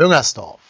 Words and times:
Müngersdorf. 0.00 0.62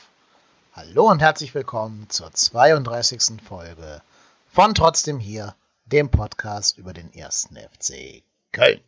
Hallo 0.73 1.09
und 1.09 1.21
herzlich 1.21 1.55
willkommen 1.55 2.11
zur 2.11 2.33
32. 2.33 3.41
Folge 3.41 4.03
von 4.49 4.75
Trotzdem 4.75 5.21
hier, 5.21 5.55
dem 5.85 6.11
Podcast 6.11 6.79
über 6.79 6.93
den 6.93 7.15
ersten 7.15 7.55
FC 7.55 8.25
Köln. 8.51 8.81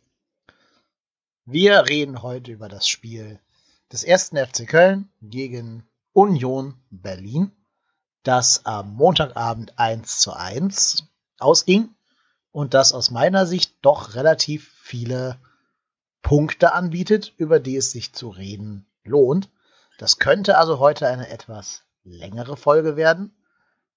Wir 1.45 1.85
reden 1.87 2.23
heute 2.23 2.51
über 2.51 2.67
das 2.67 2.89
Spiel 2.89 3.39
des 3.93 4.03
ersten 4.03 4.35
FC 4.35 4.67
Köln 4.67 5.07
gegen 5.21 5.87
Union 6.11 6.73
Berlin, 6.89 7.53
das 8.23 8.65
am 8.65 8.95
Montagabend 8.95 9.79
1 9.79 10.19
zu 10.19 10.33
1 10.33 11.05
ausging 11.39 11.95
und 12.51 12.73
das 12.73 12.91
aus 12.91 13.11
meiner 13.11 13.45
Sicht 13.45 13.77
doch 13.81 14.15
relativ 14.15 14.73
viele 14.81 15.39
Punkte 16.21 16.73
anbietet, 16.73 17.31
über 17.37 17.61
die 17.61 17.77
es 17.77 17.91
sich 17.91 18.11
zu 18.11 18.27
reden 18.27 18.85
lohnt. 19.05 19.47
Das 20.03 20.19
könnte 20.19 20.57
also 20.57 20.79
heute 20.79 21.07
eine 21.07 21.29
etwas 21.29 21.85
längere 22.03 22.57
Folge 22.57 22.97
werden. 22.97 23.33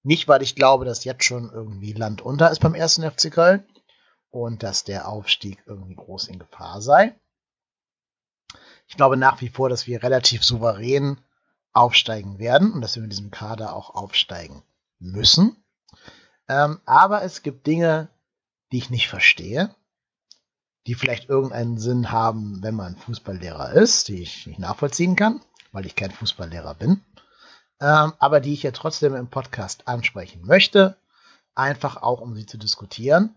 Nicht, 0.03 0.29
weil 0.29 0.41
ich 0.41 0.55
glaube, 0.55 0.85
dass 0.85 1.03
jetzt 1.03 1.25
schon 1.25 1.51
irgendwie 1.51 1.91
Land 1.91 2.21
unter 2.21 2.49
ist 2.49 2.61
beim 2.61 2.75
ersten 2.75 3.03
FC 3.03 3.29
Köln 3.29 3.67
und 4.29 4.63
dass 4.63 4.85
der 4.85 5.09
Aufstieg 5.09 5.61
irgendwie 5.65 5.95
groß 5.95 6.29
in 6.29 6.39
Gefahr 6.39 6.81
sei. 6.81 7.13
Ich 8.87 8.95
glaube 8.95 9.17
nach 9.17 9.41
wie 9.41 9.49
vor, 9.49 9.67
dass 9.67 9.85
wir 9.85 10.01
relativ 10.01 10.45
souverän 10.45 11.19
aufsteigen 11.73 12.39
werden 12.39 12.71
und 12.71 12.79
dass 12.79 12.95
wir 12.95 13.01
mit 13.01 13.11
diesem 13.11 13.29
Kader 13.29 13.75
auch 13.75 13.89
aufsteigen 13.89 14.63
müssen. 14.99 15.61
Ähm, 16.47 16.79
aber 16.85 17.23
es 17.23 17.43
gibt 17.43 17.67
Dinge, 17.67 18.07
die 18.71 18.77
ich 18.77 18.89
nicht 18.89 19.09
verstehe 19.09 19.75
die 20.87 20.95
vielleicht 20.95 21.27
irgendeinen 21.27 21.77
Sinn 21.77 22.11
haben, 22.11 22.63
wenn 22.63 22.73
man 22.73 22.95
Fußballlehrer 22.95 23.73
ist, 23.73 24.07
die 24.07 24.21
ich 24.21 24.47
nicht 24.47 24.57
nachvollziehen 24.57 25.17
kann, 25.17 25.41
weil 25.77 25.85
ich 25.85 25.95
kein 25.95 26.09
Fußballlehrer 26.09 26.73
bin, 26.73 27.03
ähm, 27.79 28.13
aber 28.17 28.39
die 28.39 28.53
ich 28.53 28.63
ja 28.63 28.71
trotzdem 28.71 29.13
im 29.13 29.27
Podcast 29.27 29.87
ansprechen 29.87 30.41
möchte, 30.43 30.97
einfach 31.53 32.01
auch 32.01 32.19
um 32.19 32.33
sie 32.33 32.47
zu 32.47 32.57
diskutieren 32.57 33.35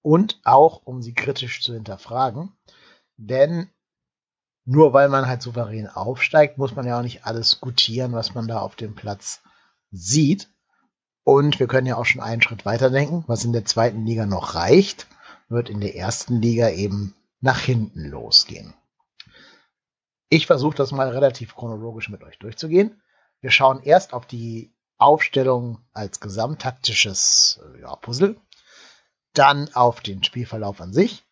und 0.00 0.40
auch 0.42 0.80
um 0.86 1.02
sie 1.02 1.12
kritisch 1.12 1.62
zu 1.62 1.74
hinterfragen. 1.74 2.50
Denn 3.18 3.68
nur 4.64 4.94
weil 4.94 5.10
man 5.10 5.26
halt 5.26 5.42
souverän 5.42 5.86
aufsteigt, 5.86 6.56
muss 6.56 6.74
man 6.74 6.86
ja 6.86 6.98
auch 6.98 7.02
nicht 7.02 7.26
alles 7.26 7.60
gutieren, 7.60 8.14
was 8.14 8.34
man 8.34 8.48
da 8.48 8.60
auf 8.60 8.74
dem 8.74 8.94
Platz 8.94 9.42
sieht. 9.90 10.48
Und 11.24 11.60
wir 11.60 11.66
können 11.66 11.86
ja 11.86 11.96
auch 11.96 12.06
schon 12.06 12.22
einen 12.22 12.40
Schritt 12.40 12.64
weiter 12.64 12.88
denken, 12.88 13.24
was 13.26 13.44
in 13.44 13.52
der 13.52 13.66
zweiten 13.66 14.06
Liga 14.06 14.24
noch 14.24 14.54
reicht 14.54 15.08
wird 15.50 15.68
in 15.68 15.80
der 15.80 15.94
ersten 15.94 16.40
Liga 16.40 16.70
eben 16.70 17.14
nach 17.42 17.60
hinten 17.60 18.06
losgehen. 18.06 18.72
Ich 20.32 20.46
versuche 20.46 20.76
das 20.76 20.92
mal 20.92 21.10
relativ 21.10 21.54
chronologisch 21.54 22.08
mit 22.08 22.22
euch 22.22 22.38
durchzugehen. 22.38 23.02
Wir 23.40 23.50
schauen 23.50 23.82
erst 23.82 24.14
auf 24.14 24.24
die 24.24 24.74
Aufstellung 24.96 25.84
als 25.92 26.20
gesamttaktisches 26.20 27.60
ja, 27.80 27.94
Puzzle, 27.96 28.40
dann 29.34 29.68
auf 29.74 30.00
den 30.00 30.24
Spielverlauf 30.24 30.80
an 30.80 30.94
sich 30.94 31.24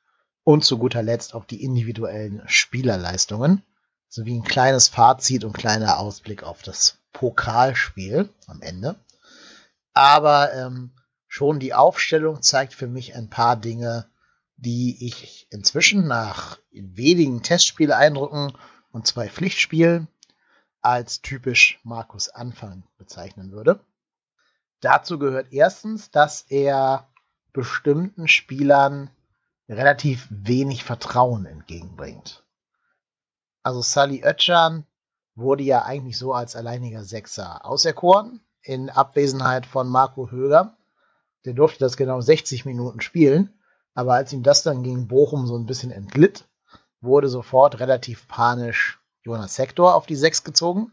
und 0.44 0.64
zu 0.64 0.76
guter 0.76 1.02
Letzt 1.02 1.34
auf 1.34 1.46
die 1.46 1.64
individuellen 1.64 2.42
Spielerleistungen 2.46 3.62
sowie 4.08 4.36
ein 4.36 4.44
kleines 4.44 4.88
Fazit 4.88 5.44
und 5.44 5.56
kleiner 5.56 5.98
Ausblick 5.98 6.42
auf 6.42 6.60
das 6.60 6.98
Pokalspiel 7.14 8.28
am 8.48 8.60
Ende. 8.60 8.96
Aber 9.94 10.52
ähm, 10.52 10.92
Schon 11.33 11.60
die 11.60 11.74
Aufstellung 11.74 12.42
zeigt 12.42 12.74
für 12.74 12.89
mich 12.89 13.14
ein 13.14 13.30
paar 13.30 13.55
Dinge, 13.55 14.10
die 14.56 15.06
ich 15.06 15.46
inzwischen 15.50 16.08
nach 16.08 16.58
wenigen 16.72 17.40
Testspieleindrücken 17.44 18.52
und 18.92 19.06
zwei 19.06 19.28
Pflichtspielen 19.28 20.08
als 20.83 21.20
typisch 21.23 21.80
Markus 21.84 22.28
Anfang 22.28 22.84
bezeichnen 22.96 23.52
würde. 23.52 23.80
Dazu 24.80 25.18
gehört 25.18 25.52
erstens, 25.52 26.11
dass 26.11 26.42
er 26.48 27.08
bestimmten 27.52 28.28
Spielern 28.28 29.11
relativ 29.68 30.27
wenig 30.30 30.84
Vertrauen 30.84 31.46
entgegenbringt. 31.46 32.45
Also 33.62 33.83
Sally 33.83 34.24
Oetschan 34.24 34.86
wurde 35.34 35.62
ja 35.62 35.84
eigentlich 35.84 36.17
so 36.17 36.33
als 36.33 36.57
alleiniger 36.57 37.05
Sechser 37.05 37.64
auserkoren, 37.64 38.40
in 38.62 38.90
Abwesenheit 38.90 39.67
von 39.67 39.89
Marco 39.89 40.30
Höger. 40.30 40.77
Der 41.45 41.55
durfte 41.55 41.78
das 41.78 41.96
genau 41.96 42.20
60 42.20 42.64
Minuten 42.64 43.01
spielen, 43.01 43.52
aber 43.95 44.14
als 44.14 44.33
ihm 44.33 44.42
das 44.42 44.62
dann 44.62 44.83
gegen 44.83 45.08
Bochum 45.08 45.46
so 45.46 45.57
ein 45.57 45.67
bisschen 45.67 45.90
entglitt, 45.90 46.46
wurde 47.00 47.28
sofort 47.28 47.80
relativ 47.80 48.28
panisch 48.28 49.00
Jonas 49.22 49.55
Sektor 49.55 49.94
auf 49.94 50.06
die 50.06 50.16
6 50.16 50.44
gezogen, 50.44 50.92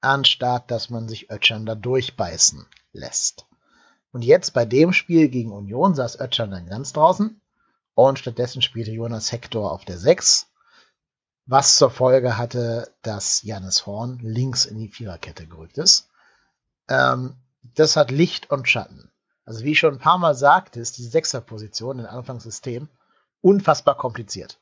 anstatt 0.00 0.70
dass 0.70 0.90
man 0.90 1.08
sich 1.08 1.30
Ötschern 1.30 1.66
da 1.66 1.74
durchbeißen 1.74 2.66
lässt. 2.92 3.46
Und 4.12 4.22
jetzt 4.22 4.52
bei 4.54 4.64
dem 4.64 4.92
Spiel 4.92 5.28
gegen 5.28 5.52
Union 5.52 5.94
saß 5.94 6.20
Ötschern 6.20 6.50
dann 6.50 6.66
ganz 6.66 6.92
draußen 6.92 7.40
und 7.94 8.18
stattdessen 8.18 8.62
spielte 8.62 8.92
Jonas 8.92 9.32
Hector 9.32 9.72
auf 9.72 9.84
der 9.84 9.98
6, 9.98 10.48
was 11.46 11.76
zur 11.76 11.90
Folge 11.90 12.36
hatte, 12.36 12.92
dass 13.02 13.42
Janis 13.42 13.86
Horn 13.86 14.18
links 14.22 14.64
in 14.64 14.78
die 14.78 14.88
Viererkette 14.88 15.46
gerückt 15.46 15.78
ist. 15.78 16.08
Ähm, 16.88 17.36
das 17.62 17.96
hat 17.96 18.10
Licht 18.10 18.50
und 18.50 18.68
Schatten. 18.68 19.10
Also 19.44 19.64
wie 19.64 19.72
ich 19.72 19.78
schon 19.78 19.94
ein 19.94 20.00
paar 20.00 20.18
Mal 20.18 20.34
sagte, 20.34 20.80
ist 20.80 20.98
die 20.98 21.04
Sechserposition 21.04 22.00
im 22.00 22.06
Anfangssystem 22.06 22.88
unfassbar 23.40 23.96
kompliziert. 23.96 24.58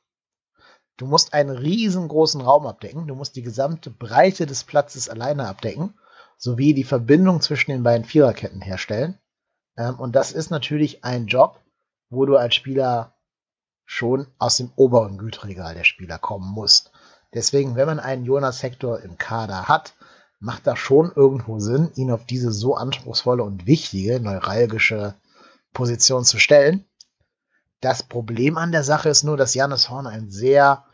Du 0.96 1.06
musst 1.06 1.34
einen 1.34 1.50
riesengroßen 1.50 2.40
Raum 2.40 2.66
abdecken, 2.66 3.06
du 3.06 3.14
musst 3.14 3.36
die 3.36 3.42
gesamte 3.42 3.90
Breite 3.90 4.46
des 4.46 4.64
Platzes 4.64 5.08
alleine 5.08 5.48
abdecken, 5.48 5.94
sowie 6.38 6.74
die 6.74 6.84
Verbindung 6.84 7.40
zwischen 7.40 7.72
den 7.72 7.82
beiden 7.82 8.04
Viererketten 8.04 8.60
herstellen. 8.60 9.18
Ähm, 9.76 9.98
und 9.98 10.14
das 10.14 10.32
ist 10.32 10.50
natürlich 10.50 11.04
ein 11.04 11.26
Job, 11.26 11.60
wo 12.10 12.26
du 12.26 12.36
als 12.36 12.54
Spieler 12.54 13.14
schon 13.84 14.28
aus 14.38 14.56
dem 14.56 14.70
oberen 14.76 15.18
Gütregal 15.18 15.74
der 15.74 15.84
Spieler 15.84 16.18
kommen 16.18 16.50
musst. 16.50 16.92
Deswegen, 17.34 17.74
wenn 17.74 17.86
man 17.86 18.00
einen 18.00 18.24
Jonas 18.24 18.62
Hector 18.62 19.00
im 19.00 19.18
Kader 19.18 19.68
hat, 19.68 19.94
macht 20.38 20.66
das 20.66 20.78
schon 20.78 21.10
irgendwo 21.14 21.58
Sinn, 21.58 21.90
ihn 21.96 22.10
auf 22.10 22.24
diese 22.24 22.52
so 22.52 22.76
anspruchsvolle 22.76 23.42
und 23.42 23.66
wichtige, 23.66 24.20
neuralgische 24.20 25.14
Position 25.72 26.24
zu 26.24 26.38
stellen. 26.38 26.84
Das 27.84 28.02
Problem 28.02 28.56
an 28.56 28.72
der 28.72 28.82
Sache 28.82 29.10
ist 29.10 29.24
nur, 29.24 29.36
dass 29.36 29.52
Janis 29.52 29.90
Horn 29.90 30.06
ein 30.06 30.30
sehr 30.30 30.86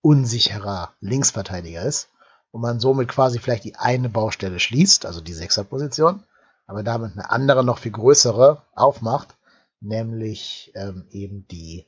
unsicherer 0.00 0.92
Linksverteidiger 0.98 1.82
ist 1.82 2.08
und 2.50 2.60
man 2.60 2.80
somit 2.80 3.08
quasi 3.08 3.38
vielleicht 3.38 3.62
die 3.62 3.76
eine 3.76 4.08
Baustelle 4.08 4.58
schließt, 4.58 5.06
also 5.06 5.20
die 5.20 5.32
Sechserposition, 5.32 6.24
aber 6.66 6.82
damit 6.82 7.12
eine 7.12 7.30
andere, 7.30 7.62
noch 7.62 7.78
viel 7.78 7.92
größere 7.92 8.66
aufmacht, 8.72 9.36
nämlich 9.78 10.72
ähm, 10.74 11.06
eben 11.10 11.46
die 11.46 11.86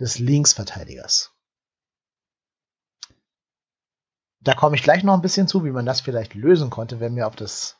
des 0.00 0.18
Linksverteidigers. 0.18 1.30
Da 4.40 4.54
komme 4.54 4.74
ich 4.74 4.82
gleich 4.82 5.04
noch 5.04 5.14
ein 5.14 5.22
bisschen 5.22 5.46
zu, 5.46 5.64
wie 5.64 5.70
man 5.70 5.86
das 5.86 6.00
vielleicht 6.00 6.34
lösen 6.34 6.68
konnte, 6.68 6.98
wenn 6.98 7.14
wir 7.14 7.28
auf 7.28 7.36
das 7.36 7.76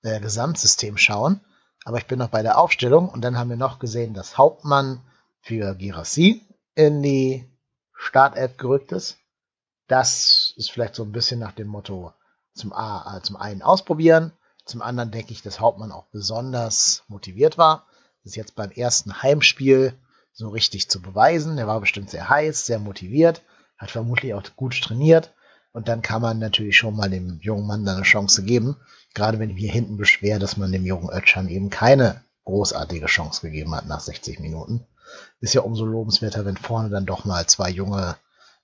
äh, 0.00 0.20
Gesamtsystem 0.20 0.96
schauen. 0.96 1.42
Aber 1.84 1.98
ich 1.98 2.06
bin 2.06 2.18
noch 2.18 2.30
bei 2.30 2.40
der 2.40 2.56
Aufstellung 2.56 3.10
und 3.10 3.20
dann 3.20 3.36
haben 3.36 3.50
wir 3.50 3.58
noch 3.58 3.78
gesehen, 3.78 4.14
dass 4.14 4.38
Hauptmann 4.38 5.02
für 5.40 5.74
Girassi 5.74 6.42
in 6.74 7.02
die 7.02 7.44
Startelf 7.94 8.56
gerückt 8.56 8.92
ist. 8.92 9.18
Das 9.86 10.52
ist 10.56 10.70
vielleicht 10.70 10.94
so 10.94 11.02
ein 11.02 11.12
bisschen 11.12 11.40
nach 11.40 11.52
dem 11.52 11.68
Motto 11.68 12.12
zum, 12.54 12.72
A, 12.72 13.16
äh, 13.16 13.22
zum 13.22 13.36
einen 13.36 13.62
ausprobieren, 13.62 14.32
zum 14.68 14.82
anderen 14.82 15.10
denke 15.10 15.32
ich, 15.32 15.42
dass 15.42 15.60
Hauptmann 15.60 15.92
auch 15.92 16.04
besonders 16.12 17.02
motiviert 17.08 17.56
war, 17.56 17.86
das 18.22 18.36
jetzt 18.36 18.54
beim 18.54 18.70
ersten 18.70 19.22
Heimspiel 19.22 19.94
so 20.32 20.50
richtig 20.50 20.90
zu 20.90 21.00
beweisen. 21.00 21.56
Der 21.56 21.66
war 21.66 21.80
bestimmt 21.80 22.10
sehr 22.10 22.28
heiß, 22.28 22.66
sehr 22.66 22.78
motiviert, 22.78 23.42
hat 23.78 23.90
vermutlich 23.90 24.34
auch 24.34 24.42
gut 24.56 24.78
trainiert 24.80 25.32
und 25.72 25.88
dann 25.88 26.02
kann 26.02 26.20
man 26.20 26.38
natürlich 26.38 26.76
schon 26.76 26.96
mal 26.96 27.08
dem 27.08 27.40
jungen 27.40 27.66
Mann 27.66 27.86
da 27.86 27.94
eine 27.94 28.02
Chance 28.02 28.42
geben. 28.42 28.76
Gerade 29.14 29.38
wenn 29.38 29.50
ich 29.50 29.56
mir 29.56 29.72
hinten 29.72 29.96
beschwer, 29.96 30.38
dass 30.38 30.58
man 30.58 30.70
dem 30.70 30.84
jungen 30.84 31.08
Ötschern 31.10 31.48
eben 31.48 31.70
keine 31.70 32.22
großartige 32.44 33.06
Chance 33.06 33.40
gegeben 33.40 33.74
hat 33.74 33.86
nach 33.86 34.00
60 34.00 34.38
Minuten. 34.40 34.86
Ist 35.40 35.54
ja 35.54 35.62
umso 35.62 35.84
lobenswerter, 35.84 36.44
wenn 36.44 36.56
vorne 36.56 36.90
dann 36.90 37.06
doch 37.06 37.24
mal 37.24 37.46
zwei 37.46 37.70
junge 37.70 38.16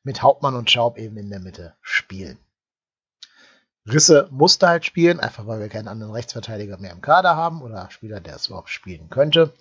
mit 0.03 0.23
Hauptmann 0.23 0.55
und 0.55 0.71
Schaub 0.71 0.99
eben 0.99 1.17
in 1.17 1.31
der 1.31 1.41
Mitte 1.41 1.75
spielen. 1.81 2.39
Risse 3.87 4.29
musste 4.31 4.69
halt 4.69 4.85
spielen, 4.85 5.21
einfach 5.21 5.47
weil 5.47 5.61
wir 5.61 5.69
keinen 5.69 5.89
anderen 5.89 6.13
Rechtsverteidiger 6.13 6.79
mehr 6.79 6.93
im 6.93 7.03
Kader 7.03 7.37
haben 7.37 7.63
oder 7.63 7.91
Spieler, 7.91 8.21
der 8.21 8.37
es 8.37 8.47
überhaupt 8.47 8.71
spielen 8.71 9.11
könnte. 9.11 9.53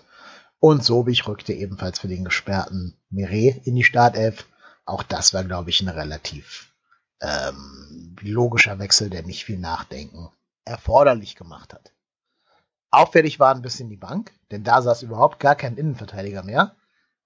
Und 0.59 0.83
Sobich 0.83 1.27
rückte 1.27 1.51
ebenfalls 1.51 1.99
für 1.99 2.07
den 2.07 2.23
gesperrten 2.23 2.97
Mireille 3.09 3.59
in 3.65 3.75
die 3.75 3.83
Startelf. 3.83 4.45
Auch 4.85 5.03
das 5.03 5.33
war, 5.33 5.43
glaube 5.43 5.69
ich, 5.69 5.81
ein 5.81 5.89
relativ 5.89 6.73
ähm, 7.19 8.15
logischer 8.21 8.79
Wechsel, 8.79 9.09
der 9.09 9.23
nicht 9.23 9.43
viel 9.43 9.59
Nachdenken 9.59 10.29
erforderlich 10.63 11.35
gemacht 11.35 11.73
hat. 11.73 11.91
Auffällig 12.93 13.39
war 13.39 13.55
ein 13.55 13.63
bisschen 13.63 13.89
die 13.89 13.97
Bank, 13.97 14.33
denn 14.51 14.63
da 14.63 14.79
saß 14.79 15.01
überhaupt 15.01 15.39
gar 15.39 15.55
kein 15.55 15.77
Innenverteidiger 15.77 16.43
mehr. 16.43 16.75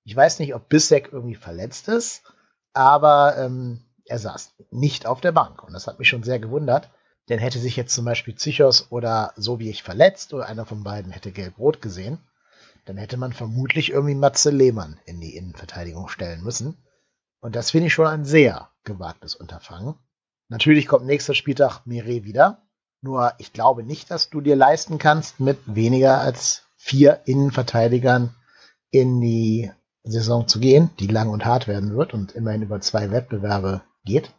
Ich 0.05 0.15
weiß 0.15 0.39
nicht, 0.39 0.55
ob 0.55 0.69
Bissek 0.69 1.09
irgendwie 1.11 1.35
verletzt 1.35 1.89
ist, 1.89 2.23
aber 2.71 3.35
ähm, 3.37 3.81
er 4.05 4.17
saß 4.17 4.53
nicht 4.71 5.05
auf 5.05 5.19
der 5.19 5.33
Bank. 5.33 5.61
Und 5.63 5.73
das 5.73 5.85
hat 5.85 5.99
mich 5.99 6.07
schon 6.07 6.23
sehr 6.23 6.39
gewundert. 6.39 6.89
Denn 7.27 7.39
hätte 7.39 7.59
sich 7.59 7.75
jetzt 7.75 7.93
zum 7.93 8.05
Beispiel 8.05 8.35
Zichos 8.35 8.93
oder 8.93 9.33
so 9.35 9.59
wie 9.59 9.69
ich 9.69 9.83
verletzt 9.83 10.33
oder 10.33 10.45
einer 10.45 10.65
von 10.65 10.85
beiden 10.85 11.11
hätte 11.11 11.33
gelb-rot 11.33 11.81
gesehen, 11.81 12.19
dann 12.85 12.95
hätte 12.95 13.17
man 13.17 13.33
vermutlich 13.33 13.91
irgendwie 13.91 14.15
Matze 14.15 14.51
Lehmann 14.51 15.01
in 15.03 15.19
die 15.19 15.35
Innenverteidigung 15.35 16.07
stellen 16.07 16.41
müssen. 16.43 16.77
Und 17.41 17.57
das 17.57 17.71
finde 17.71 17.87
ich 17.87 17.93
schon 17.93 18.07
ein 18.07 18.23
sehr 18.23 18.69
gewagtes 18.85 19.35
Unterfangen. 19.35 19.95
Natürlich 20.47 20.87
kommt 20.87 21.05
nächster 21.05 21.33
Spieltag 21.33 21.85
Mire 21.85 22.23
wieder. 22.23 22.66
Nur 23.01 23.33
ich 23.37 23.53
glaube 23.53 23.83
nicht, 23.83 24.09
dass 24.11 24.29
du 24.29 24.41
dir 24.41 24.55
leisten 24.55 24.97
kannst, 24.97 25.39
mit 25.39 25.59
weniger 25.65 26.19
als 26.19 26.63
vier 26.75 27.21
Innenverteidigern 27.25 28.35
in 28.89 29.21
die 29.21 29.71
Saison 30.03 30.47
zu 30.47 30.59
gehen, 30.59 30.89
die 30.99 31.07
lang 31.07 31.29
und 31.29 31.45
hart 31.45 31.67
werden 31.67 31.95
wird 31.95 32.13
und 32.13 32.31
immerhin 32.31 32.61
über 32.61 32.79
zwei 32.81 33.11
Wettbewerbe 33.11 33.81
geht. 34.05 34.31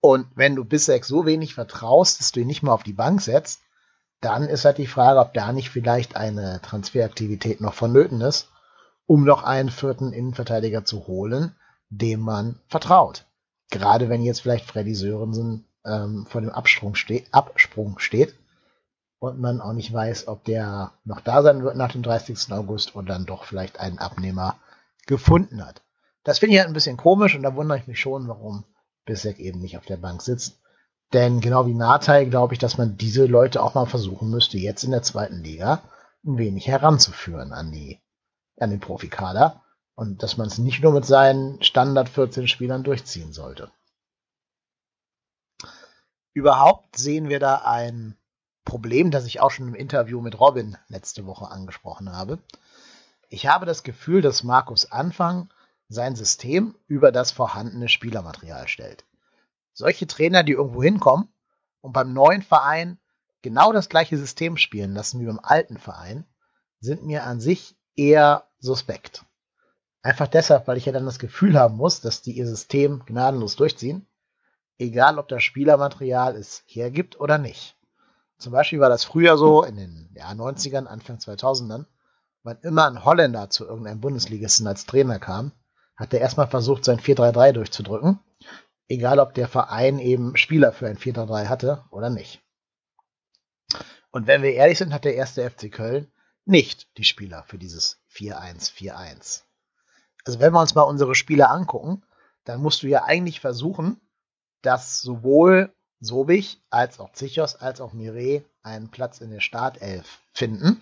Und 0.00 0.26
wenn 0.34 0.54
du 0.54 0.64
Bissek 0.64 1.04
so 1.04 1.26
wenig 1.26 1.54
vertraust, 1.54 2.20
dass 2.20 2.32
du 2.32 2.40
ihn 2.40 2.46
nicht 2.46 2.62
mal 2.62 2.72
auf 2.72 2.82
die 2.82 2.92
Bank 2.92 3.20
setzt, 3.20 3.60
dann 4.20 4.44
ist 4.44 4.64
halt 4.64 4.78
die 4.78 4.86
Frage, 4.86 5.20
ob 5.20 5.34
da 5.34 5.52
nicht 5.52 5.70
vielleicht 5.70 6.16
eine 6.16 6.60
Transferaktivität 6.62 7.60
noch 7.60 7.74
vonnöten 7.74 8.20
ist, 8.20 8.48
um 9.06 9.24
noch 9.24 9.42
einen 9.42 9.70
vierten 9.70 10.12
Innenverteidiger 10.12 10.84
zu 10.84 11.06
holen, 11.06 11.54
dem 11.90 12.20
man 12.20 12.60
vertraut. 12.68 13.26
Gerade 13.70 14.08
wenn 14.08 14.22
jetzt 14.22 14.42
vielleicht 14.42 14.66
Freddy 14.66 14.94
Sörensen 14.94 15.65
ähm, 15.86 16.26
vor 16.26 16.40
dem 16.40 16.50
Absprung, 16.50 16.94
ste 16.94 17.24
Absprung 17.30 17.98
steht 17.98 18.34
und 19.18 19.40
man 19.40 19.60
auch 19.60 19.72
nicht 19.72 19.92
weiß, 19.92 20.28
ob 20.28 20.44
der 20.44 20.92
noch 21.04 21.20
da 21.20 21.42
sein 21.42 21.62
wird 21.62 21.76
nach 21.76 21.92
dem 21.92 22.02
30. 22.02 22.52
August 22.52 22.94
und 22.94 23.08
dann 23.08 23.26
doch 23.26 23.44
vielleicht 23.44 23.80
einen 23.80 23.98
Abnehmer 23.98 24.56
gefunden 25.06 25.64
hat. 25.64 25.82
Das 26.24 26.40
finde 26.40 26.54
ich 26.54 26.60
halt 26.60 26.68
ein 26.68 26.74
bisschen 26.74 26.96
komisch 26.96 27.34
und 27.34 27.42
da 27.42 27.54
wundere 27.54 27.78
ich 27.78 27.86
mich 27.86 28.00
schon, 28.00 28.28
warum 28.28 28.64
Bissek 29.04 29.38
eben 29.38 29.60
nicht 29.60 29.78
auf 29.78 29.86
der 29.86 29.96
Bank 29.96 30.22
sitzt. 30.22 30.58
Denn 31.12 31.40
genau 31.40 31.66
wie 31.66 31.74
Natai 31.74 32.24
glaube 32.24 32.54
ich, 32.54 32.58
dass 32.58 32.78
man 32.78 32.96
diese 32.96 33.26
Leute 33.26 33.62
auch 33.62 33.74
mal 33.74 33.86
versuchen 33.86 34.28
müsste, 34.28 34.58
jetzt 34.58 34.82
in 34.82 34.90
der 34.90 35.02
zweiten 35.02 35.42
Liga 35.42 35.82
ein 36.24 36.36
wenig 36.36 36.66
heranzuführen 36.66 37.52
an 37.52 37.70
die, 37.70 38.00
an 38.58 38.70
den 38.70 38.80
Profikader 38.80 39.62
und 39.94 40.22
dass 40.22 40.36
man 40.36 40.48
es 40.48 40.58
nicht 40.58 40.82
nur 40.82 40.92
mit 40.92 41.06
seinen 41.06 41.62
Standard 41.62 42.08
14 42.08 42.48
Spielern 42.48 42.82
durchziehen 42.82 43.32
sollte. 43.32 43.70
Überhaupt 46.36 46.98
sehen 46.98 47.30
wir 47.30 47.40
da 47.40 47.62
ein 47.64 48.14
Problem, 48.66 49.10
das 49.10 49.24
ich 49.24 49.40
auch 49.40 49.50
schon 49.50 49.68
im 49.68 49.74
Interview 49.74 50.20
mit 50.20 50.38
Robin 50.38 50.76
letzte 50.86 51.24
Woche 51.24 51.50
angesprochen 51.50 52.12
habe. 52.12 52.40
Ich 53.30 53.46
habe 53.46 53.64
das 53.64 53.82
Gefühl, 53.84 54.20
dass 54.20 54.44
Markus 54.44 54.92
Anfang 54.92 55.50
sein 55.88 56.14
System 56.14 56.74
über 56.88 57.10
das 57.10 57.30
vorhandene 57.30 57.88
Spielermaterial 57.88 58.68
stellt. 58.68 59.06
Solche 59.72 60.06
Trainer, 60.06 60.42
die 60.42 60.52
irgendwo 60.52 60.82
hinkommen 60.82 61.32
und 61.80 61.94
beim 61.94 62.12
neuen 62.12 62.42
Verein 62.42 62.98
genau 63.40 63.72
das 63.72 63.88
gleiche 63.88 64.18
System 64.18 64.58
spielen 64.58 64.92
lassen 64.92 65.20
wie 65.20 65.26
beim 65.26 65.40
alten 65.42 65.78
Verein, 65.78 66.26
sind 66.80 67.02
mir 67.02 67.24
an 67.24 67.40
sich 67.40 67.78
eher 67.94 68.46
suspekt. 68.58 69.24
Einfach 70.02 70.28
deshalb, 70.28 70.68
weil 70.68 70.76
ich 70.76 70.84
ja 70.84 70.92
dann 70.92 71.06
das 71.06 71.18
Gefühl 71.18 71.58
haben 71.58 71.78
muss, 71.78 72.02
dass 72.02 72.20
die 72.20 72.32
ihr 72.32 72.46
System 72.46 73.06
gnadenlos 73.06 73.56
durchziehen, 73.56 74.06
egal 74.78 75.18
ob 75.18 75.28
das 75.28 75.42
Spielermaterial 75.42 76.36
es 76.36 76.62
hergibt 76.66 77.18
oder 77.20 77.38
nicht. 77.38 77.76
Zum 78.38 78.52
Beispiel 78.52 78.80
war 78.80 78.88
das 78.88 79.04
früher 79.04 79.38
so 79.38 79.62
in 79.62 79.76
den 79.76 80.10
ja, 80.14 80.30
90ern, 80.30 80.86
Anfang 80.86 81.16
2000ern, 81.16 81.86
wann 82.42 82.58
immer 82.62 82.86
ein 82.86 83.04
Holländer 83.04 83.50
zu 83.50 83.66
irgendeinem 83.66 84.00
Bundesligisten 84.00 84.66
als 84.66 84.86
Trainer 84.86 85.18
kam, 85.18 85.52
hat 85.96 86.12
er 86.12 86.20
erstmal 86.20 86.46
versucht, 86.46 86.84
sein 86.84 87.00
4-3-3 87.00 87.52
durchzudrücken, 87.52 88.18
egal 88.88 89.18
ob 89.18 89.32
der 89.34 89.48
Verein 89.48 89.98
eben 89.98 90.36
Spieler 90.36 90.72
für 90.72 90.86
ein 90.86 90.98
4-3-3 90.98 91.46
hatte 91.46 91.84
oder 91.90 92.10
nicht. 92.10 92.42
Und 94.10 94.26
wenn 94.26 94.42
wir 94.42 94.52
ehrlich 94.52 94.78
sind, 94.78 94.92
hat 94.92 95.04
der 95.04 95.14
erste 95.14 95.48
FC 95.48 95.72
Köln 95.72 96.12
nicht 96.44 96.86
die 96.98 97.04
Spieler 97.04 97.42
für 97.44 97.58
dieses 97.58 97.98
4-1-4-1 98.12 99.46
also 100.26 100.40
wenn 100.40 100.52
wir 100.52 100.60
uns 100.60 100.74
mal 100.74 100.82
unsere 100.82 101.14
Spiele 101.14 101.48
angucken, 101.48 102.02
dann 102.44 102.60
musst 102.60 102.82
du 102.82 102.88
ja 102.88 103.04
eigentlich 103.04 103.40
versuchen, 103.40 104.00
dass 104.62 105.00
sowohl 105.00 105.72
Sobich 106.00 106.60
als 106.70 107.00
auch 107.00 107.12
Zichos 107.12 107.56
als 107.56 107.80
auch 107.80 107.92
Mire 107.92 108.44
einen 108.62 108.90
Platz 108.90 109.20
in 109.20 109.30
der 109.30 109.40
Startelf 109.40 110.20
finden. 110.32 110.80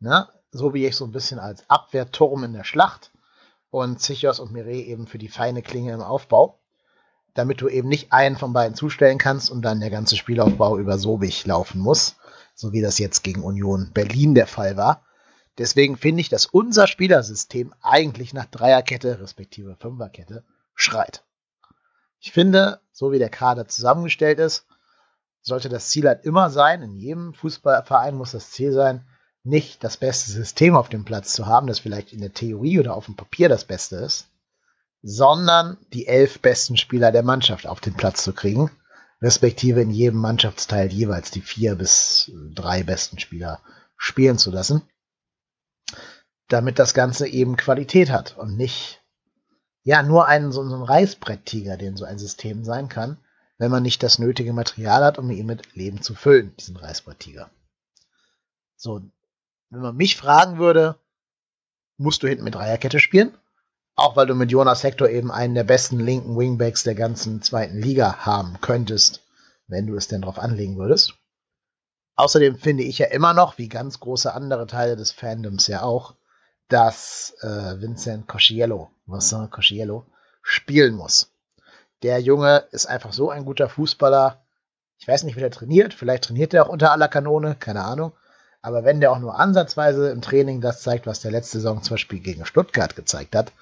Ne? 0.00 0.28
Sobich 0.50 0.96
so 0.96 1.04
ein 1.04 1.12
bisschen 1.12 1.38
als 1.38 1.68
Abwehrturm 1.68 2.44
in 2.44 2.52
der 2.52 2.64
Schlacht 2.64 3.12
und 3.70 4.00
Zichos 4.00 4.40
und 4.40 4.52
Mire 4.52 4.72
eben 4.72 5.06
für 5.06 5.18
die 5.18 5.28
feine 5.28 5.62
Klinge 5.62 5.92
im 5.92 6.00
Aufbau, 6.00 6.58
damit 7.34 7.60
du 7.60 7.68
eben 7.68 7.88
nicht 7.88 8.12
einen 8.12 8.36
von 8.36 8.52
beiden 8.52 8.74
zustellen 8.74 9.18
kannst 9.18 9.50
und 9.50 9.62
dann 9.62 9.80
der 9.80 9.90
ganze 9.90 10.16
Spielaufbau 10.16 10.78
über 10.78 10.98
Sobich 10.98 11.46
laufen 11.46 11.80
muss, 11.80 12.16
so 12.54 12.72
wie 12.72 12.80
das 12.80 12.98
jetzt 12.98 13.22
gegen 13.22 13.44
Union 13.44 13.92
Berlin 13.92 14.34
der 14.34 14.46
Fall 14.46 14.76
war. 14.76 15.04
Deswegen 15.58 15.96
finde 15.96 16.20
ich, 16.20 16.28
dass 16.28 16.46
unser 16.46 16.86
Spielersystem 16.86 17.74
eigentlich 17.80 18.32
nach 18.32 18.46
Dreierkette 18.46 19.20
respektive 19.20 19.76
Fünferkette 19.76 20.44
schreit. 20.74 21.24
Ich 22.20 22.32
finde, 22.32 22.80
so 22.92 23.12
wie 23.12 23.18
der 23.18 23.30
Kader 23.30 23.68
zusammengestellt 23.68 24.38
ist, 24.38 24.66
sollte 25.40 25.68
das 25.68 25.88
Ziel 25.88 26.06
halt 26.06 26.24
immer 26.24 26.50
sein, 26.50 26.82
in 26.82 26.94
jedem 26.94 27.34
Fußballverein 27.34 28.14
muss 28.14 28.32
das 28.32 28.50
Ziel 28.50 28.72
sein, 28.72 29.06
nicht 29.44 29.82
das 29.84 29.96
beste 29.96 30.30
System 30.30 30.76
auf 30.76 30.88
dem 30.88 31.04
Platz 31.04 31.32
zu 31.32 31.46
haben, 31.46 31.68
das 31.68 31.78
vielleicht 31.78 32.12
in 32.12 32.20
der 32.20 32.32
Theorie 32.32 32.80
oder 32.80 32.94
auf 32.94 33.06
dem 33.06 33.16
Papier 33.16 33.48
das 33.48 33.64
Beste 33.64 33.96
ist, 33.96 34.26
sondern 35.02 35.78
die 35.92 36.06
elf 36.06 36.40
besten 36.40 36.76
Spieler 36.76 37.12
der 37.12 37.22
Mannschaft 37.22 37.66
auf 37.66 37.80
den 37.80 37.94
Platz 37.94 38.24
zu 38.24 38.32
kriegen, 38.32 38.70
respektive 39.22 39.80
in 39.80 39.90
jedem 39.90 40.18
Mannschaftsteil 40.18 40.92
jeweils 40.92 41.30
die 41.30 41.40
vier 41.40 41.76
bis 41.76 42.30
drei 42.52 42.82
besten 42.82 43.18
Spieler 43.18 43.60
spielen 43.96 44.38
zu 44.38 44.50
lassen 44.50 44.82
damit 46.48 46.78
das 46.78 46.94
Ganze 46.94 47.28
eben 47.28 47.56
Qualität 47.56 48.10
hat 48.10 48.36
und 48.36 48.56
nicht 48.56 48.97
ja 49.88 50.02
nur 50.02 50.26
einen 50.26 50.52
so, 50.52 50.68
so 50.68 50.76
ein 50.76 50.82
Reißbretttiger, 50.82 51.78
den 51.78 51.96
so 51.96 52.04
ein 52.04 52.18
System 52.18 52.62
sein 52.62 52.90
kann, 52.90 53.16
wenn 53.56 53.70
man 53.70 53.82
nicht 53.82 54.02
das 54.02 54.18
nötige 54.18 54.52
Material 54.52 55.02
hat, 55.02 55.16
um 55.16 55.30
ihn 55.30 55.46
mit 55.46 55.74
Leben 55.74 56.02
zu 56.02 56.14
füllen, 56.14 56.54
diesen 56.56 56.76
Reißbretttiger. 56.76 57.48
So, 58.76 59.00
wenn 59.70 59.80
man 59.80 59.96
mich 59.96 60.18
fragen 60.18 60.58
würde, 60.58 60.98
musst 61.96 62.22
du 62.22 62.28
hinten 62.28 62.44
mit 62.44 62.54
Dreierkette 62.54 63.00
spielen? 63.00 63.34
Auch 63.94 64.14
weil 64.14 64.26
du 64.26 64.34
mit 64.34 64.50
Jonas 64.50 64.82
Hector 64.82 65.08
eben 65.08 65.30
einen 65.30 65.54
der 65.54 65.64
besten 65.64 65.98
linken 65.98 66.36
Wingbacks 66.36 66.82
der 66.82 66.94
ganzen 66.94 67.40
zweiten 67.40 67.78
Liga 67.78 68.26
haben 68.26 68.60
könntest, 68.60 69.22
wenn 69.68 69.86
du 69.86 69.96
es 69.96 70.06
denn 70.06 70.20
drauf 70.20 70.38
anlegen 70.38 70.76
würdest. 70.76 71.14
Außerdem 72.14 72.58
finde 72.58 72.82
ich 72.82 72.98
ja 72.98 73.06
immer 73.06 73.32
noch, 73.32 73.56
wie 73.56 73.70
ganz 73.70 74.00
große 74.00 74.34
andere 74.34 74.66
Teile 74.66 74.96
des 74.96 75.12
Fandoms 75.12 75.66
ja 75.66 75.80
auch, 75.80 76.14
dass 76.68 77.34
äh, 77.40 77.80
Vincent 77.80 78.28
Cosciello, 78.28 78.90
Vincent 79.06 79.50
Cosciello, 79.50 80.06
spielen 80.42 80.94
muss. 80.94 81.32
Der 82.02 82.20
Junge 82.20 82.64
ist 82.70 82.86
einfach 82.86 83.12
so 83.12 83.30
ein 83.30 83.44
guter 83.44 83.68
Fußballer. 83.68 84.44
Ich 84.98 85.08
weiß 85.08 85.24
nicht, 85.24 85.36
wie 85.36 85.40
der 85.40 85.50
trainiert. 85.50 85.94
Vielleicht 85.94 86.24
trainiert 86.24 86.54
er 86.54 86.66
auch 86.66 86.68
unter 86.68 86.92
aller 86.92 87.08
Kanone, 87.08 87.56
keine 87.58 87.84
Ahnung. 87.84 88.12
Aber 88.60 88.84
wenn 88.84 89.00
der 89.00 89.12
auch 89.12 89.18
nur 89.18 89.38
ansatzweise 89.38 90.10
im 90.10 90.20
Training 90.20 90.60
das 90.60 90.82
zeigt, 90.82 91.06
was 91.06 91.20
der 91.20 91.30
letzte 91.30 91.58
Saison 91.58 91.82
zum 91.82 91.94
Beispiel 91.94 92.20
gegen 92.20 92.44
Stuttgart 92.44 92.96
gezeigt 92.96 93.34
hat, 93.34 93.52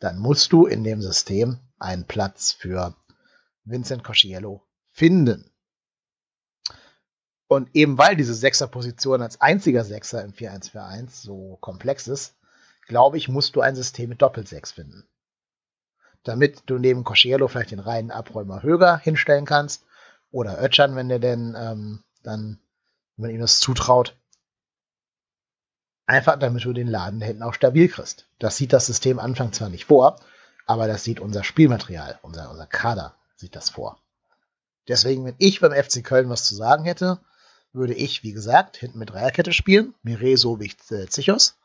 dann 0.00 0.18
musst 0.18 0.52
du 0.52 0.66
in 0.66 0.84
dem 0.84 1.02
System 1.02 1.58
einen 1.78 2.04
Platz 2.04 2.52
für 2.52 2.94
Vincent 3.64 4.04
Cosciello 4.04 4.62
finden. 4.90 5.50
Und 7.46 7.70
eben 7.74 7.98
weil 7.98 8.16
diese 8.16 8.34
Sechserposition 8.34 9.22
als 9.22 9.40
einziger 9.40 9.84
Sechser 9.84 10.24
im 10.24 10.32
4-1-4-1 10.32 11.22
so 11.22 11.58
komplex 11.60 12.08
ist, 12.08 12.34
glaube 12.86 13.16
ich, 13.18 13.28
musst 13.28 13.56
du 13.56 13.60
ein 13.60 13.76
System 13.76 14.10
mit 14.10 14.22
Doppelsechs 14.22 14.72
finden. 14.72 15.06
Damit 16.22 16.62
du 16.66 16.78
neben 16.78 17.04
Cosciello 17.04 17.48
vielleicht 17.48 17.70
den 17.70 17.80
reinen 17.80 18.10
Abräumer 18.10 18.62
Höger 18.62 18.98
hinstellen 18.98 19.44
kannst. 19.44 19.84
Oder 20.30 20.62
Ötchan, 20.62 20.96
wenn 20.96 21.08
der 21.08 21.18
denn 21.18 21.54
ähm, 21.56 22.02
dann, 22.22 22.58
wenn 23.16 23.26
man 23.26 23.30
ihm 23.30 23.40
das 23.40 23.60
zutraut. 23.60 24.16
Einfach 26.06 26.38
damit 26.38 26.64
du 26.64 26.72
den 26.72 26.88
Laden 26.88 27.20
hinten 27.20 27.42
auch 27.42 27.54
stabil 27.54 27.88
kriegst. 27.88 28.26
Das 28.38 28.56
sieht 28.56 28.72
das 28.72 28.86
System 28.86 29.18
Anfang 29.18 29.52
zwar 29.52 29.68
nicht 29.68 29.86
vor, 29.86 30.20
aber 30.66 30.86
das 30.86 31.04
sieht 31.04 31.20
unser 31.20 31.44
Spielmaterial, 31.44 32.18
unser, 32.22 32.50
unser 32.50 32.66
Kader 32.66 33.14
sieht 33.36 33.56
das 33.56 33.70
vor. 33.70 33.98
Deswegen, 34.88 35.24
wenn 35.24 35.36
ich 35.38 35.60
beim 35.60 35.72
FC 35.72 36.04
Köln 36.04 36.28
was 36.28 36.44
zu 36.44 36.54
sagen 36.54 36.84
hätte, 36.84 37.20
würde 37.72 37.94
ich, 37.94 38.22
wie 38.22 38.32
gesagt, 38.32 38.76
hinten 38.76 38.98
mit 38.98 39.10
Dreierkette 39.10 39.52
spielen. 39.52 39.94
Mire, 40.02 40.36
Sobich, 40.36 40.76
äh, 40.90 41.06
Zichos. 41.06 41.56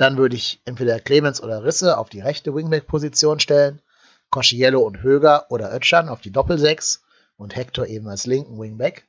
Dann 0.00 0.16
würde 0.16 0.34
ich 0.34 0.62
entweder 0.64 0.98
Clemens 0.98 1.42
oder 1.42 1.62
Risse 1.62 1.98
auf 1.98 2.08
die 2.08 2.20
rechte 2.20 2.54
Wingback-Position 2.54 3.38
stellen, 3.38 3.82
Cosciello 4.30 4.80
und 4.80 5.02
Höger 5.02 5.44
oder 5.50 5.74
Ötschan 5.76 6.08
auf 6.08 6.22
die 6.22 6.30
Doppelsechs 6.30 7.02
und 7.36 7.54
Hector 7.54 7.86
eben 7.86 8.08
als 8.08 8.24
linken 8.24 8.58
Wingback. 8.58 9.06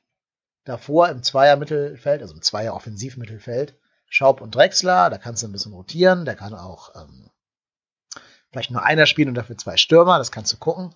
Davor 0.64 1.08
im 1.08 1.22
Zweier-Mittelfeld, 1.22 2.20
also 2.20 2.34
im 2.34 2.42
Zweier-Offensiv-Mittelfeld, 2.42 3.74
Schaub 4.10 4.42
und 4.42 4.54
Drexler, 4.54 5.08
da 5.08 5.16
kannst 5.16 5.42
du 5.42 5.46
ein 5.46 5.52
bisschen 5.52 5.72
rotieren, 5.72 6.26
da 6.26 6.34
kann 6.34 6.52
auch 6.52 6.94
ähm, 6.94 7.30
vielleicht 8.50 8.70
nur 8.70 8.82
einer 8.82 9.06
spielen 9.06 9.30
und 9.30 9.34
dafür 9.34 9.56
zwei 9.56 9.78
Stürmer, 9.78 10.18
das 10.18 10.30
kannst 10.30 10.52
du 10.52 10.58
gucken. 10.58 10.94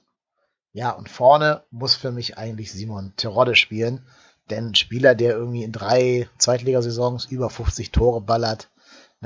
Ja, 0.75 0.91
und 0.91 1.09
vorne 1.09 1.63
muss 1.71 1.95
für 1.95 2.13
mich 2.13 2.37
eigentlich 2.37 2.71
Simon 2.71 3.15
Terodde 3.17 3.57
spielen. 3.57 4.07
Denn 4.51 4.67
ein 4.67 4.75
Spieler, 4.75 5.15
der 5.15 5.33
irgendwie 5.33 5.65
in 5.65 5.73
drei 5.73 6.29
Zweitligasaisons 6.37 7.25
über 7.25 7.49
50 7.49 7.93
Tore 7.93 8.21
ballert, 8.21 8.69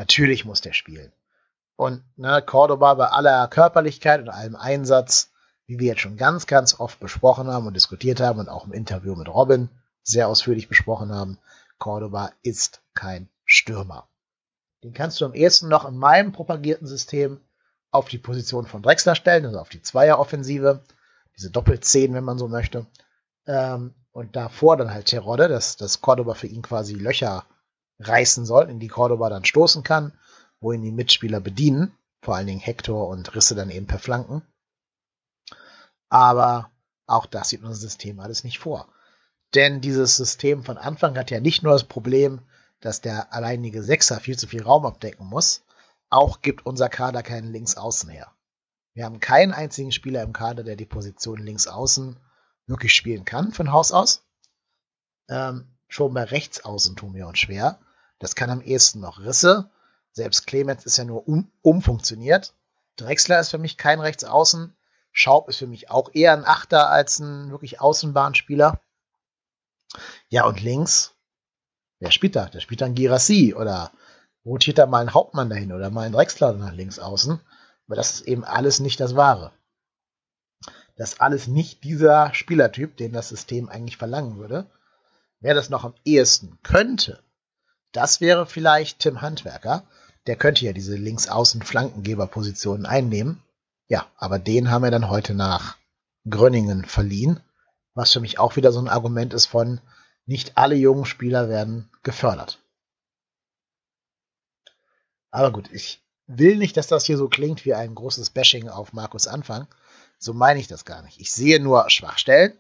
natürlich 0.01 0.47
muss 0.47 0.63
der 0.63 0.73
spielen. 0.73 1.13
Und 1.77 2.03
ne, 2.17 2.43
Cordoba 2.43 2.95
bei 2.95 3.07
aller 3.07 3.47
Körperlichkeit 3.49 4.21
und 4.21 4.31
allem 4.31 4.57
Einsatz, 4.57 5.31
wie 5.67 5.79
wir 5.79 5.89
jetzt 5.89 6.01
schon 6.01 6.17
ganz, 6.17 6.47
ganz 6.47 6.81
oft 6.81 6.99
besprochen 7.01 7.49
haben 7.49 7.67
und 7.67 7.75
diskutiert 7.75 8.21
haben 8.21 8.41
und 8.41 8.49
auch 8.49 8.67
im 8.67 8.73
Interview 8.73 9.15
mit 9.15 9.29
Robin 9.29 9.69
sehr 10.03 10.29
ausführlich 10.29 10.69
besprochen 10.69 11.13
haben, 11.13 11.39
Cordoba 11.79 12.33
ist 12.43 12.81
kein 12.95 13.29
Stürmer. 13.45 14.09
Den 14.83 14.95
kannst 14.95 15.21
du 15.21 15.27
am 15.27 15.35
ehesten 15.35 15.69
noch 15.69 15.87
in 15.87 15.97
meinem 15.97 16.33
propagierten 16.33 16.87
System 16.87 17.41
auf 17.91 18.09
die 18.09 18.19
Position 18.19 18.67
von 18.67 18.83
Drexler 18.83 19.15
stellen, 19.15 19.45
also 19.45 19.59
auf 19.59 19.69
die 19.69 19.83
Zweieroffensive, 19.83 20.81
diese 21.37 21.51
Doppelzehn, 21.51 22.15
wenn 22.15 22.25
man 22.25 22.39
so 22.39 22.49
möchte. 22.49 22.87
Ähm, 23.47 23.95
und 24.13 24.35
davor 24.35 24.77
dann 24.77 24.93
halt 24.93 25.07
Terodde, 25.07 25.49
dass, 25.49 25.77
dass 25.77 26.01
Cordoba 26.01 26.35
für 26.35 26.47
ihn 26.47 26.63
quasi 26.63 26.95
Löcher 26.95 27.45
reißen 28.01 28.47
soll, 28.47 28.69
in 28.69 28.81
die 28.81 28.89
Cordoba 28.89 29.29
dann 29.29 29.45
stoßen 29.45 29.83
kann, 29.83 30.13
wo 30.61 30.73
ihn 30.73 30.83
die 30.83 30.93
Mitspieler 30.93 31.41
bedienen, 31.41 31.93
vor 32.23 32.37
allen 32.37 32.47
Dingen 32.47 32.61
Hector 32.61 33.09
und 33.09 33.35
Risse 33.35 33.55
dann 33.55 33.71
eben 33.71 33.87
per 33.87 33.99
Flanken. 33.99 34.43
Aber 36.09 36.71
auch 37.07 37.27
das 37.27 37.51
sieht 37.51 37.63
unser 37.63 37.75
System 37.75 38.21
alles 38.21 38.45
nicht 38.45 38.59
vor. 38.59 38.89
Denn 39.55 39.81
dieses 39.81 40.17
System 40.17 40.63
von 40.65 40.79
Anfang 40.79 41.17
hat 41.17 41.31
ja 41.31 41.41
nicht 41.41 41.63
nur 41.63 41.73
das 41.73 41.85
Problem, 41.85 42.41
dass 42.81 43.01
der 43.01 43.33
alleinige 43.33 43.83
Sechser 43.83 44.21
viel 44.21 44.39
zu 44.39 44.47
viel 44.47 44.63
Raum 44.63 44.87
abdecken 44.87 45.27
muss, 45.27 45.63
auch 46.09 46.41
gibt 46.41 46.67
unser 46.67 46.89
Kader 46.89 47.23
keinen 47.23 47.53
Linksaußen 47.53 48.09
her. 48.11 48.33
Wir 48.95 49.05
haben 49.05 49.21
keinen 49.21 49.53
einzigen 49.53 49.93
Spieler 49.93 50.23
im 50.23 50.33
Kader, 50.33 50.65
der 50.65 50.77
die 50.77 50.87
Position 50.87 51.39
Linksaußen 51.39 52.19
wirklich 52.67 52.95
spielen 52.95 53.25
kann 53.25 53.53
von 53.53 53.73
Haus 53.73 53.93
aus. 53.93 54.25
Ähm, 55.29 55.67
schon 55.89 56.15
bei 56.15 56.25
Rechtsaußen 56.25 56.97
tun 56.97 57.15
wir 57.15 57.27
uns 57.27 57.39
schwer. 57.39 57.79
Das 58.21 58.37
kann 58.37 58.51
am 58.51 58.61
ehesten 58.61 59.01
noch 59.01 59.19
Risse. 59.19 59.71
Selbst 60.13 60.47
Clemens 60.47 60.85
ist 60.87 60.99
ja 60.99 61.05
nur 61.05 61.27
um, 61.27 61.51
umfunktioniert. 61.63 62.55
Drexler 62.97 63.41
ist 63.41 63.51
für 63.51 63.59
mich 63.59 63.77
kein 63.77 64.01
Rechtsaußen. 64.01 64.77
Schaub 65.11 65.49
ist 65.49 65.57
für 65.57 65.67
mich 65.67 65.91
auch 65.91 66.11
eher 66.13 66.35
ein 66.35 66.45
Achter 66.45 66.91
als 66.91 67.19
ein 67.19 67.51
wirklich 67.51 67.81
Außenbahnspieler. 67.81 68.81
Ja, 70.29 70.45
und 70.45 70.61
links, 70.61 71.15
wer 71.99 72.13
spielt 72.13 72.37
da? 72.37 72.47
Der 72.47 72.61
spielt 72.61 72.83
dann 72.83 72.95
Girassi 72.95 73.55
oder 73.55 73.91
rotiert 74.45 74.79
da 74.79 74.87
mal 74.87 75.01
einen 75.01 75.15
Hauptmann 75.15 75.51
dahin 75.51 75.73
oder 75.73 75.91
mal 75.91 76.03
einen 76.03 76.15
Drexler 76.15 76.53
nach 76.53 76.73
links 76.73 76.99
außen. 76.99 77.41
Aber 77.87 77.97
das 77.97 78.13
ist 78.13 78.21
eben 78.23 78.45
alles 78.45 78.81
nicht 78.81 79.01
das 79.01 79.17
Wahre. 79.17 79.53
Das 80.97 81.15
ist 81.15 81.21
alles 81.21 81.47
nicht 81.47 81.83
dieser 81.85 82.35
Spielertyp, 82.35 82.99
den 82.99 83.13
das 83.13 83.31
System 83.31 83.71
eigentlich 83.71 83.97
verlangen 83.97 84.37
würde. 84.37 84.71
Wer 85.41 85.55
das 85.55 85.71
noch 85.71 85.85
am 85.85 85.95
ehesten 86.05 86.59
könnte, 86.63 87.23
das 87.93 88.21
wäre 88.21 88.47
vielleicht 88.47 89.01
Tim 89.01 89.21
Handwerker. 89.21 89.85
Der 90.27 90.37
könnte 90.37 90.65
ja 90.65 90.73
diese 90.73 90.97
Linksaußen-Flankengeberpositionen 90.97 92.87
einnehmen. 92.87 93.43
Ja, 93.89 94.07
aber 94.17 94.39
den 94.39 94.71
haben 94.71 94.83
wir 94.83 94.91
dann 94.91 95.09
heute 95.09 95.35
nach 95.35 95.77
Gröningen 96.29 96.85
verliehen. 96.85 97.41
Was 97.95 98.13
für 98.13 98.21
mich 98.21 98.39
auch 98.39 98.57
wieder 98.57 98.71
so 98.73 98.81
ein 98.81 98.89
Argument 98.89 99.35
ist 99.35 99.47
von, 99.47 99.81
nicht 100.27 100.57
alle 100.57 100.77
jungen 100.77 101.07
Spieler 101.07 101.49
werden 101.49 101.91
gefördert. 102.03 102.59
Aber 105.31 105.51
gut, 105.53 105.71
ich 105.73 106.01
will 106.27 106.57
nicht, 106.57 106.77
dass 106.77 106.87
das 106.87 107.05
hier 107.05 107.17
so 107.17 107.29
klingt 107.29 107.65
wie 107.65 107.75
ein 107.75 107.95
großes 107.95 108.31
Bashing 108.31 108.69
auf 108.69 108.93
Markus 108.93 109.27
Anfang. 109.27 109.67
So 110.19 110.33
meine 110.35 110.61
ich 110.61 110.69
das 110.69 110.85
gar 110.85 111.03
nicht. 111.03 111.21
Ich 111.21 111.33
sehe 111.33 111.61
nur 111.61 111.89
Schwachstellen, 111.91 112.53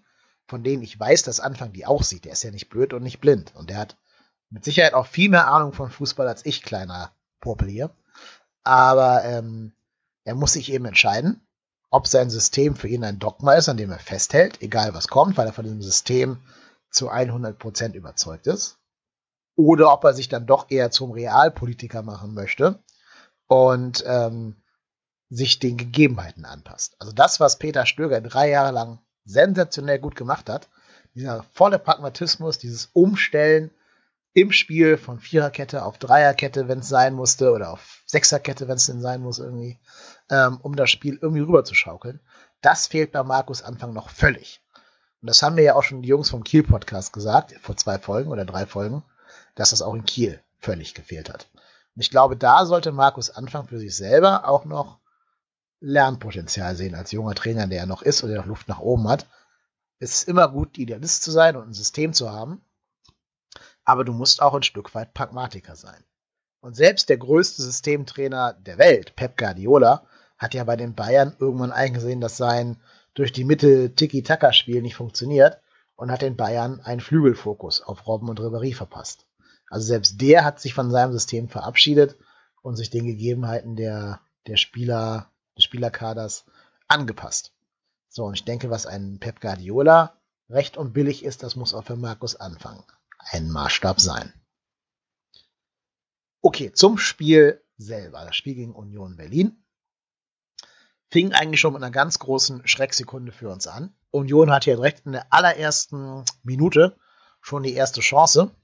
von 0.46 0.64
denen 0.64 0.82
ich 0.82 0.98
weiß, 0.98 1.22
dass 1.22 1.40
Anfang 1.40 1.72
die 1.72 1.86
auch 1.86 2.02
sieht. 2.02 2.24
Der 2.24 2.32
ist 2.32 2.42
ja 2.42 2.50
nicht 2.50 2.70
blöd 2.70 2.92
und 2.92 3.02
nicht 3.02 3.20
blind. 3.20 3.52
Und 3.54 3.70
der 3.70 3.78
hat 3.78 3.96
mit 4.50 4.64
Sicherheit 4.64 4.94
auch 4.94 5.06
viel 5.06 5.30
mehr 5.30 5.48
Ahnung 5.48 5.72
von 5.72 5.90
Fußball 5.90 6.28
als 6.28 6.44
ich, 6.44 6.62
kleiner 6.62 7.12
Popel 7.40 7.68
hier. 7.68 7.90
Aber 8.62 9.24
ähm, 9.24 9.72
er 10.24 10.34
muss 10.34 10.52
sich 10.52 10.72
eben 10.72 10.84
entscheiden, 10.84 11.40
ob 11.90 12.06
sein 12.06 12.30
System 12.30 12.76
für 12.76 12.88
ihn 12.88 13.04
ein 13.04 13.18
Dogma 13.18 13.54
ist, 13.54 13.68
an 13.68 13.76
dem 13.76 13.90
er 13.90 13.98
festhält, 13.98 14.60
egal 14.62 14.94
was 14.94 15.08
kommt, 15.08 15.36
weil 15.36 15.46
er 15.46 15.52
von 15.52 15.64
diesem 15.64 15.82
System 15.82 16.38
zu 16.90 17.10
100% 17.10 17.94
überzeugt 17.94 18.46
ist. 18.46 18.78
Oder 19.56 19.92
ob 19.92 20.04
er 20.04 20.14
sich 20.14 20.28
dann 20.28 20.46
doch 20.46 20.70
eher 20.70 20.90
zum 20.90 21.10
Realpolitiker 21.10 22.02
machen 22.02 22.34
möchte 22.34 22.78
und 23.46 24.04
ähm, 24.06 24.56
sich 25.28 25.58
den 25.58 25.76
Gegebenheiten 25.76 26.44
anpasst. 26.44 26.96
Also 26.98 27.12
das, 27.12 27.40
was 27.40 27.58
Peter 27.58 27.86
Stöger 27.86 28.20
drei 28.20 28.50
Jahre 28.50 28.72
lang 28.72 28.98
sensationell 29.24 29.98
gut 29.98 30.16
gemacht 30.16 30.48
hat, 30.48 30.68
dieser 31.14 31.42
volle 31.52 31.78
Pragmatismus, 31.78 32.58
dieses 32.58 32.90
Umstellen 32.92 33.70
im 34.32 34.52
Spiel 34.52 34.96
von 34.96 35.18
Viererkette 35.18 35.84
auf 35.84 35.98
Dreierkette, 35.98 36.68
wenn 36.68 36.80
es 36.80 36.88
sein 36.88 37.14
musste, 37.14 37.52
oder 37.52 37.72
auf 37.72 38.02
Sechserkette, 38.06 38.68
wenn 38.68 38.76
es 38.76 38.86
denn 38.86 39.00
sein 39.00 39.20
muss, 39.20 39.38
irgendwie, 39.38 39.80
ähm, 40.28 40.58
um 40.62 40.76
das 40.76 40.90
Spiel 40.90 41.18
irgendwie 41.20 41.42
rüber 41.42 41.64
zu 41.64 41.74
schaukeln. 41.74 42.20
Das 42.60 42.86
fehlt 42.86 43.12
bei 43.12 43.22
Markus 43.22 43.62
Anfang 43.62 43.92
noch 43.92 44.10
völlig. 44.10 44.62
Und 45.20 45.28
das 45.28 45.42
haben 45.42 45.56
mir 45.56 45.62
ja 45.62 45.74
auch 45.74 45.82
schon 45.82 46.02
die 46.02 46.08
Jungs 46.08 46.30
vom 46.30 46.44
Kiel-Podcast 46.44 47.12
gesagt, 47.12 47.54
vor 47.60 47.76
zwei 47.76 47.98
Folgen 47.98 48.30
oder 48.30 48.44
drei 48.44 48.66
Folgen, 48.66 49.02
dass 49.54 49.70
das 49.70 49.82
auch 49.82 49.94
in 49.94 50.04
Kiel 50.04 50.40
völlig 50.58 50.94
gefehlt 50.94 51.28
hat. 51.28 51.48
Und 51.94 52.02
ich 52.02 52.10
glaube, 52.10 52.36
da 52.36 52.64
sollte 52.66 52.92
Markus 52.92 53.30
Anfang 53.30 53.66
für 53.66 53.78
sich 53.78 53.96
selber 53.96 54.48
auch 54.48 54.64
noch 54.64 55.00
Lernpotenzial 55.80 56.76
sehen 56.76 56.94
als 56.94 57.10
junger 57.10 57.34
Trainer, 57.34 57.66
der 57.66 57.80
er 57.80 57.86
noch 57.86 58.02
ist 58.02 58.22
oder 58.22 58.34
der 58.34 58.42
noch 58.42 58.48
Luft 58.48 58.68
nach 58.68 58.80
oben 58.80 59.08
hat. 59.08 59.26
Es 59.98 60.14
ist 60.14 60.28
immer 60.28 60.48
gut, 60.48 60.78
Idealist 60.78 61.22
zu 61.22 61.30
sein 61.30 61.56
und 61.56 61.68
ein 61.68 61.74
System 61.74 62.12
zu 62.12 62.30
haben, 62.30 62.62
aber 63.90 64.04
du 64.04 64.12
musst 64.12 64.40
auch 64.40 64.54
ein 64.54 64.62
Stück 64.62 64.94
weit 64.94 65.14
Pragmatiker 65.14 65.74
sein. 65.74 66.04
Und 66.60 66.76
selbst 66.76 67.08
der 67.08 67.18
größte 67.18 67.60
Systemtrainer 67.60 68.52
der 68.52 68.78
Welt, 68.78 69.16
Pep 69.16 69.36
Guardiola, 69.36 70.04
hat 70.38 70.54
ja 70.54 70.62
bei 70.62 70.76
den 70.76 70.94
Bayern 70.94 71.34
irgendwann 71.40 71.72
eingesehen, 71.72 72.20
dass 72.20 72.36
sein 72.36 72.76
durch 73.14 73.32
die 73.32 73.42
Mitte 73.42 73.92
Tiki-Taka-Spiel 73.92 74.80
nicht 74.80 74.94
funktioniert 74.94 75.60
und 75.96 76.12
hat 76.12 76.22
den 76.22 76.36
Bayern 76.36 76.80
einen 76.82 77.00
Flügelfokus 77.00 77.82
auf 77.82 78.06
Robben 78.06 78.28
und 78.28 78.38
Ribéry 78.38 78.76
verpasst. 78.76 79.26
Also 79.68 79.88
selbst 79.88 80.20
der 80.20 80.44
hat 80.44 80.60
sich 80.60 80.72
von 80.72 80.92
seinem 80.92 81.12
System 81.12 81.48
verabschiedet 81.48 82.16
und 82.62 82.76
sich 82.76 82.90
den 82.90 83.06
Gegebenheiten 83.06 83.74
der, 83.74 84.20
der 84.46 84.56
Spieler, 84.56 85.32
des 85.56 85.64
Spielerkaders 85.64 86.44
angepasst. 86.86 87.52
So, 88.08 88.24
und 88.24 88.34
ich 88.34 88.44
denke, 88.44 88.70
was 88.70 88.86
ein 88.86 89.18
Pep 89.18 89.40
Guardiola 89.40 90.14
recht 90.48 90.76
und 90.76 90.92
billig 90.92 91.24
ist, 91.24 91.42
das 91.42 91.56
muss 91.56 91.74
auch 91.74 91.84
für 91.84 91.96
Markus 91.96 92.36
Anfang 92.36 92.84
ein 93.30 93.50
Maßstab 93.50 94.00
sein. 94.00 94.32
Okay, 96.42 96.72
zum 96.72 96.98
Spiel 96.98 97.62
selber. 97.76 98.24
Das 98.24 98.36
Spiel 98.36 98.54
gegen 98.54 98.74
Union 98.74 99.16
Berlin 99.16 99.62
fing 101.10 101.32
eigentlich 101.32 101.60
schon 101.60 101.72
mit 101.72 101.82
einer 101.82 101.90
ganz 101.90 102.18
großen 102.18 102.66
Schrecksekunde 102.66 103.32
für 103.32 103.50
uns 103.50 103.66
an. 103.66 103.94
Union 104.10 104.50
hatte 104.50 104.70
ja 104.70 104.76
direkt 104.76 105.06
in 105.06 105.12
der 105.12 105.32
allerersten 105.32 106.24
Minute 106.42 106.96
schon 107.40 107.62
die 107.62 107.74
erste 107.74 108.00
Chance 108.00 108.54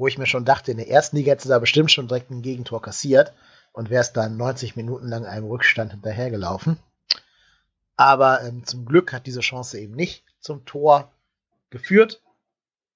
wo 0.00 0.06
ich 0.06 0.16
mir 0.16 0.26
schon 0.26 0.46
dachte, 0.46 0.70
in 0.70 0.78
der 0.78 0.88
ersten 0.88 1.16
Liga 1.16 1.32
hätte 1.32 1.48
da 1.48 1.58
bestimmt 1.58 1.92
schon 1.92 2.08
direkt 2.08 2.30
ein 2.30 2.40
Gegentor 2.40 2.80
kassiert 2.80 3.34
und 3.72 3.90
wäre 3.90 4.00
es 4.00 4.14
dann 4.14 4.38
90 4.38 4.74
Minuten 4.74 5.08
lang 5.08 5.26
einem 5.26 5.46
Rückstand 5.46 5.92
hinterhergelaufen. 5.92 6.78
Aber 7.96 8.42
ähm, 8.42 8.64
zum 8.64 8.86
Glück 8.86 9.12
hat 9.12 9.26
diese 9.26 9.40
Chance 9.40 9.78
eben 9.78 9.94
nicht 9.94 10.24
zum 10.40 10.64
Tor 10.64 11.12
geführt. 11.68 12.22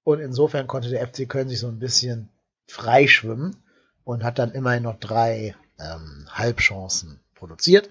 Und 0.04 0.20
insofern 0.20 0.66
konnte 0.66 0.90
der 0.90 1.06
FC 1.06 1.28
Köln 1.28 1.48
sich 1.48 1.58
so 1.58 1.68
ein 1.68 1.78
bisschen 1.78 2.28
freischwimmen 2.68 3.56
und 4.04 4.22
hat 4.22 4.38
dann 4.38 4.52
immerhin 4.52 4.82
noch 4.82 5.00
drei 5.00 5.56
ähm, 5.78 6.28
Halbchancen 6.30 7.20
produziert. 7.34 7.88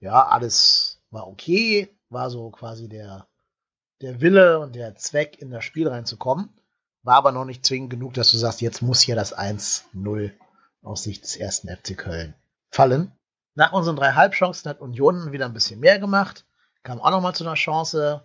Ja, 0.00 0.26
alles 0.26 1.00
war 1.10 1.28
okay, 1.28 1.88
war 2.08 2.30
so 2.30 2.50
quasi 2.50 2.88
der, 2.88 3.26
der 4.00 4.20
Wille 4.20 4.58
und 4.58 4.74
der 4.74 4.96
Zweck, 4.96 5.40
in 5.40 5.50
das 5.50 5.64
Spiel 5.64 5.88
reinzukommen. 5.88 6.48
War 7.02 7.16
aber 7.16 7.32
noch 7.32 7.44
nicht 7.44 7.64
zwingend 7.64 7.90
genug, 7.90 8.14
dass 8.14 8.30
du 8.30 8.38
sagst, 8.38 8.60
jetzt 8.60 8.82
muss 8.82 9.00
hier 9.00 9.14
das 9.16 9.36
1-0 9.36 10.32
aus 10.82 11.02
Sicht 11.02 11.24
des 11.24 11.36
ersten 11.36 11.68
FC 11.68 11.96
Köln 11.96 12.34
fallen. 12.70 13.12
Nach 13.54 13.72
unseren 13.72 13.96
drei 13.96 14.12
Halbchancen 14.12 14.68
hat 14.70 14.80
Union 14.80 15.32
wieder 15.32 15.46
ein 15.46 15.52
bisschen 15.52 15.80
mehr 15.80 15.98
gemacht. 15.98 16.46
Kam 16.82 17.00
auch 17.00 17.10
nochmal 17.10 17.34
zu 17.34 17.44
einer 17.44 17.54
Chance 17.54 18.22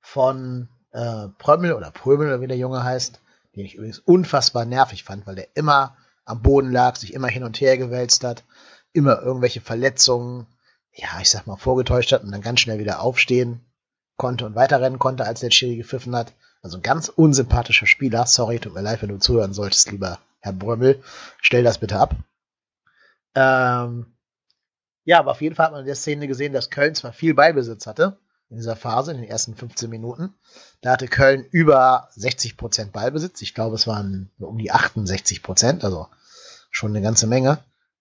von 0.00 0.68
äh, 0.92 1.28
Prömmel 1.38 1.74
oder 1.74 1.90
Prömel, 1.90 2.28
oder 2.28 2.40
wie 2.40 2.46
der 2.46 2.56
Junge 2.56 2.82
heißt, 2.82 3.20
den 3.56 3.64
ich 3.64 3.74
übrigens 3.74 3.98
unfassbar 3.98 4.64
nervig 4.64 5.04
fand, 5.04 5.26
weil 5.26 5.34
der 5.34 5.48
immer 5.54 5.96
am 6.24 6.42
Boden 6.42 6.70
lag, 6.70 6.96
sich 6.96 7.14
immer 7.14 7.28
hin 7.28 7.44
und 7.44 7.60
her 7.60 7.78
gewälzt 7.78 8.24
hat, 8.24 8.44
immer 8.92 9.20
irgendwelche 9.20 9.60
Verletzungen, 9.60 10.46
ja, 10.92 11.08
ich 11.20 11.30
sag 11.30 11.46
mal, 11.46 11.56
vorgetäuscht 11.56 12.12
hat 12.12 12.22
und 12.22 12.32
dann 12.32 12.42
ganz 12.42 12.60
schnell 12.60 12.78
wieder 12.78 13.00
aufstehen 13.00 13.60
konnte 14.16 14.44
und 14.46 14.54
weiterrennen 14.54 14.98
konnte, 14.98 15.24
als 15.24 15.40
der 15.40 15.50
Schiri 15.50 15.76
gepfiffen 15.76 16.14
hat. 16.14 16.32
Also 16.62 16.76
ein 16.76 16.82
ganz 16.82 17.08
unsympathischer 17.08 17.86
Spieler. 17.86 18.26
Sorry, 18.26 18.58
tut 18.58 18.74
mir 18.74 18.82
leid, 18.82 19.00
wenn 19.00 19.08
du 19.08 19.18
zuhören 19.18 19.54
solltest, 19.54 19.90
lieber 19.90 20.18
Herr 20.40 20.52
Brömmel. 20.52 21.02
Stell 21.40 21.62
das 21.62 21.78
bitte 21.78 21.98
ab. 21.98 22.16
Ähm, 23.34 24.06
ja, 25.04 25.20
aber 25.20 25.30
auf 25.30 25.40
jeden 25.40 25.54
Fall 25.54 25.66
hat 25.66 25.72
man 25.72 25.80
in 25.82 25.86
der 25.86 25.94
Szene 25.94 26.26
gesehen, 26.26 26.52
dass 26.52 26.70
Köln 26.70 26.94
zwar 26.94 27.12
viel 27.12 27.34
Beibesitz 27.34 27.86
hatte, 27.86 28.18
in 28.50 28.56
dieser 28.56 28.76
Phase, 28.76 29.12
in 29.12 29.18
den 29.18 29.28
ersten 29.28 29.54
15 29.54 29.90
Minuten. 29.90 30.34
Da 30.80 30.92
hatte 30.92 31.08
Köln 31.08 31.44
über 31.50 32.08
60 32.14 32.56
Prozent 32.56 32.92
Ballbesitz. 32.92 33.42
Ich 33.42 33.54
glaube, 33.54 33.76
es 33.76 33.86
waren 33.86 34.30
um 34.38 34.58
die 34.58 34.70
68 34.70 35.42
Prozent, 35.42 35.84
also 35.84 36.08
schon 36.70 36.92
eine 36.92 37.02
ganze 37.02 37.26
Menge. 37.26 37.58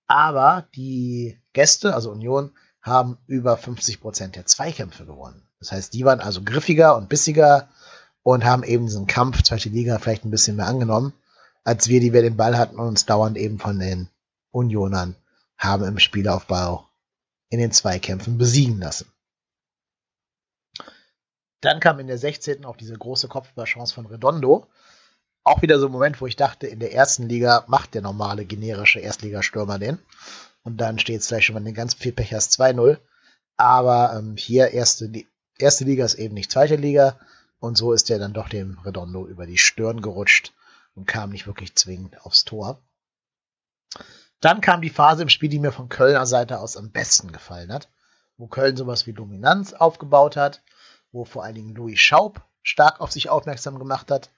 Aber 0.07 0.67
die 0.75 1.39
Gäste, 1.53 1.93
also 1.93 2.11
Union, 2.11 2.51
haben 2.81 3.17
über 3.27 3.57
50 3.57 3.99
Prozent 3.99 4.35
der 4.35 4.45
Zweikämpfe 4.45 5.05
gewonnen. 5.05 5.47
Das 5.59 5.71
heißt, 5.71 5.93
die 5.93 6.05
waren 6.05 6.21
also 6.21 6.43
griffiger 6.43 6.95
und 6.95 7.09
bissiger 7.09 7.67
und 8.23 8.45
haben 8.45 8.63
eben 8.63 8.85
diesen 8.85 9.07
Kampf 9.07 9.41
zweite 9.43 9.69
Liga 9.69 9.97
vielleicht 9.99 10.23
ein 10.23 10.31
bisschen 10.31 10.55
mehr 10.55 10.67
angenommen, 10.67 11.13
als 11.63 11.87
wir, 11.87 11.99
die 11.99 12.13
wir 12.13 12.21
den 12.21 12.37
Ball 12.37 12.57
hatten 12.57 12.79
und 12.79 12.87
uns 12.87 13.05
dauernd 13.05 13.37
eben 13.37 13.59
von 13.59 13.79
den 13.79 14.09
Unionern 14.51 15.15
haben 15.57 15.83
im 15.83 15.99
Spielaufbau 15.99 16.87
in 17.49 17.59
den 17.59 17.71
Zweikämpfen 17.71 18.37
besiegen 18.37 18.79
lassen. 18.79 19.11
Dann 21.61 21.79
kam 21.79 21.99
in 21.99 22.07
der 22.07 22.17
16. 22.17 22.65
auch 22.65 22.77
diese 22.77 22.97
große 22.97 23.27
Kopfballchance 23.27 23.93
von 23.93 24.05
Redondo. 24.05 24.67
Auch 25.43 25.61
wieder 25.61 25.79
so 25.79 25.87
ein 25.87 25.91
Moment, 25.91 26.19
wo 26.21 26.27
ich 26.27 26.35
dachte, 26.35 26.67
in 26.67 26.79
der 26.79 26.93
ersten 26.93 27.27
Liga 27.27 27.63
macht 27.67 27.93
der 27.93 28.01
normale 28.01 28.45
generische 28.45 28.99
Erstligastürmer 28.99 29.79
den. 29.79 29.99
Und 30.63 30.77
dann 30.77 30.99
steht 30.99 31.21
es 31.21 31.27
vielleicht 31.27 31.45
schon 31.45 31.55
mal 31.55 31.63
den 31.63 31.73
ganz 31.73 31.93
viel 31.93 32.11
Pechers 32.11 32.51
2-0. 32.51 32.99
Aber 33.55 34.13
ähm, 34.17 34.35
hier 34.37 34.71
erste, 34.71 35.11
erste 35.57 35.85
Liga 35.85 36.05
ist 36.05 36.15
eben 36.15 36.33
nicht 36.33 36.51
zweite 36.51 36.75
Liga. 36.75 37.17
Und 37.59 37.77
so 37.77 37.93
ist 37.93 38.09
er 38.09 38.19
dann 38.19 38.33
doch 38.33 38.49
dem 38.49 38.77
Redondo 38.79 39.25
über 39.27 39.47
die 39.47 39.57
Stirn 39.57 40.01
gerutscht 40.01 40.53
und 40.95 41.07
kam 41.07 41.31
nicht 41.31 41.47
wirklich 41.47 41.75
zwingend 41.75 42.23
aufs 42.25 42.43
Tor. 42.43 42.81
Dann 44.41 44.61
kam 44.61 44.81
die 44.81 44.89
Phase 44.89 45.23
im 45.23 45.29
Spiel, 45.29 45.49
die 45.49 45.59
mir 45.59 45.71
von 45.71 45.89
Kölner 45.89 46.25
Seite 46.27 46.59
aus 46.59 46.77
am 46.77 46.91
besten 46.91 47.31
gefallen 47.31 47.73
hat, 47.73 47.89
wo 48.37 48.47
Köln 48.47 48.77
sowas 48.77 49.07
wie 49.07 49.13
Dominanz 49.13 49.73
aufgebaut 49.73 50.35
hat, 50.35 50.61
wo 51.17 51.25
vor 51.25 51.43
allen 51.43 51.55
Dingen 51.55 51.73
Louis 51.73 51.99
Schaub 51.99 52.41
stark 52.61 53.01
auf 53.01 53.11
sich 53.11 53.29
aufmerksam 53.29 53.79
gemacht 53.79 54.11
hat, 54.11 54.29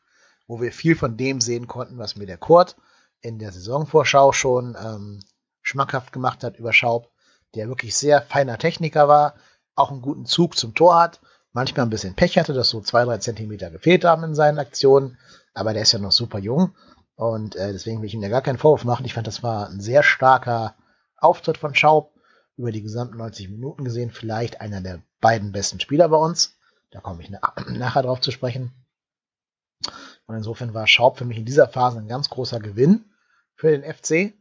wo 0.48 0.62
wir 0.62 0.72
viel 0.72 0.96
von 0.96 1.18
dem 1.18 1.42
sehen 1.42 1.68
konnten, 1.68 1.98
was 1.98 2.16
mir 2.16 2.26
der 2.26 2.38
Kurt 2.38 2.78
in 3.22 3.38
der 3.38 3.52
Saisonvorschau 3.52 4.32
schon 4.32 4.78
ähm, 4.82 5.20
schmackhaft 5.62 6.14
gemacht 6.14 6.44
hat 6.44 6.58
über 6.58 6.72
Schaub, 6.72 7.12
der 7.54 7.68
wirklich 7.68 7.96
sehr 7.96 8.22
feiner 8.22 8.58
Techniker 8.58 9.08
war, 9.08 9.36
auch 9.76 9.92
einen 9.92 10.02
guten 10.02 10.26
Zug 10.26 10.58
zum 10.58 10.74
Tor 10.74 10.98
hat, 11.00 11.20
manchmal 11.52 11.86
ein 11.86 11.90
bisschen 11.90 12.16
Pech 12.16 12.38
hatte, 12.38 12.54
dass 12.54 12.70
so 12.70 12.80
zwei, 12.80 13.04
drei 13.04 13.18
Zentimeter 13.18 13.70
gefehlt 13.70 14.06
haben 14.06 14.24
in 14.24 14.36
seinen 14.36 14.58
Aktionen, 14.58 15.18
aber 15.54 15.74
der 15.74 15.82
ist 15.82 15.92
ja 15.92 16.00
noch 16.00 16.14
super 16.14 16.40
jung 16.40 16.74
und 17.16 17.58
äh, 17.58 17.74
deswegen 17.74 18.00
will 18.00 18.08
ich 18.08 18.14
ihm 18.14 18.24
ja 18.24 18.30
gar 18.30 18.42
keinen 18.42 18.58
Vorwurf 18.58 18.86
machen. 18.86 19.06
Ich 19.06 19.14
fand, 19.14 19.28
das 19.28 19.44
war 19.44 19.70
ein 19.70 19.82
sehr 19.82 20.04
starker 20.04 20.76
Auftritt 21.18 21.58
von 21.58 21.76
Schaub 21.76 22.14
über 22.56 22.72
die 22.72 22.82
gesamten 22.82 23.18
90 23.18 23.50
Minuten 23.50 23.84
gesehen, 23.84 24.12
vielleicht 24.12 24.62
einer 24.62 24.80
der 24.80 25.02
beiden 25.20 25.52
besten 25.52 25.82
Spieler 25.82 26.08
bei 26.08 26.18
uns. 26.18 26.59
Da 26.92 27.00
komme 27.02 27.22
ich 27.22 27.30
nachher 27.70 28.04
drauf 28.04 28.22
zu 28.22 28.32
sprechen. 28.32 28.72
Und 30.26 30.36
insofern 30.36 30.74
war 30.74 30.88
Schaub 30.88 31.18
für 31.18 31.26
mich 31.26 31.38
in 31.38 31.46
dieser 31.46 31.68
Phase 31.68 32.00
ein 32.00 32.08
ganz 32.08 32.30
großer 32.30 32.60
Gewinn 32.60 33.06
für 33.56 33.72
den 33.72 33.84
FC. 33.84 34.34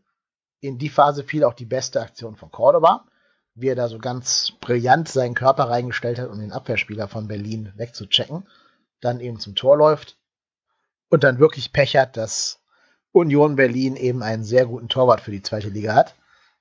In 0.61 0.79
die 0.79 0.89
Phase 0.89 1.25
fiel 1.25 1.45
auch 1.45 1.55
die 1.55 1.65
beste 1.65 2.01
Aktion 2.01 2.37
von 2.37 2.51
Cordoba, 2.51 3.07
wie 3.55 3.69
er 3.69 3.77
da 3.77 3.89
so 3.89 3.99
ganz 3.99 4.53
brillant 4.61 5.09
seinen 5.09 5.35
Körper 5.35 5.65
reingestellt 5.71 6.19
hat, 6.19 6.31
um 6.31 6.41
den 6.41 6.53
Abwehrspieler 6.53 7.09
von 7.09 7.29
Berlin 7.29 7.73
wegzuchecken, 7.77 8.47
dann 9.01 9.21
eben 9.21 9.39
zum 9.39 9.55
Tor 9.55 9.77
läuft 9.77 10.19
und 11.09 11.25
dann 11.25 11.39
wirklich 11.39 11.73
Pech 11.73 11.97
hat, 11.97 12.17
dass 12.17 12.61
Union 13.13 13.57
Berlin 13.57 13.97
eben 13.97 14.23
einen 14.23 14.45
sehr 14.45 14.67
guten 14.67 14.89
Torwart 14.89 15.21
für 15.21 15.31
die 15.31 15.43
zweite 15.43 15.69
Liga 15.69 15.95
hat 15.95 16.15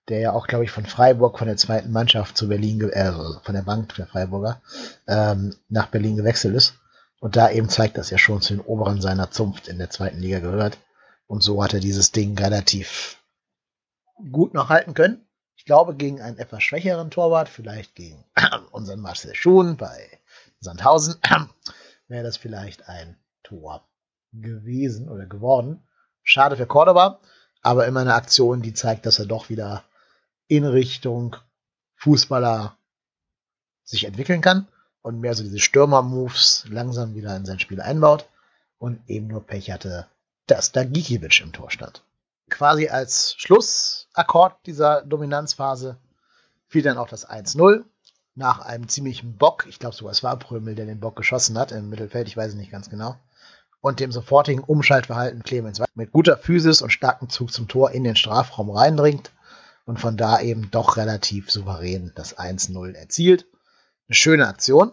der 0.09 0.19
ja 0.19 0.33
auch, 0.33 0.47
glaube 0.47 0.63
ich, 0.63 0.71
von 0.71 0.85
Freiburg, 0.85 1.37
von 1.37 1.47
der 1.47 1.57
zweiten 1.57 1.91
Mannschaft 1.91 2.37
zu 2.37 2.47
Berlin, 2.47 2.81
äh, 2.89 3.11
von 3.43 3.53
der 3.53 3.63
Bank 3.63 3.93
der 3.95 4.07
Freiburger, 4.07 4.61
ähm, 5.07 5.55
nach 5.69 5.87
Berlin 5.87 6.15
gewechselt 6.15 6.55
ist. 6.55 6.75
Und 7.19 7.35
da 7.35 7.49
eben 7.49 7.67
zeigt, 7.67 7.97
dass 7.97 8.11
er 8.11 8.17
schon 8.17 8.41
zu 8.41 8.53
den 8.53 8.61
Oberen 8.61 9.01
seiner 9.01 9.31
Zunft 9.31 9.67
in 9.67 9.79
der 9.79 9.89
zweiten 9.89 10.19
Liga 10.19 10.39
gehört. 10.39 10.77
Und 11.25 11.43
so 11.43 11.61
hat 11.63 11.73
er 11.73 11.79
dieses 11.79 12.11
Ding 12.11 12.37
relativ 12.37 13.21
gut 14.31 14.53
noch 14.53 14.69
halten 14.69 14.93
können. 14.93 15.25
Ich 15.55 15.65
glaube, 15.65 15.95
gegen 15.95 16.21
einen 16.21 16.37
etwas 16.37 16.63
schwächeren 16.63 17.11
Torwart, 17.11 17.49
vielleicht 17.49 17.95
gegen 17.95 18.23
unseren 18.71 19.01
Marcel 19.01 19.35
Schuhn 19.35 19.75
bei 19.75 20.19
Sandhausen, 20.59 21.15
wäre 22.07 22.23
das 22.23 22.37
vielleicht 22.37 22.87
ein 22.87 23.17
Tor 23.43 23.87
gewesen 24.31 25.09
oder 25.09 25.25
geworden. 25.25 25.83
Schade 26.23 26.55
für 26.55 26.67
Cordoba, 26.67 27.19
aber 27.61 27.87
immer 27.87 28.01
eine 28.01 28.13
Aktion, 28.13 28.61
die 28.61 28.73
zeigt, 28.73 29.05
dass 29.05 29.19
er 29.19 29.25
doch 29.25 29.49
wieder 29.49 29.83
in 30.47 30.65
Richtung 30.65 31.35
Fußballer 31.95 32.77
sich 33.83 34.05
entwickeln 34.05 34.41
kann 34.41 34.67
und 35.01 35.19
mehr 35.19 35.33
so 35.33 35.43
diese 35.43 35.59
Stürmer-Moves 35.59 36.65
langsam 36.69 37.15
wieder 37.15 37.35
in 37.35 37.45
sein 37.45 37.59
Spiel 37.59 37.81
einbaut 37.81 38.27
und 38.77 38.99
eben 39.07 39.27
nur 39.27 39.45
Pech 39.45 39.71
hatte, 39.71 40.07
dass 40.45 40.71
da 40.71 40.83
Gikiewicz 40.83 41.39
im 41.39 41.53
Tor 41.53 41.71
stand. 41.71 42.03
Quasi 42.49 42.87
als 42.87 43.35
Schlussakkord 43.37 44.55
dieser 44.65 45.01
Dominanzphase 45.01 45.97
fiel 46.67 46.81
dann 46.81 46.97
auch 46.97 47.09
das 47.09 47.27
1-0 47.27 47.83
nach 48.35 48.59
einem 48.59 48.87
ziemlichen 48.87 49.37
Bock. 49.37 49.65
Ich 49.67 49.79
glaube 49.79 49.95
sogar 49.95 50.11
es 50.11 50.23
war 50.23 50.37
Prömel, 50.37 50.75
der 50.75 50.85
den 50.85 50.99
Bock 50.99 51.15
geschossen 51.15 51.57
hat 51.57 51.71
im 51.71 51.89
Mittelfeld, 51.89 52.27
ich 52.27 52.37
weiß 52.37 52.51
es 52.51 52.55
nicht 52.55 52.71
ganz 52.71 52.89
genau. 52.89 53.17
Und 53.81 53.99
dem 53.99 54.11
sofortigen 54.11 54.63
Umschaltverhalten 54.63 55.43
Clemens 55.43 55.81
mit 55.95 56.11
guter 56.11 56.37
Physis 56.37 56.81
und 56.81 56.91
starkem 56.91 57.29
Zug 57.29 57.51
zum 57.51 57.67
Tor 57.67 57.91
in 57.91 58.03
den 58.03 58.15
Strafraum 58.15 58.69
reindringt 58.69 59.31
und 59.87 60.01
von 60.01 60.17
da 60.17 60.41
eben 60.41 60.69
doch 60.69 60.97
relativ 60.97 61.49
souverän 61.49 62.11
das 62.13 62.37
1-0 62.37 62.93
erzielt. 62.93 63.47
Eine 64.07 64.15
schöne 64.15 64.47
Aktion. 64.47 64.91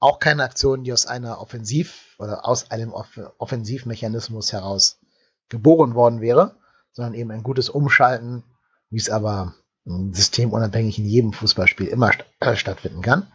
Auch 0.00 0.20
keine 0.20 0.44
Aktion, 0.44 0.84
die 0.84 0.92
aus 0.92 1.06
einer 1.06 1.40
Offensiv- 1.40 2.14
oder 2.18 2.46
aus 2.46 2.70
einem 2.70 2.92
Off 2.92 3.18
Offensivmechanismus 3.38 4.52
heraus 4.52 5.00
geboren 5.48 5.94
worden 5.94 6.20
wäre, 6.20 6.56
sondern 6.92 7.14
eben 7.14 7.30
ein 7.30 7.42
gutes 7.42 7.70
Umschalten, 7.70 8.44
wie 8.90 8.98
es 8.98 9.08
aber 9.08 9.54
systemunabhängig 9.86 10.98
in 10.98 11.06
jedem 11.06 11.32
Fußballspiel 11.32 11.86
immer 11.86 12.12
st 12.12 12.26
äh, 12.40 12.54
stattfinden 12.54 13.00
kann. 13.00 13.32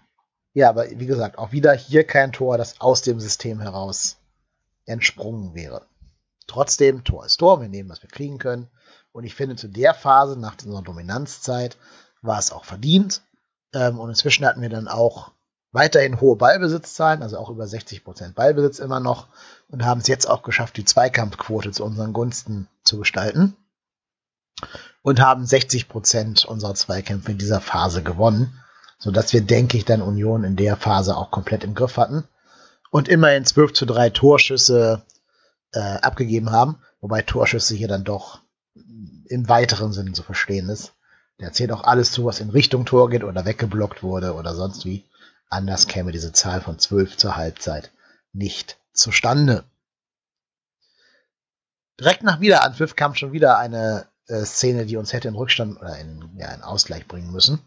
Ja, 0.53 0.69
aber 0.69 0.87
wie 0.91 1.07
gesagt, 1.07 1.39
auch 1.39 1.51
wieder 1.51 1.73
hier 1.73 2.03
kein 2.03 2.31
Tor, 2.31 2.59
das 2.59 2.79
aus 2.79 3.01
dem 3.01 3.19
System 3.19 3.59
heraus 3.59 4.17
entsprungen 4.85 5.55
wäre. 5.55 5.87
Trotzdem, 6.45 7.03
Tor 7.03 7.25
ist 7.25 7.37
Tor, 7.37 7.61
wir 7.61 7.69
nehmen, 7.69 7.89
was 7.89 8.03
wir 8.03 8.09
kriegen 8.09 8.37
können. 8.37 8.69
Und 9.13 9.23
ich 9.25 9.35
finde, 9.35 9.55
zu 9.55 9.67
der 9.67 9.93
Phase, 9.93 10.37
nach 10.37 10.57
unserer 10.65 10.81
Dominanzzeit, 10.81 11.77
war 12.21 12.39
es 12.39 12.51
auch 12.51 12.65
verdient. 12.65 13.21
Ähm, 13.73 13.99
und 13.99 14.09
inzwischen 14.09 14.45
hatten 14.45 14.61
wir 14.61 14.69
dann 14.69 14.87
auch 14.87 15.31
weiterhin 15.71 16.19
hohe 16.19 16.35
Ballbesitzzahlen, 16.35 17.21
also 17.21 17.37
auch 17.37 17.49
über 17.49 17.63
60% 17.63 18.33
Ballbesitz 18.33 18.79
immer 18.79 18.99
noch. 18.99 19.27
Und 19.69 19.85
haben 19.85 20.01
es 20.01 20.07
jetzt 20.07 20.27
auch 20.27 20.41
geschafft, 20.41 20.77
die 20.77 20.85
Zweikampfquote 20.85 21.71
zu 21.71 21.83
unseren 21.85 22.11
Gunsten 22.11 22.67
zu 22.83 22.97
gestalten. 22.97 23.55
Und 25.03 25.19
haben 25.19 25.43
60% 25.43 26.45
unserer 26.47 26.73
Zweikämpfe 26.73 27.31
in 27.31 27.37
dieser 27.37 27.61
Phase 27.61 28.01
gewonnen. 28.01 28.59
Sodass 28.97 29.31
wir, 29.31 29.41
denke 29.41 29.77
ich, 29.77 29.85
dann 29.85 30.01
Union 30.01 30.43
in 30.43 30.55
der 30.55 30.75
Phase 30.75 31.15
auch 31.15 31.29
komplett 31.29 31.63
im 31.63 31.75
Griff 31.75 31.97
hatten. 31.97 32.23
Und 32.89 33.09
immerhin 33.09 33.45
12 33.45 33.73
zu 33.73 33.85
3 33.85 34.09
Torschüsse 34.09 35.03
äh, 35.73 35.79
abgegeben 35.79 36.51
haben. 36.51 36.81
Wobei 37.01 37.21
Torschüsse 37.21 37.75
hier 37.75 37.87
dann 37.87 38.05
doch 38.05 38.42
im 39.27 39.49
weiteren 39.49 39.93
Sinne 39.93 40.13
zu 40.13 40.23
verstehen 40.23 40.69
ist. 40.69 40.93
Der 41.39 41.51
zählt 41.51 41.71
auch 41.71 41.83
alles 41.83 42.11
zu, 42.11 42.25
was 42.25 42.39
in 42.39 42.49
Richtung 42.49 42.85
Tor 42.85 43.09
geht 43.09 43.23
oder 43.23 43.45
weggeblockt 43.45 44.03
wurde 44.03 44.33
oder 44.33 44.55
sonst 44.55 44.85
wie. 44.85 45.03
Anders 45.49 45.87
käme 45.87 46.11
diese 46.11 46.31
Zahl 46.31 46.61
von 46.61 46.79
12 46.79 47.17
zur 47.17 47.35
Halbzeit 47.35 47.91
nicht 48.31 48.77
zustande. 48.93 49.63
Direkt 51.99 52.23
nach 52.23 52.39
Wiederanpfiff 52.39 52.95
kam 52.95 53.13
schon 53.13 53.33
wieder 53.33 53.57
eine 53.57 54.07
äh, 54.27 54.45
Szene, 54.45 54.85
die 54.85 54.97
uns 54.97 55.13
hätte 55.13 55.27
in 55.27 55.35
Rückstand 55.35 55.79
oder 55.79 55.97
in, 55.99 56.37
ja, 56.37 56.51
in 56.53 56.63
Ausgleich 56.63 57.07
bringen 57.07 57.31
müssen. 57.31 57.59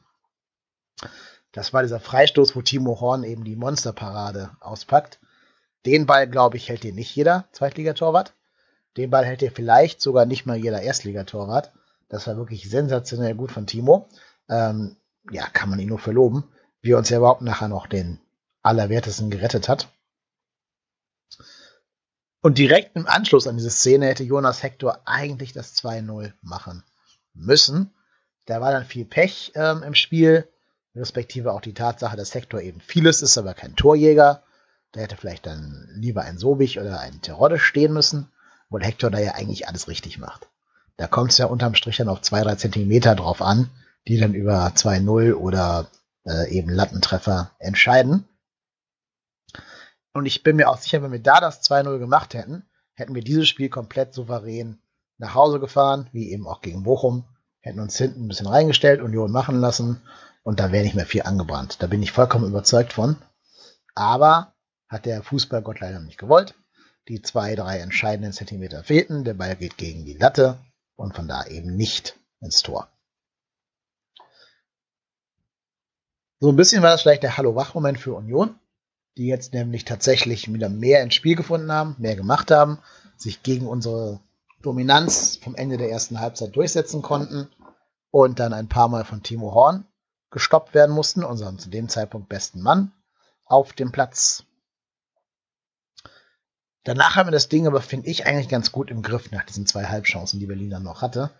Das 1.53 1.73
war 1.73 1.83
dieser 1.83 2.01
Freistoß, 2.01 2.57
wo 2.57 2.63
Timo 2.63 3.01
Horn 3.01 3.25
eben 3.25 3.45
die 3.45 3.57
Monsterparade 3.57 4.51
auspackt. 4.61 5.21
Den 5.87 6.07
Ball, 6.07 6.29
glaube 6.29 6.57
ich, 6.57 6.69
hält 6.69 6.83
hier 6.83 6.93
nicht 6.93 7.15
jeder 7.15 7.49
Zweitligatorwart. 7.53 8.35
Den 8.97 9.11
Ball 9.11 9.25
hält 9.25 9.43
ja 9.43 9.51
vielleicht 9.51 10.01
sogar 10.01 10.27
nicht 10.27 10.47
mal 10.47 10.57
jeder 10.57 10.81
Erstligatorwart. 10.81 11.73
Das 12.09 12.27
war 12.27 12.37
wirklich 12.37 12.69
sensationell 12.69 13.35
gut 13.35 13.53
von 13.53 13.67
Timo. 13.67 14.09
Ähm, 14.49 14.97
ja, 15.31 15.47
kann 15.49 15.69
man 15.69 15.79
ihn 15.79 15.89
nur 15.89 15.99
verloben, 15.99 16.45
wie 16.81 16.93
er 16.93 16.99
uns 16.99 17.11
ja 17.11 17.19
überhaupt 17.19 17.43
nachher 17.43 17.69
noch 17.69 17.87
den 17.87 18.21
Allerwertesten 18.63 19.31
gerettet 19.31 19.69
hat. 19.69 19.89
Und 22.41 22.59
direkt 22.59 22.95
im 22.95 23.07
Anschluss 23.07 23.49
an 23.49 23.57
diese 23.57 23.71
Szene 23.71 24.07
hätte 24.07 24.23
Jonas 24.23 24.63
Hector 24.63 25.01
eigentlich 25.05 25.53
das 25.53 25.75
2-0 25.77 26.33
machen 26.43 26.85
müssen. 27.35 27.93
Da 28.45 28.61
war 28.61 28.71
dann 28.71 28.85
viel 28.85 29.05
Pech 29.05 29.53
ähm, 29.57 29.83
im 29.83 29.95
Spiel, 29.95 30.49
respektive 30.95 31.53
auch 31.53 31.61
die 31.61 31.75
Tatsache, 31.75 32.17
dass 32.17 32.35
Hector 32.35 32.61
eben 32.61 32.81
vieles 32.81 33.21
ist, 33.21 33.37
aber 33.37 33.55
kein 33.55 33.75
Torjäger. 33.75 34.45
Da 34.93 35.01
hätte 35.01 35.17
vielleicht 35.17 35.47
dann 35.47 35.89
lieber 35.95 36.23
ein 36.23 36.39
Sobich 36.39 36.79
oder 36.79 37.01
ein 37.01 37.21
Terodde 37.21 37.59
stehen 37.59 37.93
müssen 37.93 38.31
obwohl 38.67 38.85
Hector 38.85 39.11
da 39.11 39.19
ja 39.19 39.33
eigentlich 39.35 39.69
alles 39.69 39.89
richtig 39.89 40.19
macht. 40.19 40.49
Da 40.97 41.07
kommt 41.07 41.33
es 41.33 41.39
ja 41.39 41.47
unterm 41.47 41.75
Strich 41.75 41.99
dann 41.99 42.09
auf 42.09 42.23
zwei, 42.23 42.43
drei 42.43 42.55
Zentimeter 42.55 43.15
drauf 43.15 43.43
an, 43.43 43.71
die 44.09 44.19
dann 44.19 44.35
über 44.35 44.67
2-0 44.69 45.35
oder 45.35 45.89
äh, 46.25 46.51
eben 46.51 46.71
Lattentreffer 46.71 47.53
entscheiden. 47.59 48.27
Und 50.13 50.27
ich 50.27 50.43
bin 50.43 50.57
mir 50.57 50.71
auch 50.71 50.79
sicher, 50.79 51.03
wenn 51.03 51.13
wir 51.13 51.23
da 51.23 51.41
das 51.41 51.63
2-0 51.63 51.99
gemacht 51.99 52.35
hätten, 52.35 52.65
hätten 52.95 53.15
wir 53.15 53.23
dieses 53.23 53.49
Spiel 53.49 53.69
komplett 53.69 54.15
souverän 54.15 54.79
nach 55.19 55.35
Hause 55.35 55.61
gefahren, 55.61 56.09
wie 56.13 56.31
eben 56.33 56.47
auch 56.47 56.63
gegen 56.63 56.85
Bochum, 56.85 57.25
hätten 57.61 57.81
uns 57.81 57.99
hinten 57.99 58.25
ein 58.25 58.29
bisschen 58.29 58.47
reingestellt, 58.47 59.03
Union 59.03 59.31
machen 59.31 59.61
lassen 59.61 60.01
und 60.43 60.61
da 60.61 60.73
wäre 60.73 60.85
nicht 60.85 60.95
mehr 60.95 61.07
viel 61.07 61.23
angebrannt. 61.23 61.83
Da 61.83 61.87
bin 61.87 62.03
ich 62.03 62.13
vollkommen 62.13 62.47
überzeugt 62.49 62.93
von. 62.93 63.17
Aber 63.95 64.55
hat 64.89 65.05
der 65.05 65.23
Fußballgott 65.23 65.81
leider 65.81 66.01
nicht 66.01 66.19
gewollt. 66.19 66.55
Die 67.09 67.23
zwei, 67.23 67.55
drei 67.55 67.79
entscheidenden 67.79 68.33
Zentimeter 68.33 68.83
fehlten, 68.83 69.25
der 69.25 69.35
Ball 69.35 69.57
geht 69.57 69.77
gegen 69.77 70.05
die 70.05 70.17
Latte 70.17 70.59
und 70.97 71.15
von 71.15 71.29
da 71.29 71.47
eben 71.47 71.77
nicht 71.77 72.19
ins 72.41 72.63
Tor. 72.63 72.89
So 76.41 76.51
ein 76.51 76.57
bisschen 76.57 76.83
war 76.83 76.91
das 76.91 77.03
vielleicht 77.03 77.23
der 77.23 77.37
Hallo-Wach-Moment 77.37 77.99
für 77.99 78.15
Union, 78.15 78.59
die 79.17 79.27
jetzt 79.27 79.55
nämlich 79.55 79.85
tatsächlich 79.85 80.53
wieder 80.53 80.69
mehr 80.69 81.03
ins 81.03 81.15
Spiel 81.15 81.37
gefunden 81.37 81.73
haben, 81.73 81.97
mehr 81.99 82.17
gemacht 82.17 82.51
haben, 82.51 82.79
sich 83.17 83.43
gegen 83.43 83.67
unsere 83.67 84.21
Dominanz 84.63 85.37
vom 85.37 85.55
Ende 85.55 85.79
der 85.79 85.91
ersten 85.91 86.21
Halbzeit 86.21 86.55
durchsetzen 86.57 87.03
konnten 87.03 87.49
und 88.11 88.39
dann 88.41 88.53
ein 88.53 88.69
paar 88.69 88.89
Mal 88.89 89.05
von 89.05 89.23
Timo 89.23 89.55
Horn 89.55 89.87
gestoppt 90.31 90.75
werden 90.75 90.95
mussten, 90.95 91.25
unserem 91.25 91.59
zu 91.59 91.71
dem 91.71 91.89
Zeitpunkt 91.89 92.29
besten 92.29 92.61
Mann, 92.61 92.93
auf 93.45 93.73
dem 93.73 93.93
Platz. 93.93 94.45
Danach 96.87 97.17
haben 97.17 97.27
wir 97.27 97.33
das 97.33 97.49
Ding 97.49 97.67
aber, 97.67 97.81
finde 97.81 98.09
ich, 98.09 98.27
eigentlich 98.27 98.49
ganz 98.49 98.71
gut 98.71 98.93
im 98.93 99.03
Griff 99.03 99.33
nach 99.33 99.43
diesen 99.43 99.67
zwei 99.67 99.87
Halbchancen, 99.87 100.39
die 100.39 100.47
Berlin 100.47 100.71
dann 100.71 100.85
noch 100.85 101.03
hatte. 101.03 101.31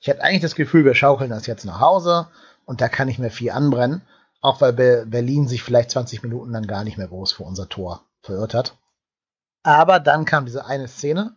Ich 0.00 0.10
hatte 0.10 0.22
eigentlich 0.22 0.42
das 0.42 0.54
Gefühl, 0.54 0.84
wir 0.84 0.94
schaukeln 0.94 1.30
das 1.30 1.46
jetzt 1.46 1.64
nach 1.64 1.80
Hause 1.80 2.28
und 2.66 2.82
da 2.82 2.90
kann 2.90 3.06
nicht 3.08 3.18
mehr 3.18 3.30
viel 3.30 3.52
anbrennen, 3.52 4.02
auch 4.42 4.60
weil 4.60 4.74
Berlin 4.74 5.48
sich 5.48 5.62
vielleicht 5.62 5.92
20 5.92 6.22
Minuten 6.22 6.52
dann 6.52 6.66
gar 6.66 6.84
nicht 6.84 6.98
mehr 6.98 7.08
groß 7.08 7.32
vor 7.32 7.46
unser 7.46 7.70
Tor 7.70 8.04
verirrt 8.20 8.52
hat. 8.52 8.76
Aber 9.62 9.98
dann 9.98 10.26
kam 10.26 10.44
diese 10.44 10.66
eine 10.66 10.88
Szene, 10.88 11.36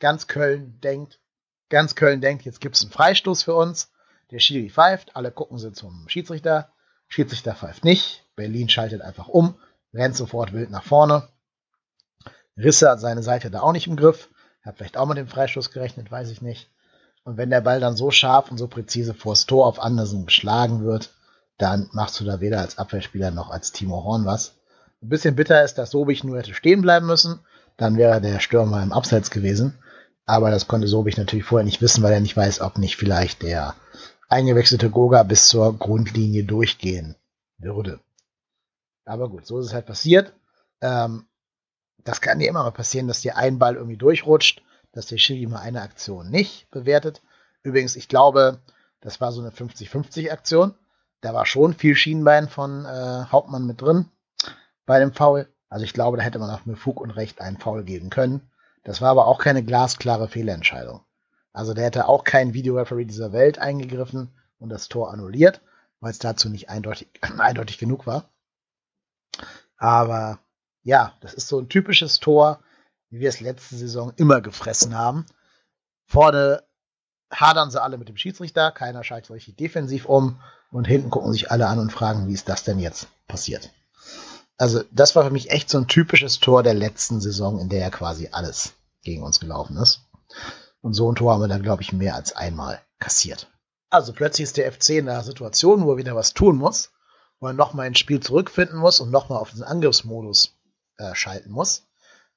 ganz 0.00 0.26
Köln 0.26 0.80
denkt, 0.80 1.20
ganz 1.68 1.96
Köln 1.96 2.22
denkt, 2.22 2.46
jetzt 2.46 2.62
gibt 2.62 2.76
es 2.76 2.82
einen 2.82 2.92
Freistoß 2.92 3.42
für 3.42 3.54
uns. 3.54 3.92
Der 4.30 4.38
Schiri 4.38 4.70
pfeift, 4.70 5.14
alle 5.14 5.30
gucken 5.30 5.58
sie 5.58 5.72
zum 5.72 6.08
Schiedsrichter. 6.08 6.70
Schiedsrichter 7.08 7.54
pfeift 7.54 7.84
nicht. 7.84 8.24
Berlin 8.34 8.70
schaltet 8.70 9.02
einfach 9.02 9.28
um, 9.28 9.56
rennt 9.92 10.16
sofort 10.16 10.54
wild 10.54 10.70
nach 10.70 10.84
vorne. 10.84 11.28
Risse 12.56 12.90
hat 12.90 13.00
seine 13.00 13.22
Seite 13.22 13.50
da 13.50 13.60
auch 13.60 13.72
nicht 13.72 13.86
im 13.86 13.96
Griff. 13.96 14.28
Hat 14.62 14.76
vielleicht 14.76 14.96
auch 14.96 15.06
mit 15.06 15.18
dem 15.18 15.28
Freistoß 15.28 15.70
gerechnet, 15.70 16.10
weiß 16.10 16.30
ich 16.30 16.40
nicht. 16.40 16.70
Und 17.24 17.36
wenn 17.36 17.50
der 17.50 17.60
Ball 17.60 17.80
dann 17.80 17.96
so 17.96 18.10
scharf 18.10 18.50
und 18.50 18.58
so 18.58 18.68
präzise 18.68 19.14
vors 19.14 19.46
Tor 19.46 19.66
auf 19.66 19.80
Andersen 19.80 20.26
geschlagen 20.26 20.84
wird, 20.84 21.10
dann 21.58 21.88
machst 21.92 22.20
du 22.20 22.24
da 22.24 22.40
weder 22.40 22.60
als 22.60 22.78
Abwehrspieler 22.78 23.30
noch 23.30 23.50
als 23.50 23.72
Timo 23.72 24.04
Horn 24.04 24.24
was. 24.24 24.54
Ein 25.02 25.08
bisschen 25.08 25.36
bitter 25.36 25.62
ist, 25.64 25.76
dass 25.76 25.90
Sobich 25.90 26.24
nur 26.24 26.38
hätte 26.38 26.54
stehen 26.54 26.82
bleiben 26.82 27.06
müssen. 27.06 27.40
Dann 27.76 27.96
wäre 27.96 28.20
der 28.20 28.40
Stürmer 28.40 28.82
im 28.82 28.92
Abseits 28.92 29.30
gewesen. 29.30 29.78
Aber 30.26 30.50
das 30.50 30.68
konnte 30.68 30.88
Sobich 30.88 31.16
natürlich 31.16 31.44
vorher 31.44 31.64
nicht 31.64 31.82
wissen, 31.82 32.02
weil 32.02 32.12
er 32.12 32.20
nicht 32.20 32.36
weiß, 32.36 32.60
ob 32.60 32.78
nicht 32.78 32.96
vielleicht 32.96 33.42
der 33.42 33.74
eingewechselte 34.28 34.90
Goga 34.90 35.22
bis 35.22 35.48
zur 35.48 35.78
Grundlinie 35.78 36.44
durchgehen 36.44 37.16
würde. 37.58 38.00
Aber 39.04 39.28
gut, 39.28 39.46
so 39.46 39.58
ist 39.58 39.66
es 39.66 39.74
halt 39.74 39.86
passiert. 39.86 40.32
Ähm, 40.80 41.26
das 42.04 42.20
kann 42.20 42.38
dir 42.38 42.48
immer 42.48 42.62
mal 42.62 42.70
passieren, 42.70 43.08
dass 43.08 43.22
dir 43.22 43.36
ein 43.36 43.58
Ball 43.58 43.74
irgendwie 43.74 43.96
durchrutscht, 43.96 44.62
dass 44.92 45.06
der 45.06 45.18
Schiri 45.18 45.46
mal 45.46 45.60
eine 45.60 45.82
Aktion 45.82 46.30
nicht 46.30 46.70
bewertet. 46.70 47.22
Übrigens, 47.62 47.96
ich 47.96 48.08
glaube, 48.08 48.60
das 49.00 49.20
war 49.20 49.32
so 49.32 49.40
eine 49.40 49.50
50-50 49.50 50.30
Aktion. 50.30 50.74
Da 51.20 51.34
war 51.34 51.46
schon 51.46 51.74
viel 51.74 51.96
Schienbein 51.96 52.48
von 52.48 52.84
äh, 52.84 53.24
Hauptmann 53.32 53.66
mit 53.66 53.80
drin 53.80 54.10
bei 54.86 54.98
dem 55.00 55.12
Foul. 55.12 55.48
Also 55.68 55.84
ich 55.84 55.94
glaube, 55.94 56.18
da 56.18 56.22
hätte 56.22 56.38
man 56.38 56.50
auch 56.50 56.66
mit 56.66 56.78
Fug 56.78 57.00
und 57.00 57.10
Recht 57.10 57.40
einen 57.40 57.58
Foul 57.58 57.82
geben 57.82 58.10
können. 58.10 58.50
Das 58.84 59.00
war 59.00 59.10
aber 59.10 59.26
auch 59.26 59.38
keine 59.38 59.64
glasklare 59.64 60.28
Fehlentscheidung. 60.28 61.00
Also 61.52 61.72
der 61.72 61.84
hätte 61.84 62.06
auch 62.06 62.24
kein 62.24 62.52
Videoreferee 62.52 63.06
dieser 63.06 63.32
Welt 63.32 63.58
eingegriffen 63.58 64.34
und 64.58 64.68
das 64.68 64.88
Tor 64.88 65.12
annulliert, 65.12 65.62
weil 66.00 66.10
es 66.10 66.18
dazu 66.18 66.50
nicht 66.50 66.68
eindeutig, 66.68 67.08
eindeutig 67.38 67.78
genug 67.78 68.06
war. 68.06 68.28
Aber 69.78 70.38
ja, 70.84 71.14
das 71.20 71.34
ist 71.34 71.48
so 71.48 71.58
ein 71.58 71.68
typisches 71.68 72.20
Tor, 72.20 72.60
wie 73.10 73.20
wir 73.20 73.28
es 73.28 73.40
letzte 73.40 73.74
Saison 73.74 74.12
immer 74.16 74.40
gefressen 74.40 74.96
haben. 74.96 75.26
Vorne 76.06 76.62
hadern 77.32 77.70
sie 77.70 77.82
alle 77.82 77.98
mit 77.98 78.08
dem 78.08 78.16
Schiedsrichter, 78.16 78.70
keiner 78.70 79.02
schaltet 79.02 79.30
richtig 79.30 79.56
defensiv 79.56 80.04
um 80.04 80.40
und 80.70 80.86
hinten 80.86 81.10
gucken 81.10 81.32
sich 81.32 81.50
alle 81.50 81.66
an 81.66 81.78
und 81.78 81.92
fragen, 81.92 82.28
wie 82.28 82.34
ist 82.34 82.48
das 82.48 82.64
denn 82.64 82.78
jetzt 82.78 83.08
passiert? 83.26 83.70
Also, 84.56 84.84
das 84.92 85.16
war 85.16 85.24
für 85.24 85.30
mich 85.30 85.50
echt 85.50 85.68
so 85.68 85.78
ein 85.78 85.88
typisches 85.88 86.38
Tor 86.38 86.62
der 86.62 86.74
letzten 86.74 87.20
Saison, 87.20 87.58
in 87.58 87.68
der 87.68 87.80
ja 87.80 87.90
quasi 87.90 88.28
alles 88.30 88.74
gegen 89.02 89.24
uns 89.24 89.40
gelaufen 89.40 89.76
ist. 89.78 90.02
Und 90.80 90.94
so 90.94 91.10
ein 91.10 91.16
Tor 91.16 91.32
haben 91.32 91.40
wir 91.40 91.48
dann, 91.48 91.62
glaube 91.62 91.82
ich, 91.82 91.92
mehr 91.92 92.14
als 92.14 92.36
einmal 92.36 92.80
kassiert. 93.00 93.48
Also 93.90 94.12
plötzlich 94.12 94.44
ist 94.44 94.56
der 94.56 94.70
FC 94.70 94.90
in 94.90 95.08
einer 95.08 95.24
Situation, 95.24 95.84
wo 95.84 95.92
er 95.92 95.96
wieder 95.96 96.14
was 96.14 96.34
tun 96.34 96.56
muss, 96.56 96.92
wo 97.40 97.48
er 97.48 97.52
nochmal 97.52 97.86
ins 97.86 97.98
Spiel 97.98 98.20
zurückfinden 98.20 98.78
muss 98.78 99.00
und 99.00 99.10
nochmal 99.10 99.38
auf 99.38 99.50
den 99.50 99.62
Angriffsmodus 99.62 100.53
äh, 100.98 101.14
schalten 101.14 101.50
muss. 101.50 101.86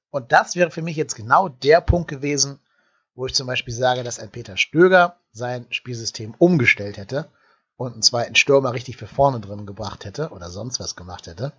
Und 0.09 0.31
das 0.31 0.55
wäre 0.55 0.71
für 0.71 0.81
mich 0.81 0.95
jetzt 0.95 1.15
genau 1.15 1.49
der 1.49 1.81
Punkt 1.81 2.09
gewesen, 2.09 2.59
wo 3.15 3.25
ich 3.25 3.33
zum 3.33 3.47
Beispiel 3.47 3.73
sage, 3.73 4.03
dass 4.03 4.19
ein 4.19 4.31
Peter 4.31 4.57
Stöger 4.57 5.19
sein 5.31 5.65
Spielsystem 5.69 6.35
umgestellt 6.37 6.97
hätte 6.97 7.29
und 7.75 7.93
einen 7.93 8.01
zweiten 8.01 8.35
Stürmer 8.35 8.73
richtig 8.73 8.97
für 8.97 9.07
vorne 9.07 9.39
drin 9.39 9.65
gebracht 9.65 10.05
hätte 10.05 10.29
oder 10.29 10.49
sonst 10.49 10.79
was 10.79 10.95
gemacht 10.95 11.27
hätte 11.27 11.53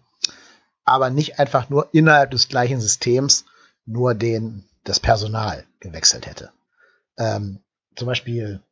aber 0.88 1.10
nicht 1.10 1.38
einfach 1.38 1.68
nur 1.68 1.88
innerhalb 1.92 2.30
des 2.30 2.48
gleichen 2.48 2.80
Systems 2.80 3.44
nur 3.84 4.14
den, 4.14 4.64
das 4.84 4.98
Personal 4.98 5.64
gewechselt 5.80 6.26
hätte. 6.26 6.50
Ähm, 7.18 7.60
zum 7.94 8.06
Beispiel 8.06 8.62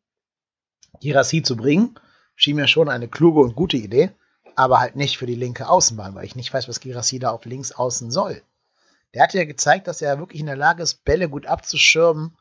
Girassi 1.00 1.42
zu 1.42 1.56
bringen, 1.56 1.98
schien 2.34 2.56
mir 2.56 2.68
schon 2.68 2.88
eine 2.88 3.08
kluge 3.08 3.40
und 3.40 3.54
gute 3.54 3.76
Idee, 3.76 4.10
aber 4.56 4.80
halt 4.80 4.96
nicht 4.96 5.18
für 5.18 5.26
die 5.26 5.34
linke 5.34 5.68
Außenbahn, 5.68 6.14
weil 6.14 6.24
ich 6.24 6.34
nicht 6.34 6.52
weiß, 6.52 6.68
was 6.68 6.80
Girassi 6.80 7.18
da 7.18 7.30
auf 7.30 7.44
links 7.44 7.72
außen 7.72 8.10
soll. 8.10 8.42
Der 9.14 9.22
hat 9.22 9.34
ja 9.34 9.44
gezeigt, 9.44 9.86
dass 9.86 10.02
er 10.02 10.18
wirklich 10.18 10.40
in 10.40 10.46
der 10.46 10.56
Lage 10.56 10.82
ist, 10.82 11.04
Bälle 11.04 11.28
gut 11.28 11.46
abzuschirmen 11.46 12.36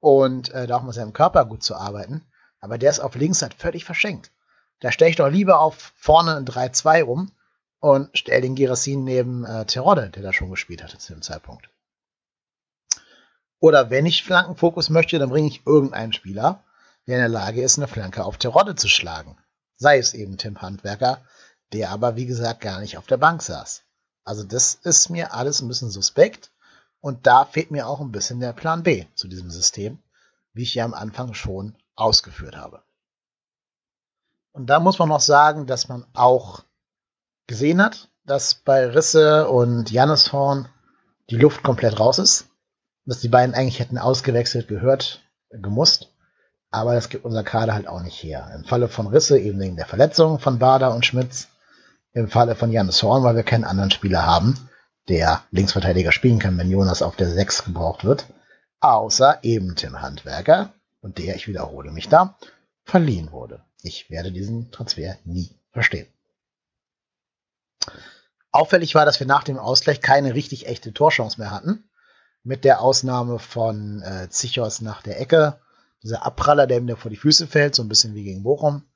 und 0.00 0.50
äh, 0.50 0.66
da 0.66 0.76
auch 0.76 0.82
mit 0.82 0.94
seinem 0.94 1.12
Körper 1.12 1.44
gut 1.44 1.62
zu 1.62 1.74
arbeiten. 1.74 2.24
Aber 2.60 2.78
der 2.78 2.90
ist 2.90 3.00
auf 3.00 3.14
links 3.16 3.42
halt 3.42 3.54
völlig 3.54 3.84
verschenkt. 3.84 4.30
Da 4.80 4.92
stelle 4.92 5.10
ich 5.10 5.16
doch 5.16 5.28
lieber 5.28 5.60
auf 5.60 5.92
vorne 5.96 6.36
ein 6.36 6.46
3-2 6.46 7.02
rum 7.02 7.32
und 7.80 8.10
stell 8.14 8.40
den 8.40 8.54
Girassin 8.54 9.04
neben 9.04 9.44
äh, 9.44 9.64
Terodde, 9.66 10.10
der 10.10 10.22
da 10.22 10.32
schon 10.32 10.50
gespielt 10.50 10.82
hatte 10.82 10.98
zu 10.98 11.12
dem 11.12 11.22
Zeitpunkt. 11.22 11.68
Oder 13.60 13.90
wenn 13.90 14.06
ich 14.06 14.22
Flankenfokus 14.22 14.90
möchte, 14.90 15.18
dann 15.18 15.30
bringe 15.30 15.48
ich 15.48 15.66
irgendeinen 15.66 16.12
Spieler, 16.12 16.62
der 17.08 17.16
in 17.16 17.20
der 17.20 17.28
Lage 17.28 17.62
ist, 17.62 17.78
eine 17.78 17.88
Flanke 17.88 18.24
auf 18.24 18.38
Terodde 18.38 18.76
zu 18.76 18.88
schlagen. 18.88 19.36
Sei 19.76 19.98
es 19.98 20.14
eben 20.14 20.38
Tim 20.38 20.60
Handwerker, 20.60 21.20
der 21.72 21.90
aber 21.90 22.16
wie 22.16 22.26
gesagt 22.26 22.60
gar 22.60 22.80
nicht 22.80 22.98
auf 22.98 23.06
der 23.06 23.16
Bank 23.16 23.42
saß. 23.42 23.82
Also 24.24 24.44
das 24.44 24.74
ist 24.74 25.10
mir 25.10 25.34
alles 25.34 25.60
ein 25.60 25.68
bisschen 25.68 25.90
suspekt 25.90 26.50
und 27.00 27.26
da 27.26 27.44
fehlt 27.44 27.70
mir 27.70 27.86
auch 27.86 28.00
ein 28.00 28.12
bisschen 28.12 28.40
der 28.40 28.52
Plan 28.52 28.82
B 28.82 29.06
zu 29.14 29.28
diesem 29.28 29.50
System, 29.50 29.98
wie 30.52 30.62
ich 30.62 30.74
ja 30.74 30.84
am 30.84 30.94
Anfang 30.94 31.34
schon 31.34 31.76
ausgeführt 31.94 32.56
habe. 32.56 32.82
Und 34.52 34.66
da 34.66 34.80
muss 34.80 34.98
man 34.98 35.08
noch 35.08 35.20
sagen, 35.20 35.66
dass 35.66 35.88
man 35.88 36.04
auch 36.14 36.64
gesehen 37.46 37.82
hat, 37.82 38.08
dass 38.24 38.54
bei 38.54 38.86
Risse 38.86 39.48
und 39.48 39.90
Jannis 39.90 40.32
Horn 40.32 40.68
die 41.30 41.36
Luft 41.36 41.62
komplett 41.62 41.98
raus 41.98 42.18
ist. 42.18 42.46
Dass 43.04 43.20
die 43.20 43.28
beiden 43.28 43.54
eigentlich 43.54 43.80
hätten 43.80 43.98
ausgewechselt 43.98 44.68
gehört, 44.68 45.22
gemusst. 45.50 46.12
Aber 46.70 46.94
das 46.94 47.08
gibt 47.08 47.24
unser 47.24 47.42
Kader 47.42 47.72
halt 47.72 47.88
auch 47.88 48.02
nicht 48.02 48.22
her. 48.22 48.50
Im 48.54 48.64
Falle 48.64 48.88
von 48.88 49.06
Risse 49.06 49.38
eben 49.38 49.58
wegen 49.58 49.76
der 49.76 49.86
Verletzung 49.86 50.38
von 50.38 50.58
Bader 50.58 50.94
und 50.94 51.06
Schmitz. 51.06 51.48
Im 52.12 52.28
Falle 52.28 52.54
von 52.54 52.72
Jannis 52.72 53.02
Horn, 53.02 53.22
weil 53.22 53.36
wir 53.36 53.42
keinen 53.42 53.64
anderen 53.64 53.90
Spieler 53.90 54.24
haben, 54.24 54.68
der 55.08 55.42
Linksverteidiger 55.50 56.12
spielen 56.12 56.38
kann, 56.38 56.56
wenn 56.58 56.70
Jonas 56.70 57.02
auf 57.02 57.16
der 57.16 57.30
6 57.30 57.64
gebraucht 57.64 58.04
wird. 58.04 58.26
Außer 58.80 59.40
eben 59.42 59.76
Tim 59.76 60.00
Handwerker, 60.00 60.72
und 61.00 61.18
der, 61.18 61.36
ich 61.36 61.48
wiederhole 61.48 61.90
mich 61.90 62.08
da, 62.08 62.38
verliehen 62.84 63.32
wurde. 63.32 63.64
Ich 63.82 64.10
werde 64.10 64.32
diesen 64.32 64.70
Transfer 64.70 65.16
nie 65.24 65.50
verstehen. 65.72 66.06
Auffällig 68.50 68.94
war, 68.94 69.04
dass 69.04 69.20
wir 69.20 69.26
nach 69.26 69.44
dem 69.44 69.58
Ausgleich 69.58 70.00
keine 70.00 70.34
richtig 70.34 70.66
echte 70.66 70.92
Torchance 70.92 71.38
mehr 71.38 71.50
hatten. 71.50 71.88
Mit 72.42 72.64
der 72.64 72.80
Ausnahme 72.80 73.38
von 73.38 74.02
äh, 74.02 74.28
Zichos 74.30 74.80
nach 74.80 75.02
der 75.02 75.20
Ecke. 75.20 75.60
Dieser 76.02 76.24
Abpraller, 76.24 76.66
der 76.66 76.80
mir 76.80 76.96
vor 76.96 77.10
die 77.10 77.16
Füße 77.16 77.46
fällt, 77.46 77.74
so 77.74 77.82
ein 77.82 77.88
bisschen 77.88 78.14
wie 78.14 78.24
gegen 78.24 78.42
Bochum. 78.42 78.87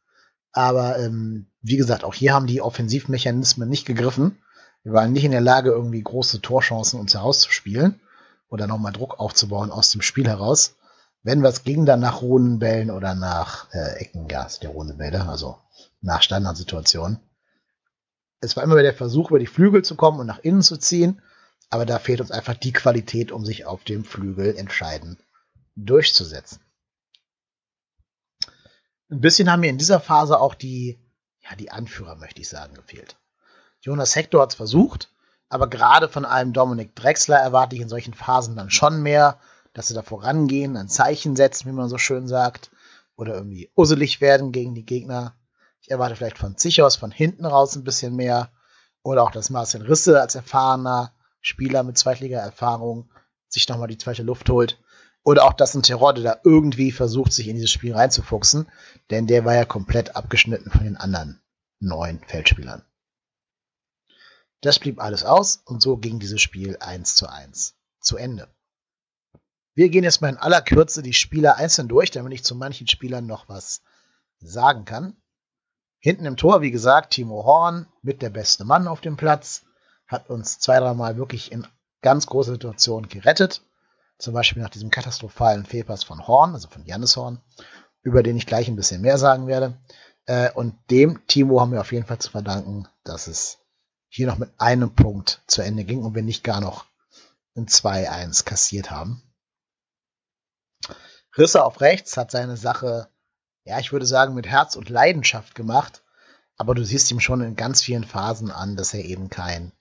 Aber 0.53 0.99
ähm, 0.99 1.47
wie 1.63 1.77
gesagt, 1.77 2.05
auch 2.05 2.15
hier 2.15 2.35
haben 2.35 2.47
die 2.47 2.61
Offensivmechanismen 2.61 3.69
nicht 3.69 3.87
gegriffen. 3.87 4.39
Wir 4.83 4.93
waren 4.93 5.13
nicht 5.13 5.25
in 5.25 5.31
der 5.31 5.41
Lage, 5.41 5.71
irgendwie 5.71 6.03
große 6.03 6.41
Torchancen 6.41 7.01
uns 7.01 7.15
herauszuspielen 7.15 8.01
oder 8.49 8.67
nochmal 8.67 8.93
Druck 8.93 9.19
aufzubauen 9.19 9.71
aus 9.71 9.91
dem 9.91 10.03
Spiel 10.03 10.29
heraus. 10.29 10.77
Wenn 11.23 11.43
was 11.43 11.65
ging, 11.65 11.87
dann 11.87 12.01
nach 12.01 12.21
Rundenbällen 12.21 12.91
oder 12.91 13.15
nach 13.15 13.73
äh, 13.73 14.01
Ecken, 14.01 14.29
ja, 14.29 14.49
der 14.61 14.71
Rundenbälle, 14.71 15.29
also 15.29 15.57
nach 16.01 16.21
Standardsituationen 16.21 17.21
es 18.43 18.57
war 18.57 18.65
immer 18.65 18.75
wieder 18.75 18.83
der 18.83 18.95
Versuch, 18.95 19.31
über 19.31 19.39
die 19.39 19.47
Flügel 19.47 19.83
zu 19.83 19.95
kommen 19.95 20.21
und 20.21 20.27
nach 20.27 20.41
innen 20.41 20.63
zu 20.63 20.77
ziehen. 20.77 21.23
Aber 21.71 21.87
da 21.87 21.99
fehlt 21.99 22.21
uns 22.21 22.31
einfach 22.31 22.55
die 22.55 22.73
Qualität, 22.73 23.33
um 23.33 23.47
sich 23.47 23.65
auf 23.65 23.85
dem 23.85 24.05
Flügel 24.05 24.57
entscheidend 24.57 25.19
durchzusetzen. 25.77 26.61
Ein 29.13 29.21
bisschen 29.21 29.53
haben 29.53 29.61
mir 29.61 29.69
in 29.69 29.77
dieser 29.77 30.01
Phase 30.01 30.41
auch 30.41 30.55
die, 30.55 30.99
ja, 31.43 31.55
die 31.55 31.71
Anführer, 31.71 32.17
möchte 32.17 32.41
ich 32.41 32.49
sagen, 32.49 32.73
gefehlt. 32.73 33.19
Jonas 33.83 34.17
Hector 34.17 34.41
hat 34.41 34.53
es 34.53 34.57
versucht, 34.57 35.13
aber 35.51 35.69
gerade 35.69 36.09
von 36.09 36.25
einem 36.25 36.55
Dominik 36.55 36.97
Drexler 36.97 37.37
erwarte 37.37 37.77
ich 37.77 37.83
in 37.83 37.91
solchen 37.91 38.15
Phasen 38.15 38.57
dann 38.57 38.71
schon 38.71 39.03
mehr, 39.03 39.39
dass 39.75 39.89
sie 39.89 39.95
da 39.95 40.01
vorangehen, 40.01 40.79
ein 40.79 40.89
Zeichen 40.89 41.37
setzen, 41.37 41.69
wie 41.69 41.75
man 41.75 41.91
so 41.91 41.99
schön 41.99 42.27
sagt, 42.27 42.71
oder 43.15 43.35
irgendwie 43.35 43.71
usselig 43.77 44.23
werden 44.23 44.51
gegen 44.51 44.75
die 44.75 44.87
Gegner. 44.87 45.35
Ich 45.83 45.91
erwarte 45.91 46.17
vielleicht 46.17 46.39
von 46.39 46.57
sich 46.57 46.81
aus 46.81 46.97
von 46.97 47.11
hinten 47.11 47.45
raus 47.45 47.77
ein 47.77 47.85
bisschen 47.85 48.17
mehr. 48.17 48.51
Oder 49.03 49.25
auch, 49.25 49.31
dass 49.31 49.51
Marcel 49.51 49.83
Risse 49.83 50.23
als 50.23 50.37
erfahrener 50.37 51.13
Spieler 51.43 51.83
mit 51.83 51.99
Zweitliga-Erfahrung 51.99 53.11
sich 53.47 53.69
nochmal 53.69 53.89
die 53.89 53.99
zweite 53.99 54.23
Luft 54.23 54.49
holt. 54.49 54.82
Oder 55.25 55.45
auch, 55.45 55.53
dass 55.53 55.75
ein 55.75 55.83
Terodde 55.83 56.23
da 56.23 56.41
irgendwie 56.43 56.91
versucht, 56.91 57.33
sich 57.33 57.49
in 57.49 57.57
dieses 57.57 57.71
Spiel 57.71 57.95
reinzufuchsen. 57.95 58.69
Denn 59.11 59.27
der 59.27 59.45
war 59.45 59.55
ja 59.55 59.65
komplett 59.65 60.17
abgeschnitten 60.17 60.71
von 60.71 60.85
den 60.85 60.97
anderen 60.97 61.41
neun 61.79 62.21
Feldspielern. 62.27 62.85
Das 64.61 64.79
blieb 64.79 65.01
alles 65.01 65.25
aus 65.25 65.63
und 65.65 65.83
so 65.83 65.97
ging 65.97 66.21
dieses 66.21 66.41
Spiel 66.41 66.77
1 66.79 67.17
zu 67.17 67.29
1 67.29 67.75
zu 68.01 68.17
Ende. 68.17 68.49
Wir 69.75 69.89
gehen 69.89 70.05
jetzt 70.05 70.21
mal 70.21 70.29
in 70.29 70.37
aller 70.37 70.61
Kürze 70.61 71.03
die 71.03 71.15
Spieler 71.15 71.57
einzeln 71.57 71.89
durch, 71.89 72.11
damit 72.11 72.33
ich 72.33 72.45
zu 72.45 72.55
manchen 72.55 72.87
Spielern 72.87 73.27
noch 73.27 73.49
was 73.49 73.83
sagen 74.39 74.85
kann. 74.85 75.17
Hinten 75.99 76.27
im 76.27 76.37
Tor, 76.37 76.63
wie 76.63 76.71
gesagt, 76.71 77.15
Timo 77.15 77.45
Horn 77.45 77.87
mit 78.03 78.23
der 78.23 78.31
beste 78.31 78.65
Mann 78.65 78.87
auf 78.87 79.01
dem 79.01 79.17
Platz, 79.17 79.65
hat 80.07 80.29
uns 80.29 80.59
zwei, 80.59 80.79
dreimal 80.79 81.17
wirklich 81.17 81.51
in 81.53 81.67
ganz 82.03 82.27
große 82.27 82.53
Situationen 82.53 83.09
gerettet. 83.09 83.63
Zum 84.19 84.35
Beispiel 84.35 84.63
nach 84.63 84.71
diesem 84.71 84.91
katastrophalen 84.91 85.65
Fehlpass 85.65 86.05
von 86.05 86.27
Horn, 86.27 86.55
also 86.55 86.69
von 86.69 86.85
Jannis 86.85 87.17
Horn, 87.17 87.41
über 88.03 88.23
den 88.23 88.37
ich 88.37 88.47
gleich 88.47 88.69
ein 88.69 88.77
bisschen 88.77 89.03
mehr 89.03 89.19
sagen 89.19 89.47
werde. 89.47 89.77
Äh, 90.27 90.51
und 90.53 90.75
dem 90.91 91.27
Timo 91.27 91.61
haben 91.61 91.73
wir 91.73 91.81
auf 91.81 91.93
jeden 91.93 92.07
Fall 92.07 92.19
zu 92.19 92.31
verdanken, 92.31 92.89
dass 93.05 93.27
es 93.27 93.59
hier 94.09 94.27
noch 94.27 94.39
mit 94.39 94.53
einem 94.59 94.95
Punkt 94.95 95.43
zu 95.47 95.63
Ende 95.63 95.85
ging 95.85 96.05
und 96.05 96.15
wir 96.15 96.23
nicht 96.23 96.45
gar 96.45 96.61
noch 96.61 96.87
ein 97.57 97.67
2-1 97.67 98.45
kassiert 98.45 98.91
haben. 98.91 99.23
Risse 101.37 101.65
auf 101.65 101.81
rechts 101.81 102.17
hat 102.17 102.31
seine 102.31 102.57
Sache, 102.57 103.09
ja, 103.65 103.79
ich 103.79 103.93
würde 103.93 104.07
sagen, 104.07 104.35
mit 104.35 104.47
Herz 104.47 104.77
und 104.77 104.89
Leidenschaft 104.89 105.55
gemacht. 105.55 106.03
Aber 106.59 106.75
du 106.75 106.85
siehst 106.85 107.11
ihm 107.11 107.21
schon 107.21 107.41
in 107.41 107.57
ganz 107.57 107.83
vielen 107.83 108.05
Phasen 108.05 108.51
an, 108.51 108.77
dass 108.77 108.95
er 108.95 109.05
eben 109.05 109.31
kein 109.31 109.73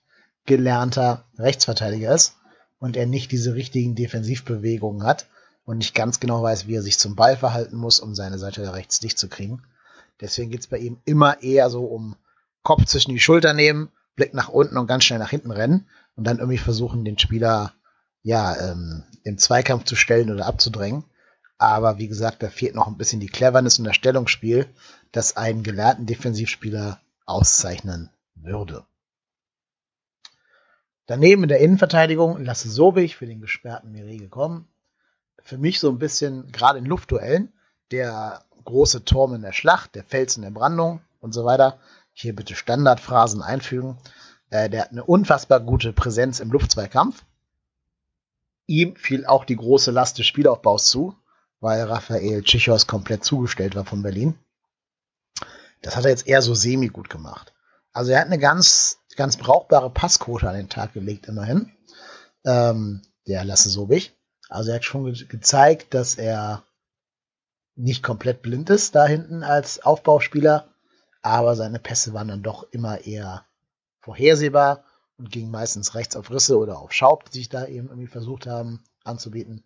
gelernter 0.46 1.24
Rechtsverteidiger 1.38 2.12
ist 2.14 2.36
und 2.82 2.96
er 2.96 3.06
nicht 3.06 3.30
diese 3.30 3.54
richtigen 3.54 3.94
Defensivbewegungen 3.94 5.04
hat 5.04 5.28
und 5.64 5.78
nicht 5.78 5.94
ganz 5.94 6.18
genau 6.18 6.42
weiß, 6.42 6.66
wie 6.66 6.74
er 6.74 6.82
sich 6.82 6.98
zum 6.98 7.14
Ball 7.14 7.36
verhalten 7.36 7.76
muss, 7.76 8.00
um 8.00 8.16
seine 8.16 8.40
Seite 8.40 8.74
rechts 8.74 8.98
dicht 8.98 9.20
zu 9.20 9.28
kriegen. 9.28 9.62
Deswegen 10.20 10.50
geht 10.50 10.62
es 10.62 10.66
bei 10.66 10.78
ihm 10.78 10.98
immer 11.04 11.44
eher 11.44 11.70
so 11.70 11.84
um 11.84 12.16
Kopf 12.64 12.84
zwischen 12.86 13.12
die 13.12 13.20
Schulter 13.20 13.52
nehmen, 13.54 13.90
Blick 14.16 14.34
nach 14.34 14.48
unten 14.48 14.76
und 14.76 14.88
ganz 14.88 15.04
schnell 15.04 15.20
nach 15.20 15.30
hinten 15.30 15.52
rennen 15.52 15.86
und 16.16 16.24
dann 16.26 16.38
irgendwie 16.38 16.58
versuchen, 16.58 17.04
den 17.04 17.20
Spieler 17.20 17.72
ja 18.24 18.72
ähm, 18.72 19.04
im 19.22 19.38
Zweikampf 19.38 19.84
zu 19.84 19.94
stellen 19.94 20.32
oder 20.32 20.46
abzudrängen. 20.46 21.04
Aber 21.58 21.98
wie 21.98 22.08
gesagt, 22.08 22.42
da 22.42 22.50
fehlt 22.50 22.74
noch 22.74 22.88
ein 22.88 22.98
bisschen 22.98 23.20
die 23.20 23.28
Cleverness 23.28 23.78
und 23.78 23.84
das 23.84 23.94
Stellungsspiel, 23.94 24.66
das 25.12 25.36
einen 25.36 25.62
gelernten 25.62 26.06
Defensivspieler 26.06 27.00
auszeichnen 27.26 28.10
würde. 28.34 28.84
Daneben 31.06 31.42
in 31.42 31.48
der 31.48 31.60
Innenverteidigung 31.60 32.42
Lasse 32.44 32.70
Sobich 32.70 33.16
für 33.16 33.26
den 33.26 33.40
gesperrten 33.40 33.92
Mire 33.92 34.16
gekommen. 34.16 34.68
Für 35.42 35.58
mich 35.58 35.80
so 35.80 35.90
ein 35.90 35.98
bisschen, 35.98 36.50
gerade 36.52 36.78
in 36.78 36.84
Luftduellen, 36.84 37.52
der 37.90 38.44
große 38.64 39.04
Turm 39.04 39.34
in 39.34 39.42
der 39.42 39.52
Schlacht, 39.52 39.94
der 39.94 40.04
Fels 40.04 40.36
in 40.36 40.42
der 40.42 40.50
Brandung 40.50 41.00
und 41.20 41.32
so 41.32 41.44
weiter. 41.44 41.78
Hier 42.12 42.34
bitte 42.34 42.54
Standardphrasen 42.54 43.42
einfügen. 43.42 43.98
Äh, 44.50 44.70
der 44.70 44.82
hat 44.82 44.90
eine 44.92 45.04
unfassbar 45.04 45.60
gute 45.60 45.92
Präsenz 45.92 46.40
im 46.40 46.52
Luftzweikampf. 46.52 47.24
Ihm 48.66 48.94
fiel 48.96 49.26
auch 49.26 49.44
die 49.44 49.56
große 49.56 49.90
Last 49.90 50.18
des 50.18 50.26
Spielaufbaus 50.26 50.86
zu 50.86 51.16
weil 51.62 51.84
Raphael 51.84 52.42
Tschichos 52.42 52.88
komplett 52.88 53.24
zugestellt 53.24 53.76
war 53.76 53.84
von 53.86 54.02
Berlin. 54.02 54.36
Das 55.80 55.96
hat 55.96 56.04
er 56.04 56.10
jetzt 56.10 56.26
eher 56.26 56.42
so 56.42 56.54
semi 56.54 56.88
gut 56.88 57.08
gemacht. 57.08 57.54
Also 57.92 58.10
er 58.10 58.20
hat 58.20 58.26
eine 58.26 58.38
ganz, 58.38 58.98
ganz 59.16 59.36
brauchbare 59.36 59.90
Passquote 59.90 60.48
an 60.48 60.56
den 60.56 60.68
Tag 60.68 60.94
gelegt, 60.94 61.26
immerhin. 61.26 61.72
Ähm, 62.44 63.02
der 63.26 63.44
Lasse 63.44 63.70
Sobich. 63.70 64.16
Also 64.48 64.70
er 64.70 64.76
hat 64.76 64.84
schon 64.84 65.04
ge 65.04 65.26
gezeigt, 65.26 65.94
dass 65.94 66.16
er 66.16 66.64
nicht 67.74 68.02
komplett 68.02 68.42
blind 68.42 68.68
ist 68.70 68.94
da 68.94 69.06
hinten 69.06 69.42
als 69.42 69.82
Aufbauspieler, 69.82 70.68
aber 71.22 71.56
seine 71.56 71.78
Pässe 71.78 72.12
waren 72.12 72.28
dann 72.28 72.42
doch 72.42 72.64
immer 72.70 73.06
eher 73.06 73.46
vorhersehbar 74.00 74.84
und 75.16 75.30
gingen 75.30 75.50
meistens 75.50 75.94
rechts 75.94 76.16
auf 76.16 76.30
Risse 76.30 76.58
oder 76.58 76.78
auf 76.80 76.92
Schaub, 76.92 77.30
die 77.30 77.38
sich 77.38 77.48
da 77.48 77.66
eben 77.66 77.88
irgendwie 77.88 78.08
versucht 78.08 78.46
haben 78.46 78.82
anzubieten. 79.04 79.64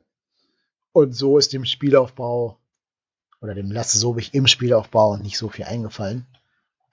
Und 0.92 1.14
so 1.14 1.38
ist 1.38 1.52
dem 1.52 1.64
Spielaufbau 1.64 2.58
oder 3.40 3.54
dem 3.54 3.70
Lasse 3.70 3.98
Sobich 3.98 4.34
im 4.34 4.46
Spielaufbau 4.46 5.16
nicht 5.16 5.38
so 5.38 5.48
viel 5.48 5.64
eingefallen. 5.64 6.26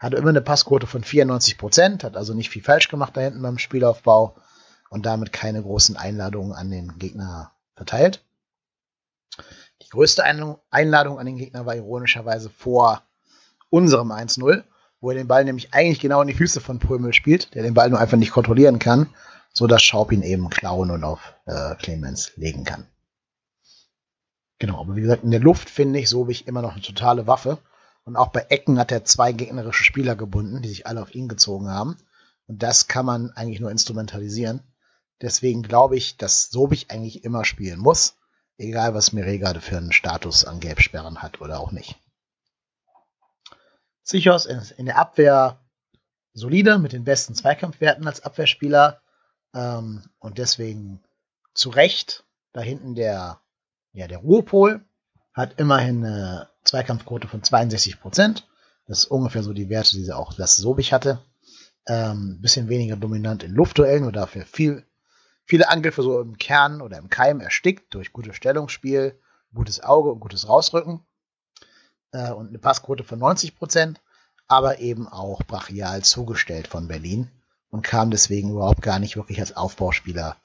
Hatte 0.03 0.17
immer 0.17 0.29
eine 0.29 0.41
Passquote 0.41 0.85
von 0.85 1.01
94 1.01 1.57
Prozent, 1.57 2.03
hat 2.03 2.17
also 2.17 2.33
nicht 2.33 2.49
viel 2.49 2.61
falsch 2.61 2.89
gemacht 2.89 3.15
da 3.15 3.21
hinten 3.21 3.41
beim 3.41 3.57
Spielaufbau 3.57 4.35
und 4.89 5.05
damit 5.05 5.31
keine 5.31 5.61
großen 5.61 5.95
Einladungen 5.95 6.51
an 6.51 6.69
den 6.69 6.99
Gegner 6.99 7.51
verteilt. 7.73 8.21
Die 9.81 9.87
größte 9.89 10.25
Einladung 10.71 11.19
an 11.19 11.25
den 11.25 11.37
Gegner 11.37 11.65
war 11.65 11.77
ironischerweise 11.77 12.49
vor 12.49 13.01
unserem 13.69 14.11
1-0, 14.11 14.63
wo 14.99 15.09
er 15.09 15.15
den 15.15 15.29
Ball 15.29 15.45
nämlich 15.45 15.73
eigentlich 15.73 16.01
genau 16.01 16.21
in 16.21 16.27
die 16.27 16.33
Füße 16.33 16.59
von 16.59 16.79
Prömel 16.79 17.13
spielt, 17.13 17.55
der 17.55 17.63
den 17.63 17.73
Ball 17.73 17.89
nur 17.89 17.99
einfach 17.99 18.17
nicht 18.17 18.33
kontrollieren 18.33 18.79
kann, 18.79 19.07
so 19.53 19.67
dass 19.67 19.83
Schaub 19.83 20.11
ihn 20.11 20.21
eben 20.21 20.49
klauen 20.49 20.91
und 20.91 21.05
auf 21.05 21.33
äh, 21.45 21.75
Clemens 21.75 22.33
legen 22.35 22.65
kann. 22.65 22.85
Genau, 24.59 24.81
aber 24.81 24.97
wie 24.97 25.01
gesagt, 25.01 25.23
in 25.23 25.31
der 25.31 25.39
Luft 25.39 25.69
finde 25.69 25.99
ich 25.99 26.09
so 26.09 26.27
wie 26.27 26.33
ich 26.33 26.45
immer 26.45 26.61
noch 26.61 26.73
eine 26.73 26.81
totale 26.81 27.25
Waffe. 27.25 27.57
Und 28.05 28.15
auch 28.15 28.29
bei 28.29 28.41
Ecken 28.49 28.79
hat 28.79 28.91
er 28.91 29.05
zwei 29.05 29.31
gegnerische 29.31 29.83
Spieler 29.83 30.15
gebunden, 30.15 30.61
die 30.61 30.69
sich 30.69 30.87
alle 30.87 31.01
auf 31.01 31.15
ihn 31.15 31.27
gezogen 31.27 31.69
haben. 31.69 31.97
Und 32.47 32.61
das 32.61 32.87
kann 32.87 33.05
man 33.05 33.31
eigentlich 33.31 33.59
nur 33.59 33.71
instrumentalisieren. 33.71 34.61
Deswegen 35.21 35.63
glaube 35.63 35.95
ich, 35.95 36.17
dass 36.17 36.49
Sobich 36.49 36.91
eigentlich 36.91 37.23
immer 37.23 37.45
spielen 37.45 37.79
muss. 37.79 38.15
Egal, 38.57 38.93
was 38.93 39.13
Mire 39.13 39.39
gerade 39.39 39.61
für 39.61 39.77
einen 39.77 39.93
Status 39.93 40.43
an 40.43 40.59
Gelbsperren 40.59 41.21
hat 41.21 41.39
oder 41.39 41.59
auch 41.59 41.71
nicht. 41.71 41.95
Sichos 44.03 44.45
in 44.45 44.85
der 44.85 44.97
Abwehr 44.97 45.59
solide, 46.33 46.77
mit 46.77 46.91
den 46.91 47.05
besten 47.05 47.35
Zweikampfwerten 47.35 48.05
als 48.05 48.21
Abwehrspieler. 48.21 49.01
Ähm, 49.53 50.03
und 50.19 50.37
deswegen 50.37 51.01
zu 51.53 51.69
Recht 51.69 52.25
da 52.51 52.61
hinten 52.61 52.95
der 52.95 53.39
ja, 53.93 54.07
der 54.07 54.17
Ruhepol 54.17 54.83
hat 55.33 55.59
immerhin 55.59 56.03
eine 56.03 56.49
Zweikampfquote 56.63 57.27
von 57.27 57.43
62 57.43 57.99
Prozent. 57.99 58.47
Das 58.87 58.99
ist 58.99 59.05
ungefähr 59.05 59.43
so 59.43 59.53
die 59.53 59.69
Werte, 59.69 59.95
die 59.95 60.03
sie 60.03 60.15
auch 60.15 60.33
das 60.33 60.55
Sobich 60.55 60.93
hatte. 60.93 61.23
Ähm, 61.87 62.39
bisschen 62.41 62.69
weniger 62.69 62.95
dominant 62.95 63.43
in 63.43 63.51
Luftduellen 63.51 64.05
und 64.05 64.15
dafür 64.15 64.45
viel, 64.45 64.85
viele 65.45 65.69
Angriffe 65.69 66.01
so 66.01 66.21
im 66.21 66.37
Kern 66.37 66.81
oder 66.81 66.97
im 66.97 67.09
Keim 67.09 67.41
erstickt 67.41 67.93
durch 67.93 68.13
gutes 68.13 68.35
Stellungsspiel, 68.35 69.19
gutes 69.53 69.81
Auge 69.83 70.11
und 70.11 70.19
gutes 70.19 70.47
Rausrücken. 70.47 71.01
Äh, 72.11 72.31
und 72.31 72.49
eine 72.49 72.59
Passquote 72.59 73.03
von 73.03 73.19
90 73.19 73.57
Prozent, 73.57 74.01
aber 74.47 74.79
eben 74.79 75.07
auch 75.07 75.43
brachial 75.43 76.03
zugestellt 76.03 76.67
von 76.67 76.87
Berlin 76.87 77.29
und 77.69 77.81
kam 77.81 78.11
deswegen 78.11 78.51
überhaupt 78.51 78.81
gar 78.81 78.99
nicht 78.99 79.15
wirklich 79.15 79.39
als 79.39 79.55
Aufbauspieler 79.55 80.37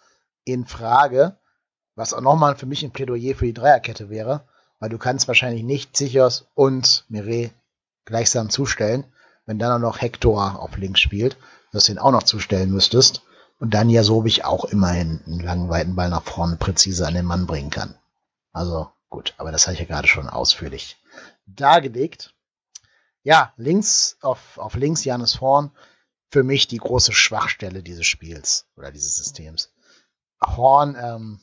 in 0.45 0.67
Frage. 0.67 1.39
Was 1.95 2.15
auch 2.15 2.21
nochmal 2.21 2.57
für 2.57 2.67
mich 2.67 2.83
ein 2.83 2.93
Plädoyer 2.93 3.35
für 3.35 3.45
die 3.45 3.55
Dreierkette 3.55 4.09
wäre, 4.09 4.49
weil 4.79 4.91
du 4.91 4.99
kannst 4.99 5.29
wahrscheinlich 5.29 5.63
nicht 5.63 5.97
Sichers 5.97 6.47
und 6.55 7.05
Mireille 7.09 7.51
gleichsam 8.05 8.51
zustellen, 8.51 9.05
wenn 9.47 9.59
dann 9.59 9.73
auch 9.73 9.79
noch 9.79 10.01
Hector 10.01 10.61
auf 10.61 10.77
links 10.77 11.01
spielt, 11.01 11.37
dass 11.73 11.85
du 11.85 11.93
ihn 11.93 11.99
auch 11.99 12.11
noch 12.13 12.23
zustellen 12.23 12.71
müsstest 12.71 13.23
und 13.59 13.75
dann 13.75 13.91
ja 13.91 14.03
so 14.03 14.25
wie 14.25 14.29
ich 14.29 14.45
auch 14.45 14.65
immerhin 14.67 15.21
einen 15.27 15.41
langen 15.41 15.69
weiten 15.69 15.97
Ball 15.97 16.09
nach 16.09 16.23
vorne 16.23 16.57
präzise 16.57 17.07
an 17.07 17.15
den 17.15 17.25
Mann 17.25 17.47
bringen 17.47 17.71
kann. 17.71 17.97
Also 18.53 18.91
gut, 19.09 19.35
aber 19.37 19.53
das 19.53 19.67
habe 19.67 19.75
ich 19.75 19.81
ja 19.81 19.87
gerade 19.87 20.09
schon 20.09 20.29
ausführlich 20.29 20.97
dargelegt. 21.47 22.35
Ja, 23.23 23.53
links 23.57 24.17
auf, 24.21 24.59
auf 24.59 24.75
links 24.75 25.05
Janis 25.05 25.41
Horn 25.41 25.71
für 26.31 26.45
mich 26.45 26.69
die 26.69 26.79
große 26.79 27.13
Schwachstelle 27.13 27.83
dieses 27.83 28.07
Spiels 28.07 28.67
oder 28.77 28.93
dieses 28.93 29.17
Systems. 29.17 29.73
Horn 30.41 30.97
ähm, 31.01 31.41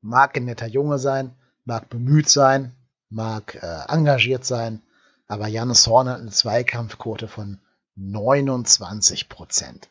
mag 0.00 0.36
ein 0.36 0.44
netter 0.44 0.66
Junge 0.66 0.98
sein, 0.98 1.37
mag 1.68 1.90
bemüht 1.90 2.30
sein, 2.30 2.74
mag 3.10 3.54
äh, 3.56 3.84
engagiert 3.88 4.44
sein, 4.44 4.82
aber 5.26 5.46
Janis 5.48 5.86
Horn 5.86 6.08
hat 6.08 6.20
eine 6.20 6.30
Zweikampfquote 6.30 7.28
von 7.28 7.60
29 7.94 9.28
Prozent. 9.28 9.90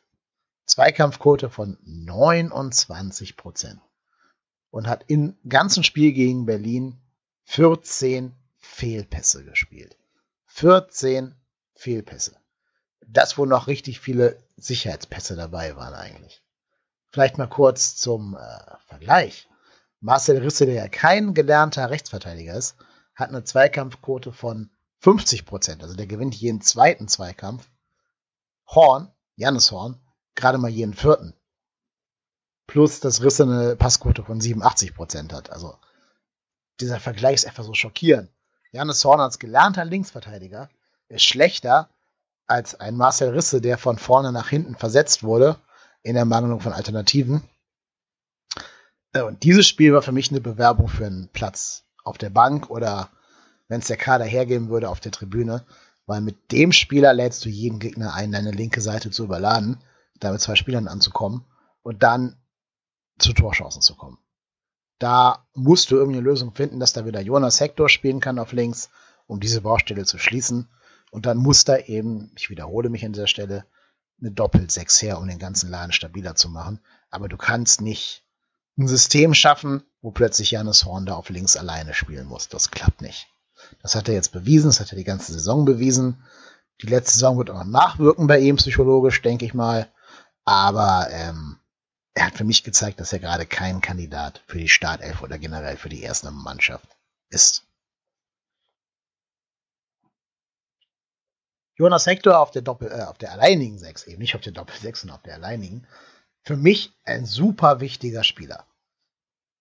Zweikampfquote 0.66 1.52
von 1.52 1.78
29 1.84 3.38
Prozent 3.38 3.80
und 4.72 4.88
hat 4.88 5.06
im 5.08 5.38
ganzen 5.48 5.84
Spiel 5.84 6.14
gegen 6.14 6.48
Berlin 6.48 7.00
14 7.44 8.34
Fehlpässe 8.58 9.46
gespielt. 9.46 9.96
14 10.48 11.36
Fehlpässe. 11.76 12.36
Das, 13.06 13.38
wo 13.38 13.46
noch 13.46 13.68
richtig 13.68 14.00
viele 14.00 14.42
Sicherheitspässe 14.58 15.36
dabei 15.36 15.76
waren 15.76 15.94
eigentlich. 15.94 16.42
Vielleicht 17.12 17.38
mal 17.38 17.48
kurz 17.48 17.96
zum 17.96 18.36
äh, 18.36 18.78
Vergleich. 18.88 19.48
Marcel 20.00 20.38
Risse, 20.38 20.66
der 20.66 20.76
ja 20.76 20.88
kein 20.88 21.34
gelernter 21.34 21.90
Rechtsverteidiger 21.90 22.56
ist, 22.56 22.76
hat 23.16 23.30
eine 23.30 23.44
Zweikampfquote 23.44 24.32
von 24.32 24.70
50 25.00 25.46
Prozent. 25.46 25.84
Also 25.84 25.96
der 25.96 26.08
gewinnt 26.08 26.36
jeden 26.36 26.62
zweiten 26.62 27.08
Zweikampf. 27.08 27.68
Horn, 28.68 29.12
Jannis 29.36 29.72
Horn, 29.72 30.00
gerade 30.36 30.58
mal 30.58 30.70
jeden 30.70 30.94
vierten. 30.94 31.34
Plus, 32.68 33.00
dass 33.00 33.24
Risse 33.24 33.44
eine 33.44 33.76
Passquote 33.76 34.24
von 34.24 34.42
87 34.42 34.94
Prozent 34.94 35.34
hat. 35.34 35.50
Also 35.50 35.78
dieser 36.80 37.00
Vergleich 37.00 37.36
ist 37.36 37.48
einfach 37.48 37.64
so 37.64 37.74
schockierend. 37.74 38.30
Jannis 38.72 39.04
Horn 39.04 39.22
als 39.22 39.40
gelernter 39.40 39.86
Linksverteidiger 39.86 40.70
ist 41.08 41.24
schlechter 41.24 41.90
als 42.46 42.76
ein 42.80 42.96
Marcel 42.96 43.30
Risse, 43.30 43.62
der 43.62 43.78
von 43.78 43.98
vorne 43.98 44.32
nach 44.32 44.50
hinten 44.50 44.76
versetzt 44.76 45.24
wurde 45.24 45.58
in 46.04 46.16
der 46.16 46.26
Mangelung 46.26 46.60
von 46.60 46.74
Alternativen. 46.74 47.44
Äh, 49.14 49.22
und 49.22 49.44
dieses 49.44 49.68
Spiel 49.68 49.94
war 49.94 50.02
für 50.02 50.12
mich 50.12 50.32
eine 50.32 50.42
Bewerbung 50.42 50.88
für 50.88 51.06
einen 51.06 51.30
Platz 51.30 51.86
auf 52.04 52.18
der 52.18 52.30
Bank 52.30 52.70
oder 52.70 53.10
wenn 53.68 53.82
es 53.82 53.88
der 53.88 53.98
Kader 53.98 54.26
hergeben 54.26 54.70
würde, 54.70 54.90
auf 54.90 55.00
der 55.00 55.12
Tribüne. 55.12 55.66
Weil 56.06 56.22
mit 56.22 56.52
dem 56.52 56.72
Spieler 56.72 57.14
lädst 57.14 57.44
du 57.44 57.50
jeden 57.50 57.80
Gegner 57.80 58.14
ein, 58.14 58.32
deine 58.32 58.52
linke 58.52 58.80
Seite 58.80 59.12
zu 59.12 59.26
überladen, 59.26 59.78
damit 60.20 60.40
zwei 60.40 60.56
Spielern 60.56 60.88
anzukommen 60.88 61.46
und 61.84 62.02
dann 62.02 62.38
zu 63.20 63.34
Torchancen 63.34 63.82
zu 63.82 63.96
kommen. 63.96 64.18
Da 65.00 65.46
musst 65.54 65.92
du 65.92 65.96
irgendeine 65.96 66.24
Lösung 66.24 66.56
finden, 66.56 66.80
dass 66.80 66.94
da 66.94 67.06
wieder 67.06 67.22
Jonas 67.22 67.60
Hector 67.60 67.90
spielen 67.90 68.20
kann 68.20 68.40
auf 68.40 68.54
links, 68.54 68.90
um 69.28 69.40
diese 69.40 69.62
Baustelle 69.62 70.06
zu 70.06 70.18
schließen. 70.18 70.70
Und 71.12 71.26
dann 71.26 71.38
muss 71.38 71.66
da 71.66 71.78
eben, 71.78 72.32
ich 72.38 72.50
wiederhole 72.50 72.90
mich 72.90 73.06
an 73.06 73.14
dieser 73.14 73.28
Stelle, 73.28 73.66
eine 74.20 74.32
Doppel-6 74.32 75.02
her, 75.04 75.20
um 75.20 75.28
den 75.28 75.40
ganzen 75.40 75.70
Laden 75.70 75.92
stabiler 75.92 76.36
zu 76.36 76.50
machen. 76.50 76.80
Aber 77.12 77.28
du 77.28 77.38
kannst 77.38 77.82
nicht 77.82 78.24
ein 78.78 78.88
System 78.88 79.34
schaffen, 79.34 79.84
wo 80.02 80.12
plötzlich 80.12 80.52
Janis 80.52 80.86
Horn 80.86 81.06
da 81.06 81.16
auf 81.16 81.30
links 81.30 81.58
alleine 81.58 81.94
spielen 81.94 82.28
muss. 82.28 82.48
Das 82.48 82.72
klappt 82.72 83.02
nicht. 83.02 83.28
Das 83.82 83.96
hat 83.96 84.08
er 84.08 84.14
jetzt 84.14 84.32
bewiesen, 84.32 84.70
das 84.70 84.80
hat 84.80 84.92
er 84.92 84.98
die 84.98 85.04
ganze 85.04 85.34
Saison 85.34 85.66
bewiesen. 85.66 86.24
Die 86.82 86.88
letzte 86.88 87.14
Saison 87.14 87.38
wird 87.38 87.50
auch 87.50 87.64
noch 87.64 87.66
nachwirken 87.66 88.28
bei 88.28 88.40
ihm 88.40 88.58
psychologisch, 88.58 89.22
denke 89.22 89.46
ich 89.46 89.54
mal. 89.54 89.92
Aber 90.46 91.08
ähm, 91.12 91.58
er 92.14 92.28
hat 92.28 92.38
für 92.38 92.44
mich 92.44 92.64
gezeigt, 92.64 93.00
dass 93.00 93.14
er 93.14 93.20
gerade 93.20 93.46
kein 93.46 93.82
Kandidat 93.82 94.44
für 94.48 94.60
die 94.60 94.70
Startelf 94.70 95.22
oder 95.24 95.40
generell 95.40 95.78
für 95.78 95.90
die 95.90 96.02
erste 96.02 96.32
Mannschaft 96.32 96.88
ist. 97.30 97.64
Jonas 101.76 102.08
Hector 102.08 102.40
auf 102.40 102.52
der 102.52 102.64
Doppel, 102.64 102.92
äh, 102.92 103.04
auf 103.04 103.18
der 103.18 103.32
alleinigen 103.32 103.78
6, 103.78 104.08
eben 104.08 104.20
nicht 104.20 104.36
auf 104.36 104.42
der 104.42 104.54
Doppel 104.54 104.76
6, 104.80 105.02
sondern 105.02 105.18
auf 105.18 105.24
der 105.24 105.36
alleinigen. 105.36 105.88
Für 106.48 106.56
mich 106.56 106.94
ein 107.04 107.26
super 107.26 107.82
wichtiger 107.82 108.24
Spieler. 108.24 108.64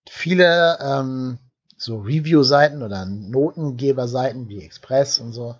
Viele 0.08 0.78
ähm, 0.80 1.38
so 1.76 1.98
Review-Seiten 1.98 2.84
oder 2.84 3.04
Notengeber-Seiten 3.06 4.48
wie 4.48 4.62
Express 4.62 5.18
und 5.18 5.32
so 5.32 5.56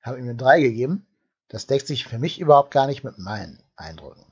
haben 0.00 0.16
ihm 0.16 0.28
eine 0.28 0.36
3 0.36 0.60
gegeben. 0.60 1.08
Das 1.48 1.66
deckt 1.66 1.88
sich 1.88 2.04
für 2.06 2.20
mich 2.20 2.38
überhaupt 2.38 2.70
gar 2.70 2.86
nicht 2.86 3.02
mit 3.02 3.18
meinen 3.18 3.60
Eindrücken. 3.74 4.24